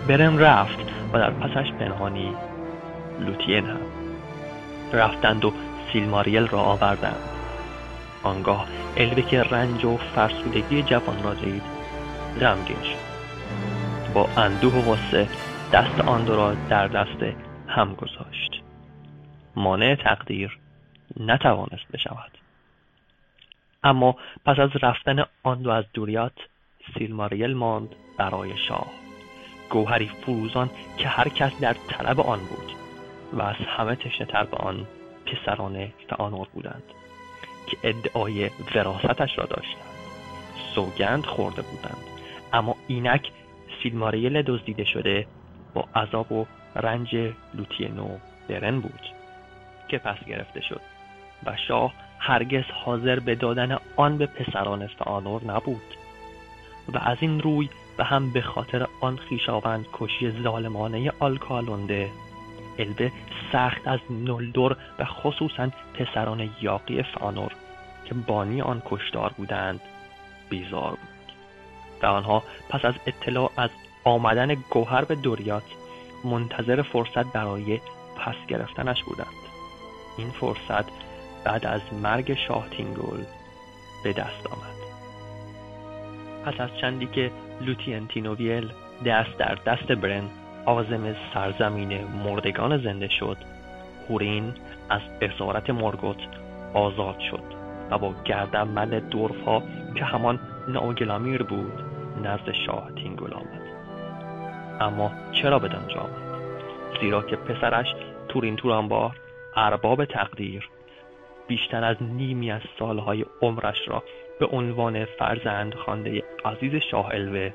برن 0.08 0.40
رفت 0.40 0.80
و 1.14 1.18
در 1.18 1.32
پسش 1.32 1.72
پنهانی 1.72 2.34
لوتین 3.20 3.66
هم 3.66 3.80
رفتند 4.94 5.46
و 5.46 5.54
سیلماریل 5.94 6.48
را 6.48 6.60
آوردند. 6.60 7.33
آنگاه 8.24 8.68
الوه 8.98 9.22
که 9.22 9.44
رنج 9.44 9.86
و 9.86 9.98
فرسودگی 9.98 10.84
جوان 10.84 11.24
را 11.24 11.34
دید 11.34 11.64
غمگین 12.42 12.84
شد. 12.84 13.04
با 14.14 14.30
اندوه 14.38 14.74
و 14.74 14.96
غصه 14.96 15.28
دست 15.74 16.02
آن 16.02 16.28
را 16.28 16.56
در 16.70 16.88
دست 16.88 17.36
هم 17.68 17.94
گذاشت. 17.94 18.62
مانع 19.56 19.96
تقدیر 19.96 20.60
نتوانست 21.20 21.92
بشود. 21.94 22.38
اما 23.84 24.16
پس 24.46 24.60
از 24.60 24.70
رفتن 24.82 25.26
آن 25.44 25.62
دو 25.62 25.70
از 25.70 25.86
دوریات 25.94 26.34
سیلماریل 26.98 27.54
ماند 27.54 27.96
برای 28.18 28.58
شاه. 28.58 28.88
گوهری 29.70 30.12
فروزان 30.22 30.70
که 30.98 31.08
هر 31.08 31.30
کس 31.30 31.60
در 31.60 31.74
طلب 31.74 32.20
آن 32.20 32.40
بود 32.40 32.72
و 33.34 33.42
از 33.42 33.56
همه 33.56 33.96
تشنهتر 33.96 34.44
به 34.44 34.58
آن 34.58 34.88
پسران 35.26 35.88
فعانور 36.10 36.48
بودند. 36.54 36.84
که 37.68 37.78
ادعای 37.84 38.50
وراستش 38.76 39.38
را 39.38 39.46
داشتند. 39.46 39.84
سوگند 40.76 41.26
خورده 41.26 41.62
بودند. 41.62 42.04
اما 42.54 42.76
اینک 42.88 43.32
سیلماریل 43.84 44.42
دزدیده 44.42 44.84
شده 44.84 45.28
با 45.74 45.88
عذاب 45.96 46.32
و 46.32 46.46
رنج 46.76 47.16
لوتینو 47.54 48.18
برن 48.50 48.80
بود 48.80 49.00
که 49.88 49.98
پس 49.98 50.26
گرفته 50.28 50.62
شد 50.62 50.82
و 51.46 51.58
شاه 51.68 51.94
هرگز 52.20 52.64
حاضر 52.86 53.20
به 53.20 53.36
دادن 53.36 53.78
آن 53.96 54.18
به 54.18 54.26
پسران 54.26 54.88
فعانور 54.88 55.44
نبود. 55.46 55.96
و 56.94 56.98
از 56.98 57.18
این 57.20 57.42
روی 57.42 57.70
و 57.98 58.04
هم 58.04 58.34
به 58.34 58.42
خاطر 58.42 58.88
آن 59.02 59.18
خیشاوند 59.18 59.86
کشی 59.94 60.32
ظالمانه 60.44 61.12
آلکالونده 61.20 62.10
البه 62.80 63.12
سخت 63.54 63.88
از 63.88 64.00
نلدور 64.10 64.78
و 65.00 65.06
خصوصا 65.06 65.70
پسران 65.94 66.50
یاقی 66.62 67.04
فانور 67.04 67.52
که 68.06 68.14
بانی 68.14 68.62
آن 68.62 68.82
کشدار 68.86 69.34
بودند 69.38 69.82
بیزار 70.50 70.90
بود. 70.90 71.34
و 72.02 72.06
آنها 72.06 72.44
پس 72.70 72.86
از 72.86 72.94
اطلاع 73.08 73.52
از 73.58 73.70
آمدن 74.04 74.56
گوهر 74.70 75.06
به 75.06 75.16
دوریات 75.16 75.64
منتظر 76.24 76.82
فرصت 76.82 77.26
برای 77.34 77.80
پس 78.18 78.36
گرفتنش 78.48 79.04
بودند. 79.04 79.28
این 80.18 80.30
فرصت 80.30 80.86
بعد 81.44 81.66
از 81.66 81.82
مرگ 82.04 82.38
شاه 82.48 82.70
تینگول 82.70 83.24
به 84.04 84.14
دست 84.14 84.48
آمد. 84.48 84.74
پس 86.46 86.60
از 86.60 86.70
چندی 86.82 87.06
که 87.06 87.32
لوتین 87.62 88.08
تینوویل 88.08 88.72
دست 89.06 89.38
در 89.38 89.56
دست 89.56 89.92
برن 89.92 90.30
عازم 90.66 91.16
سرزمین 91.34 92.04
مردگان 92.04 92.78
زنده 92.78 93.08
شد. 93.08 93.38
هورین 94.10 94.54
از 94.90 95.02
اسارت 95.22 95.70
مورگوت 95.70 96.18
آزاد 96.74 97.20
شد 97.20 97.44
و 97.92 97.98
با 97.98 98.14
گردنبند 98.26 99.10
dwarf 99.10 99.55
ا 99.55 99.64
که 99.96 100.06
همان 100.06 100.40
ناگلامیر 100.68 101.44
بود 101.44 101.84
نزد 102.24 102.52
شاه 102.66 102.92
تینگول 102.96 103.34
آمد. 103.34 103.62
اما 104.82 105.12
چرا 105.32 105.60
به 105.60 105.68
آمد؟ 105.68 106.10
زیرا 107.02 107.22
که 107.22 107.36
پسرش 107.36 107.88
تورین 108.28 108.56
تورانبار 108.56 109.16
ارباب 109.56 110.06
تقدیر 110.06 110.70
بیشتر 111.48 111.84
از 111.84 111.98
نیمی 112.02 112.52
از 112.52 112.62
سالهای 112.80 113.26
عمرش 113.42 113.88
را 113.88 114.04
به 114.40 114.46
عنوان 114.46 115.06
فرزند 115.06 115.76
خانده 115.76 116.24
عزیز 116.46 116.76
شاه 116.92 117.10
الوه 117.14 117.54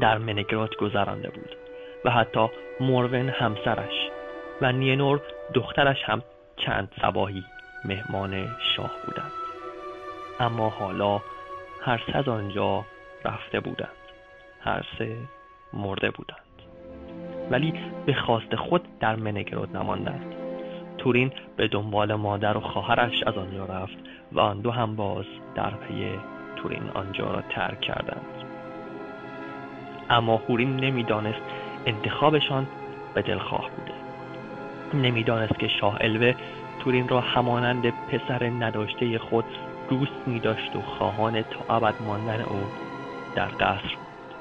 در 0.00 0.18
منگرات 0.18 0.76
گذرانده 0.76 1.30
بود. 1.30 1.57
و 2.04 2.10
حتی 2.10 2.48
مورون 2.80 3.28
همسرش 3.28 4.08
و 4.60 4.72
نینور 4.72 5.20
دخترش 5.54 6.04
هم 6.04 6.22
چند 6.56 6.92
سباهی 7.02 7.44
مهمان 7.84 8.48
شاه 8.76 8.90
بودند. 9.06 9.32
اما 10.40 10.68
حالا 10.68 11.20
هر 11.82 12.02
سه 12.12 12.30
آنجا 12.30 12.84
رفته 13.24 13.60
بودند. 13.60 13.88
هر 14.60 14.86
سه 14.98 15.16
مرده 15.72 16.10
بودند. 16.10 16.38
ولی 17.50 17.74
به 18.06 18.14
خواست 18.14 18.56
خود 18.56 18.98
در 19.00 19.16
منگرود 19.16 19.76
نماندند. 19.76 20.34
تورین 20.98 21.32
به 21.56 21.68
دنبال 21.68 22.14
مادر 22.14 22.56
و 22.56 22.60
خواهرش 22.60 23.22
از 23.22 23.36
آنجا 23.36 23.64
رفت 23.64 23.98
و 24.32 24.40
آن 24.40 24.60
دو 24.60 24.70
هم 24.70 24.96
باز 24.96 25.24
در 25.54 25.70
پی 25.70 26.18
تورین 26.56 26.90
آنجا 26.94 27.30
را 27.30 27.42
ترک 27.50 27.80
کردند. 27.80 28.44
اما 30.10 30.36
هورین 30.36 30.76
نمی‌دانست 30.76 31.40
انتخابشان 31.88 32.66
به 33.14 33.22
دلخواه 33.22 33.70
بوده. 33.70 33.92
نمی‌دانست 34.94 35.58
که 35.58 35.68
شاه 35.68 35.96
الوه 36.00 36.34
تورین 36.80 37.08
را 37.08 37.20
همانند 37.20 37.90
پسر 37.90 38.44
نداشته 38.44 39.18
خود 39.18 39.44
دوست 39.90 40.12
می 40.26 40.40
داشت 40.40 40.76
و 40.76 40.80
خواهان 40.82 41.42
تا 41.42 41.76
ابد 41.76 41.94
ماندن 42.02 42.40
او 42.40 42.60
در 43.34 43.48
قصر 43.48 43.94
بود. 43.94 44.34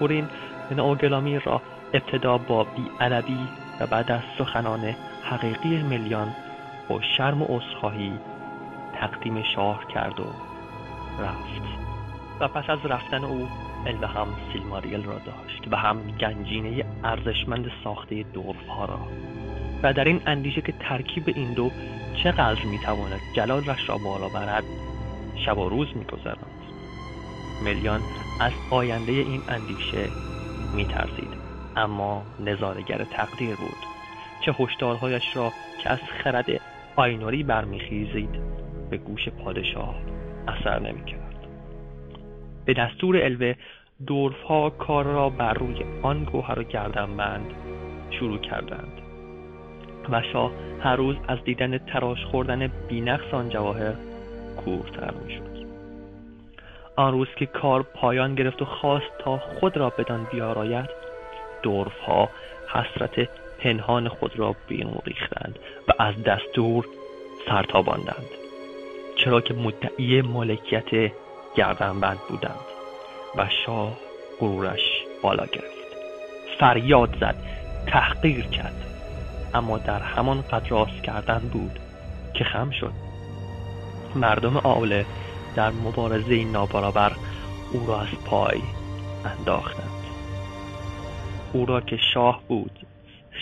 هورین 0.00 0.28
ناگلامی 0.70 1.38
را 1.38 1.62
ابتدا 1.94 2.38
با 2.38 2.64
بیعلبی 2.64 3.48
و 3.80 3.86
بعد 3.86 4.12
از 4.12 4.20
سخنان 4.38 4.94
حقیقی 5.22 5.82
ملیان 5.82 6.34
با 6.88 7.00
شرم 7.00 7.42
و 7.42 7.46
عذرخواهی 7.48 8.12
تقدیم 8.94 9.42
شاه 9.42 9.86
کرد 9.86 10.20
و 10.20 10.24
رفت. 11.22 11.62
و 12.40 12.48
پس 12.48 12.70
از 12.70 12.86
رفتن 12.86 13.24
او 13.24 13.48
الوه 13.86 14.08
هم 14.08 14.26
سیلماریل 14.52 15.04
را 15.04 15.18
داشت 15.18 15.62
و 15.70 15.76
هم 15.76 15.96
گنجینه 16.20 16.84
ارزشمند 17.04 17.70
ساخته 17.84 18.22
دورف 18.22 18.68
را 18.88 19.08
و 19.82 19.92
در 19.92 20.04
این 20.04 20.20
اندیشه 20.26 20.60
که 20.60 20.72
ترکیب 20.80 21.22
این 21.26 21.54
دو 21.54 21.70
چقدر 22.24 22.64
می‌تواند 22.64 23.20
جلالش 23.36 23.88
را 23.88 23.98
بالا 23.98 24.28
برد 24.28 24.64
شب 25.46 25.58
و 25.58 25.68
روز 25.68 25.88
میگذراند. 25.96 26.62
ملیان 27.64 28.00
از 28.40 28.52
آینده 28.70 29.12
این 29.12 29.42
اندیشه 29.48 30.08
میترسید 30.74 31.42
اما 31.76 32.22
نظارگر 32.40 33.04
تقدیر 33.04 33.56
بود. 33.56 33.76
چه 34.40 34.52
هشدارهایش 34.52 35.36
را 35.36 35.52
که 35.82 35.90
از 35.90 35.98
خرد 35.98 36.46
آینوری 36.96 37.42
برمیخیزید 37.42 38.40
به 38.90 38.96
گوش 38.96 39.28
پادشاه 39.28 39.94
اثر 40.48 40.78
نمی‌کرد. 40.78 41.21
به 42.64 42.74
دستور 42.74 43.16
الوه 43.16 43.54
دورفها 44.06 44.70
کار 44.70 45.04
را 45.04 45.28
بر 45.28 45.54
روی 45.54 45.84
آن 46.02 46.24
گوهر 46.24 46.58
و 46.58 46.62
گردنبند 46.62 47.50
شروع 48.10 48.38
کردند. 48.38 49.00
و 50.10 50.22
شاه 50.32 50.52
هر 50.80 50.96
روز 50.96 51.16
از 51.28 51.44
دیدن 51.44 51.78
تراش 51.78 52.24
خوردن 52.24 52.72
بینقص 52.88 53.34
آن 53.34 53.48
جواهر 53.48 53.94
کورتر 54.64 55.10
می‌شد. 55.10 55.66
آن 56.96 57.12
روز 57.12 57.28
که 57.36 57.46
کار 57.46 57.82
پایان 57.82 58.34
گرفت 58.34 58.62
و 58.62 58.64
خواست 58.64 59.18
تا 59.18 59.36
خود 59.38 59.76
را 59.76 59.90
بدان 59.90 60.26
بیاراید 60.32 60.90
دورفها 61.62 62.28
حسرت 62.68 63.28
پنهان 63.58 64.08
خود 64.08 64.38
را 64.38 64.54
بیرون 64.68 64.98
ریختند 65.04 65.58
و 65.88 65.92
از 65.98 66.22
دستور 66.22 66.86
سرتاباندند. 67.46 68.26
چرا 69.16 69.40
که 69.40 69.54
مدعی 69.54 70.22
مالکیت 70.22 71.12
گردنبند 71.54 72.18
بودند 72.28 72.64
و 73.36 73.48
شاه 73.66 73.92
غرورش 74.40 75.04
بالا 75.22 75.46
گرفت. 75.46 75.82
فریاد 76.60 77.16
زد 77.20 77.34
تحقیر 77.86 78.44
کرد. 78.44 78.86
اما 79.54 79.78
در 79.78 80.00
همان 80.00 80.42
قد 80.42 80.66
راست 80.70 81.02
کردن 81.02 81.50
بود 81.52 81.78
که 82.34 82.44
خم 82.44 82.70
شد. 82.70 82.92
مردم 84.16 84.56
آوله 84.56 85.06
در 85.56 85.70
مبارزه 85.70 86.44
نابرابر 86.44 87.12
او 87.72 87.86
را 87.86 88.00
از 88.00 88.08
پای 88.26 88.62
انداختند. 89.24 90.02
او 91.52 91.66
را 91.66 91.80
که 91.80 91.96
شاه 92.14 92.42
بود 92.48 92.78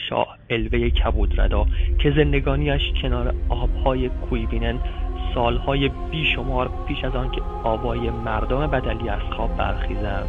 شاه 0.09 0.39
الوه 0.51 0.91
کبود 0.91 1.41
ردا 1.41 1.67
که 1.99 2.11
زندگانیش 2.11 2.83
کنار 3.03 3.35
آبهای 3.49 4.09
کویبینن 4.09 4.81
سالهای 5.35 5.89
بیشمار 5.89 6.71
پیش 6.89 7.05
از 7.05 7.17
آن 7.17 7.31
که 7.31 7.43
آبای 7.65 8.11
مردم 8.11 8.67
بدلی 8.67 9.09
از 9.09 9.21
خواب 9.37 9.57
برخیزند 9.57 10.29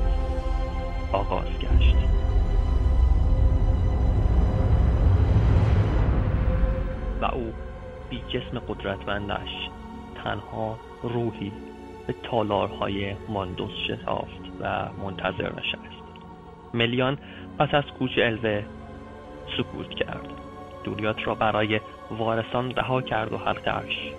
آغاز 1.14 1.46
گشت. 1.46 1.96
و 7.22 7.26
او 7.26 7.54
بی 8.10 8.22
جسم 8.28 8.60
قدرتمندش 8.60 9.70
تنها 10.24 10.78
روحی 11.04 11.52
به 12.08 12.16
تالارهای 12.24 13.16
ماندوس 13.30 13.72
شتافت 13.88 14.42
و 14.62 14.90
منتظر 15.04 15.52
نشست. 15.60 16.02
ملیان 16.74 17.18
پس 17.60 17.70
از 17.74 17.84
کوچ 18.00 18.12
الوه 18.18 18.64
سکوت 19.58 19.90
کرد. 19.90 20.28
دوریات 20.84 21.28
را 21.28 21.36
برای 21.36 21.82
وارثان 22.12 22.72
رها 22.72 23.02
کرد 23.02 23.34
و 23.34 23.38
حلقهاش 23.38 24.12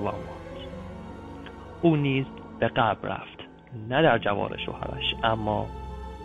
واماند 0.00 0.30
او 1.82 1.96
نیز 1.96 2.26
به 2.58 2.68
قبر 2.68 3.08
رفت 3.08 3.38
نه 3.88 4.02
در 4.02 4.18
جوار 4.18 4.56
شوهرش 4.66 5.14
اما 5.24 5.66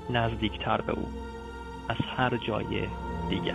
نزدیکتر 0.10 0.82
به 0.82 0.94
او 0.94 1.08
از 1.90 1.98
هر 2.18 2.38
جای 2.38 2.88
دیگر. 3.30 3.54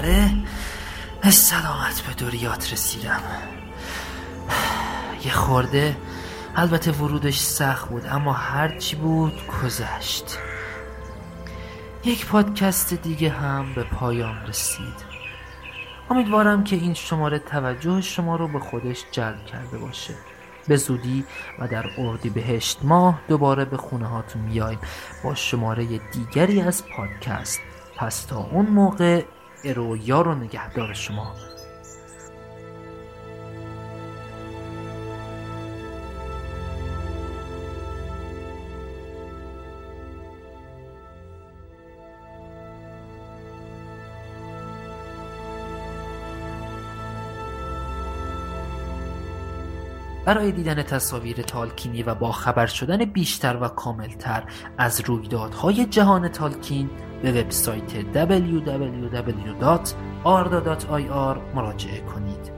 بالاخره 0.00 0.30
سلامت 1.30 2.02
به 2.06 2.14
دوریات 2.24 2.72
رسیدم. 2.72 3.20
یه 5.24 5.32
خورده 5.32 5.96
البته 6.56 6.92
ورودش 6.92 7.38
سخت 7.38 7.88
بود 7.88 8.06
اما 8.06 8.32
هرچی 8.32 8.96
بود 8.96 9.42
گذشت. 9.64 10.38
یک 12.04 12.26
پادکست 12.26 12.94
دیگه 12.94 13.28
هم 13.28 13.74
به 13.74 13.84
پایان 13.84 14.46
رسید. 14.46 15.10
امیدوارم 16.10 16.64
که 16.64 16.76
این 16.76 16.94
شماره 16.94 17.38
توجه 17.38 18.00
شما 18.00 18.36
رو 18.36 18.48
به 18.48 18.58
خودش 18.58 19.04
جلب 19.12 19.46
کرده 19.46 19.78
باشه. 19.78 20.14
به 20.68 20.76
زودی 20.76 21.24
و 21.58 21.68
در 21.68 21.86
اردی 21.98 22.30
بهشت 22.30 22.78
ماه 22.82 23.20
دوباره 23.28 23.64
به 23.64 23.76
خونه 23.76 24.06
هاتون 24.06 24.42
میایم 24.42 24.78
با 25.24 25.34
شماره 25.34 26.00
دیگری 26.12 26.60
از 26.60 26.84
پادکست. 26.96 27.60
پس 27.96 28.24
تا 28.24 28.38
اون 28.52 28.66
موقع 28.66 29.24
ارویا 29.64 30.20
رو 30.20 30.34
نگهدار 30.34 30.94
شما. 30.94 31.34
برای 50.30 50.52
دیدن 50.52 50.82
تصاویر 50.82 51.42
تالکینی 51.42 52.02
و 52.02 52.14
با 52.14 52.32
خبر 52.32 52.66
شدن 52.66 53.04
بیشتر 53.04 53.58
و 53.60 53.68
کاملتر 53.68 54.44
از 54.78 55.00
رویدادهای 55.00 55.86
جهان 55.86 56.28
تالکین 56.28 56.90
به 57.22 57.32
وبسایت 57.32 57.92
www.arda.ir 58.14 58.34
مراجعه 61.54 62.00
کنید. 62.00 62.49